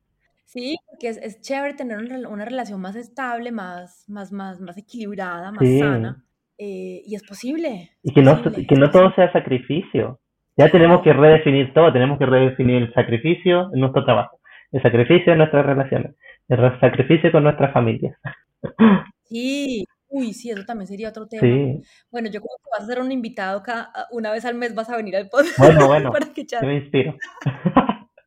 Sí, 0.50 0.76
porque 0.84 1.06
es, 1.06 1.16
es 1.18 1.40
chévere 1.40 1.74
tener 1.74 1.98
una, 2.26 2.44
relación 2.44 2.80
más 2.80 2.96
estable, 2.96 3.52
más, 3.52 4.04
más, 4.08 4.32
más, 4.32 4.60
más 4.60 4.76
equilibrada, 4.76 5.52
más 5.52 5.78
sana. 5.78 6.24
Eh, 6.58 7.02
y 7.06 7.14
es 7.14 7.22
posible. 7.22 7.92
y 8.02 8.12
que, 8.12 8.20
no, 8.20 8.42
que 8.42 8.74
no 8.74 8.90
todo 8.90 9.14
sea 9.14 9.30
sacrificio. 9.32 10.18
Ya 10.56 10.68
tenemos 10.68 11.02
que 11.02 11.12
redefinir 11.12 11.72
todo, 11.72 11.92
tenemos 11.92 12.18
que 12.18 12.26
redefinir 12.26 12.82
el 12.82 12.92
sacrificio 12.92 13.70
en 13.72 13.78
nuestro 13.78 14.04
trabajo, 14.04 14.40
el 14.72 14.82
sacrificio 14.82 15.30
en 15.30 15.38
nuestras 15.38 15.64
relaciones, 15.64 16.16
el 16.48 16.80
sacrificio 16.80 17.30
con 17.30 17.44
nuestras 17.44 17.72
familias. 17.72 18.18
Sí, 19.30 19.84
uy, 20.08 20.32
sí, 20.32 20.50
eso 20.50 20.64
también 20.64 20.88
sería 20.88 21.10
otro 21.10 21.28
tema. 21.28 21.42
Sí. 21.42 21.80
Bueno, 22.10 22.28
yo 22.30 22.40
creo 22.40 22.56
que 22.58 22.70
vas 22.72 22.82
a 22.82 22.92
ser 22.92 23.00
un 23.00 23.12
invitado 23.12 23.62
cada, 23.62 23.92
una 24.10 24.32
vez 24.32 24.44
al 24.44 24.56
mes, 24.56 24.74
vas 24.74 24.90
a 24.90 24.96
venir 24.96 25.14
al 25.14 25.28
podcast. 25.28 25.56
Bueno, 25.56 25.86
bueno, 25.86 26.12
yo 26.36 26.66
me 26.66 26.78
inspiro. 26.78 27.14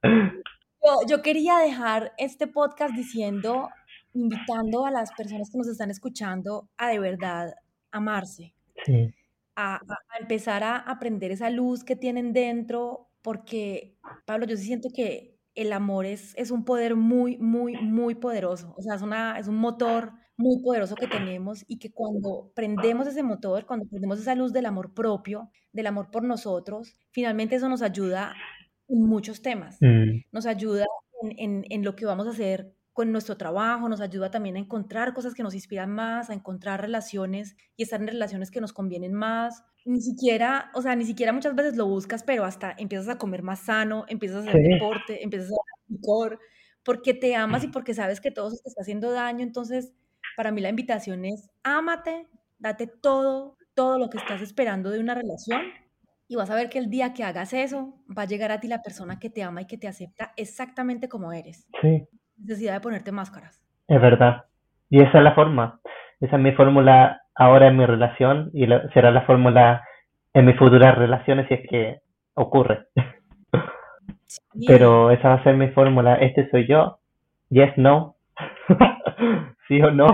Yo, 0.85 1.07
yo 1.07 1.21
quería 1.21 1.57
dejar 1.57 2.13
este 2.17 2.47
podcast 2.47 2.93
diciendo, 2.93 3.69
invitando 4.13 4.85
a 4.85 4.91
las 4.91 5.11
personas 5.13 5.49
que 5.49 5.57
nos 5.57 5.67
están 5.67 5.91
escuchando 5.91 6.69
a 6.77 6.89
de 6.89 6.99
verdad 6.99 7.55
amarse. 7.91 8.53
Sí 8.85 9.13
a, 9.55 9.81
empezar 10.19 10.63
a 10.63 10.77
aprender 10.77 11.31
esa 11.31 11.49
luz 11.49 11.83
que 11.83 11.95
tienen 11.95 12.33
dentro, 12.33 13.09
porque, 13.21 13.95
Pablo, 14.25 14.45
yo 14.45 14.57
sí 14.57 14.63
siento 14.63 14.89
que 14.93 15.37
el 15.55 15.71
amor 15.71 16.05
es, 16.05 16.33
es 16.35 16.51
un 16.51 16.65
poder 16.65 16.95
muy, 16.95 17.37
muy, 17.37 17.75
muy 17.77 18.15
poderoso. 18.15 18.73
O 18.77 18.81
sea, 18.81 18.95
es, 18.95 19.01
una, 19.01 19.37
es 19.39 19.47
un 19.47 19.57
motor 19.57 20.13
muy 20.35 20.61
poderoso 20.63 20.95
que 20.95 21.07
tenemos 21.07 21.63
y 21.67 21.77
que 21.77 21.91
cuando 21.91 22.51
prendemos 22.55 23.07
ese 23.07 23.21
motor, 23.21 23.65
cuando 23.65 23.85
prendemos 23.85 24.19
esa 24.19 24.33
luz 24.33 24.51
del 24.51 24.65
amor 24.65 24.93
propio, 24.93 25.51
del 25.71 25.87
amor 25.87 26.09
por 26.09 26.23
nosotros, 26.23 26.97
finalmente 27.11 27.55
eso 27.55 27.69
nos 27.69 27.83
ayuda 27.83 28.33
en 28.87 29.03
muchos 29.03 29.41
temas. 29.41 29.77
Mm. 29.81 30.21
Nos 30.31 30.45
ayuda 30.45 30.85
en, 31.21 31.39
en, 31.39 31.65
en, 31.69 31.83
lo 31.83 31.95
que 31.95 32.05
vamos 32.05 32.27
a 32.27 32.31
hacer 32.31 32.75
con 32.93 33.11
nuestro 33.11 33.37
trabajo, 33.37 33.89
nos 33.89 34.01
ayuda 34.01 34.29
también 34.29 34.55
a 34.55 34.59
encontrar 34.59 35.13
cosas 35.13 35.33
que 35.33 35.41
nos 35.41 35.55
inspiran 35.55 35.89
más, 35.89 36.29
a 36.29 36.33
encontrar 36.33 36.79
relaciones 36.79 37.57
y 37.75 37.83
estar 37.83 37.99
en 37.99 38.07
relaciones 38.07 38.51
que 38.51 38.61
nos 38.61 38.71
convienen 38.71 39.13
más. 39.13 39.63
Ni 39.83 39.99
siquiera, 39.99 40.71
o 40.75 40.81
sea, 40.81 40.95
ni 40.95 41.03
siquiera 41.03 41.33
muchas 41.33 41.55
veces 41.55 41.75
lo 41.75 41.87
buscas, 41.87 42.23
pero 42.23 42.45
hasta 42.45 42.73
empiezas 42.77 43.09
a 43.09 43.17
comer 43.17 43.41
más 43.41 43.61
sano, 43.61 44.05
empiezas 44.07 44.45
a 44.45 44.49
hacer 44.49 44.61
deporte, 44.61 45.23
empiezas 45.23 45.49
a 45.49 45.55
hacer 45.55 45.97
licor, 45.97 46.39
porque 46.83 47.15
te 47.15 47.35
amas 47.35 47.63
y 47.63 47.67
porque 47.67 47.95
sabes 47.95 48.21
que 48.21 48.31
todo 48.31 48.49
eso 48.49 48.57
te 48.63 48.69
está 48.69 48.83
haciendo 48.83 49.11
daño. 49.11 49.41
Entonces, 49.41 49.91
para 50.37 50.51
mí 50.51 50.61
la 50.61 50.69
invitación 50.69 51.25
es, 51.25 51.49
ámate, 51.63 52.27
date 52.59 52.85
todo, 52.87 53.57
todo 53.73 53.97
lo 53.97 54.09
que 54.11 54.19
estás 54.19 54.41
esperando 54.41 54.91
de 54.91 54.99
una 54.99 55.15
relación 55.15 55.61
y 56.33 56.35
vas 56.35 56.49
a 56.49 56.55
ver 56.55 56.69
que 56.69 56.79
el 56.79 56.89
día 56.89 57.13
que 57.13 57.23
hagas 57.23 57.53
eso, 57.53 57.93
va 58.15 58.23
a 58.23 58.27
llegar 58.27 58.51
a 58.51 58.59
ti 58.59 58.67
la 58.67 58.81
persona 58.81 59.19
que 59.19 59.29
te 59.29 59.43
ama 59.43 59.61
y 59.61 59.67
que 59.67 59.77
te 59.77 59.87
acepta 59.87 60.33
exactamente 60.35 61.07
como 61.07 61.31
eres. 61.31 61.67
Sí 61.81 62.07
necesidad 62.37 62.73
de 62.73 62.81
ponerte 62.81 63.11
máscaras. 63.11 63.61
Es 63.87 64.01
verdad. 64.01 64.45
Y 64.89 65.01
esa 65.01 65.17
es 65.17 65.23
la 65.23 65.35
forma. 65.35 65.79
Esa 66.19 66.35
es 66.37 66.41
mi 66.41 66.51
fórmula 66.53 67.21
ahora 67.35 67.67
en 67.67 67.77
mi 67.77 67.85
relación 67.85 68.51
y 68.53 68.65
será 68.93 69.11
la 69.11 69.25
fórmula 69.25 69.83
en 70.33 70.45
mis 70.45 70.57
futuras 70.57 70.97
relaciones 70.97 71.47
si 71.47 71.55
es 71.55 71.69
que 71.69 71.99
ocurre. 72.35 72.87
Pero 74.67 75.11
esa 75.11 75.29
va 75.29 75.33
a 75.35 75.43
ser 75.43 75.55
mi 75.55 75.69
fórmula. 75.69 76.15
Este 76.15 76.49
soy 76.49 76.67
yo. 76.67 76.99
Yes, 77.49 77.77
no. 77.77 78.15
sí 79.67 79.81
o 79.81 79.91
no. 79.91 80.07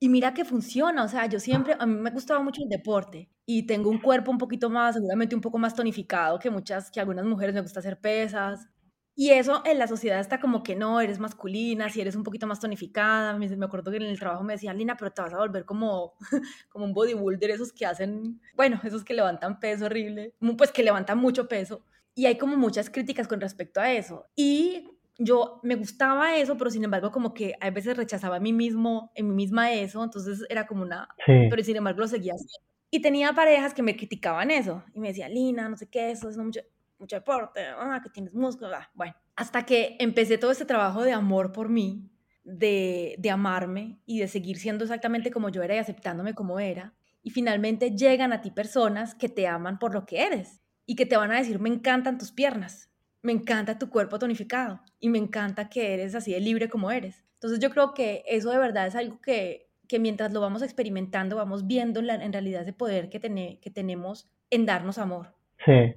Y 0.00 0.08
mira 0.08 0.32
que 0.32 0.44
funciona, 0.44 1.02
o 1.04 1.08
sea, 1.08 1.26
yo 1.26 1.40
siempre, 1.40 1.76
a 1.78 1.84
mí 1.84 1.94
me 1.94 2.10
gustaba 2.10 2.40
mucho 2.40 2.62
el 2.62 2.68
deporte 2.68 3.28
y 3.44 3.66
tengo 3.66 3.90
un 3.90 3.98
cuerpo 3.98 4.30
un 4.30 4.38
poquito 4.38 4.70
más, 4.70 4.94
seguramente 4.94 5.34
un 5.34 5.40
poco 5.40 5.58
más 5.58 5.74
tonificado 5.74 6.38
que 6.38 6.50
muchas, 6.50 6.90
que 6.90 7.00
algunas 7.00 7.24
mujeres 7.24 7.54
me 7.54 7.62
gusta 7.62 7.80
hacer 7.80 8.00
pesas. 8.00 8.68
Y 9.16 9.30
eso 9.30 9.62
en 9.64 9.78
la 9.80 9.88
sociedad 9.88 10.20
está 10.20 10.38
como 10.38 10.62
que 10.62 10.76
no, 10.76 11.00
eres 11.00 11.18
masculina, 11.18 11.88
si 11.90 12.00
eres 12.00 12.14
un 12.14 12.22
poquito 12.22 12.46
más 12.46 12.60
tonificada. 12.60 13.36
Me, 13.36 13.46
acuerdo 13.64 13.90
que 13.90 13.96
en 13.96 14.04
el 14.04 14.16
trabajo 14.16 14.44
me 14.44 14.52
decían, 14.52 14.78
Lina, 14.78 14.96
pero 14.96 15.10
te 15.10 15.22
vas 15.22 15.34
a 15.34 15.38
volver 15.38 15.64
como, 15.64 16.14
como 16.68 16.84
un 16.84 16.92
bodybuilder, 16.92 17.50
esos 17.50 17.72
que 17.72 17.84
hacen, 17.84 18.40
bueno, 18.54 18.80
esos 18.84 19.02
que 19.02 19.14
levantan 19.14 19.58
peso 19.58 19.86
horrible, 19.86 20.34
pues 20.56 20.70
que 20.70 20.84
levantan 20.84 21.18
mucho 21.18 21.48
peso. 21.48 21.84
Y 22.14 22.26
hay 22.26 22.38
como 22.38 22.56
muchas 22.56 22.90
críticas 22.90 23.26
con 23.26 23.40
respecto 23.40 23.80
a 23.80 23.92
eso. 23.92 24.26
Y 24.36 24.88
yo 25.18 25.58
me 25.64 25.74
gustaba 25.74 26.36
eso, 26.36 26.56
pero 26.56 26.70
sin 26.70 26.84
embargo 26.84 27.10
como 27.10 27.34
que 27.34 27.54
a 27.60 27.70
veces 27.70 27.96
rechazaba 27.96 28.36
a 28.36 28.40
mí 28.40 28.52
mismo, 28.52 29.10
en 29.16 29.28
mí 29.28 29.34
misma 29.34 29.72
eso, 29.72 30.02
entonces 30.02 30.44
era 30.48 30.66
como 30.66 30.82
una, 30.82 31.08
pero 31.26 31.62
sin 31.62 31.76
embargo 31.76 32.00
lo 32.00 32.08
seguía 32.08 32.34
haciendo. 32.34 32.68
Y 32.90 33.02
tenía 33.02 33.32
parejas 33.32 33.74
que 33.74 33.82
me 33.82 33.96
criticaban 33.96 34.50
eso 34.50 34.82
y 34.94 35.00
me 35.00 35.08
decían, 35.08 35.34
Lina, 35.34 35.68
no 35.68 35.76
sé 35.76 35.88
qué, 35.88 36.12
eso 36.12 36.30
es 36.30 36.36
mucho, 36.38 36.60
mucho 36.98 37.16
deporte, 37.16 37.66
ah, 37.66 38.00
que 38.02 38.10
tienes 38.10 38.32
músculo, 38.32 38.74
ah, 38.74 38.88
bueno. 38.94 39.14
Hasta 39.34 39.66
que 39.66 39.96
empecé 39.98 40.38
todo 40.38 40.52
este 40.52 40.64
trabajo 40.64 41.02
de 41.02 41.12
amor 41.12 41.52
por 41.52 41.68
mí, 41.68 42.08
de, 42.44 43.16
de 43.18 43.30
amarme 43.30 43.98
y 44.06 44.20
de 44.20 44.28
seguir 44.28 44.56
siendo 44.56 44.84
exactamente 44.84 45.30
como 45.30 45.50
yo 45.50 45.62
era 45.62 45.74
y 45.74 45.78
aceptándome 45.78 46.34
como 46.34 46.60
era. 46.60 46.94
Y 47.22 47.30
finalmente 47.30 47.90
llegan 47.90 48.32
a 48.32 48.40
ti 48.40 48.50
personas 48.50 49.14
que 49.14 49.28
te 49.28 49.46
aman 49.46 49.78
por 49.78 49.92
lo 49.92 50.06
que 50.06 50.22
eres 50.22 50.62
y 50.86 50.94
que 50.96 51.04
te 51.04 51.16
van 51.16 51.32
a 51.32 51.38
decir, 51.38 51.58
me 51.58 51.68
encantan 51.68 52.16
tus 52.16 52.32
piernas, 52.32 52.88
me 53.22 53.32
encanta 53.32 53.78
tu 53.78 53.90
cuerpo 53.90 54.18
tonificado 54.18 54.80
y 55.00 55.08
me 55.08 55.18
encanta 55.18 55.68
que 55.68 55.94
eres 55.94 56.14
así 56.14 56.32
de 56.32 56.40
libre 56.40 56.68
como 56.68 56.90
eres. 56.90 57.24
Entonces 57.34 57.60
yo 57.60 57.70
creo 57.70 57.94
que 57.94 58.22
eso 58.26 58.50
de 58.50 58.58
verdad 58.58 58.86
es 58.86 58.96
algo 58.96 59.20
que, 59.20 59.66
que 59.88 59.98
mientras 59.98 60.32
lo 60.32 60.40
vamos 60.40 60.62
experimentando, 60.62 61.36
vamos 61.36 61.66
viendo 61.66 62.02
la, 62.02 62.14
en 62.14 62.32
realidad 62.32 62.62
ese 62.62 62.72
poder 62.72 63.08
que, 63.08 63.20
que 63.20 63.70
tenemos 63.70 64.30
en 64.50 64.66
darnos 64.66 64.98
amor. 64.98 65.28
Sí, 65.64 65.94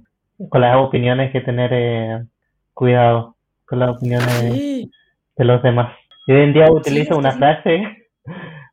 con 0.50 0.62
las 0.62 0.78
opiniones 0.78 1.32
que 1.32 1.42
tener 1.42 1.72
eh, 1.74 2.24
cuidado 2.74 3.36
con 3.66 3.80
las 3.80 3.96
opiniones 3.96 4.90
de 5.38 5.46
los 5.46 5.64
demás. 5.64 5.96
Yo 6.28 6.36
hoy 6.36 6.42
en 6.42 6.54
día 6.54 6.72
utilizo 6.72 7.18
una 7.18 7.32
frase, 7.32 7.84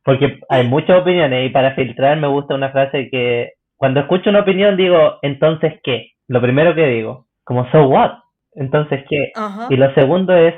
porque 0.03 0.39
hay 0.49 0.67
muchas 0.67 1.01
opiniones 1.01 1.49
y 1.49 1.49
para 1.49 1.73
filtrar 1.75 2.17
me 2.17 2.27
gusta 2.27 2.55
una 2.55 2.71
frase 2.71 3.09
que 3.09 3.53
cuando 3.77 4.01
escucho 4.01 4.29
una 4.29 4.41
opinión 4.41 4.75
digo, 4.75 5.19
entonces, 5.21 5.79
¿qué? 5.83 6.11
Lo 6.27 6.41
primero 6.41 6.75
que 6.75 6.85
digo, 6.85 7.27
como, 7.43 7.69
so 7.71 7.87
what? 7.87 8.11
Entonces, 8.59 9.05
¿qué? 9.09 9.31
Y 9.69 9.77
lo 9.77 9.93
segundo 9.93 10.35
es, 10.35 10.53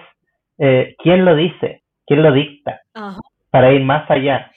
eh, 0.58 0.96
¿quién 0.98 1.24
lo 1.24 1.36
dice? 1.36 1.84
¿Quién 2.06 2.24
lo 2.24 2.32
dicta? 2.32 2.82
Para 3.52 3.72
ir 3.72 3.84
más 3.84 4.10
allá 4.10 4.52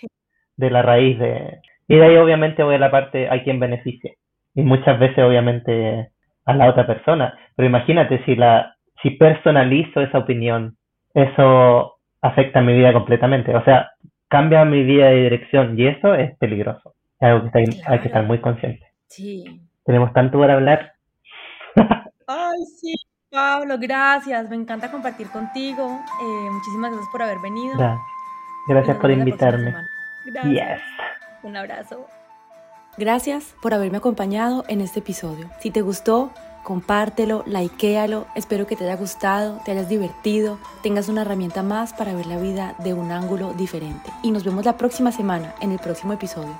de 0.56 0.70
la 0.70 0.82
raíz 0.82 1.18
de... 1.18 1.60
Y 1.86 1.96
de 1.96 2.04
ahí 2.04 2.16
obviamente 2.16 2.62
voy 2.62 2.76
a 2.76 2.78
la 2.78 2.90
parte 2.90 3.28
a 3.28 3.42
quien 3.42 3.60
beneficia. 3.60 4.12
Y 4.54 4.62
muchas 4.62 4.98
veces 4.98 5.22
obviamente 5.22 6.08
a 6.46 6.54
la 6.54 6.70
otra 6.70 6.86
persona. 6.86 7.38
Pero 7.54 7.68
imagínate 7.68 8.24
si 8.24 8.34
la 8.34 8.74
si 9.02 9.10
personalizo 9.10 10.00
esa 10.00 10.18
opinión, 10.18 10.78
eso 11.12 11.96
afecta 12.22 12.62
mi 12.62 12.72
vida 12.72 12.94
completamente. 12.94 13.54
O 13.54 13.62
sea, 13.64 13.90
cambia 14.28 14.64
mi 14.64 14.82
vida 14.82 15.08
de 15.08 15.24
dirección 15.24 15.78
y 15.78 15.86
eso 15.86 16.14
es 16.14 16.34
peligroso. 16.38 16.94
Es 17.20 17.28
algo 17.28 17.50
que 17.50 17.58
hay 17.86 17.98
que 17.98 18.08
estar 18.08 18.24
muy 18.24 18.38
consciente. 18.38 18.86
Sí. 19.08 19.60
Tenemos 19.84 20.14
tanto 20.14 20.38
por 20.38 20.50
hablar. 20.50 20.94
Ay, 22.26 22.64
sí. 22.80 22.94
Pablo, 23.34 23.76
gracias. 23.80 24.48
Me 24.48 24.54
encanta 24.54 24.92
compartir 24.92 25.28
contigo. 25.28 26.00
Eh, 26.22 26.50
muchísimas 26.52 26.92
gracias 26.92 27.10
por 27.10 27.22
haber 27.22 27.40
venido. 27.40 27.74
Gracias, 28.68 28.96
por 28.98 29.10
invitarme. 29.10 29.74
Gracias. 30.24 30.80
Un 31.42 31.56
abrazo. 31.56 32.06
Gracias 32.96 33.56
por 33.60 33.74
haberme 33.74 33.98
acompañado 33.98 34.64
en 34.68 34.80
este 34.80 35.00
episodio. 35.00 35.50
Si 35.58 35.72
te 35.72 35.82
gustó, 35.82 36.30
compártelo, 36.62 37.42
likealo. 37.44 38.28
Espero 38.36 38.68
que 38.68 38.76
te 38.76 38.84
haya 38.84 38.96
gustado, 38.96 39.60
te 39.64 39.72
hayas 39.72 39.88
divertido, 39.88 40.60
tengas 40.84 41.08
una 41.08 41.22
herramienta 41.22 41.64
más 41.64 41.92
para 41.92 42.14
ver 42.14 42.26
la 42.26 42.38
vida 42.38 42.76
de 42.84 42.94
un 42.94 43.10
ángulo 43.10 43.52
diferente. 43.52 44.12
Y 44.22 44.30
nos 44.30 44.44
vemos 44.44 44.64
la 44.64 44.76
próxima 44.76 45.10
semana 45.10 45.56
en 45.60 45.72
el 45.72 45.80
próximo 45.80 46.12
episodio. 46.12 46.56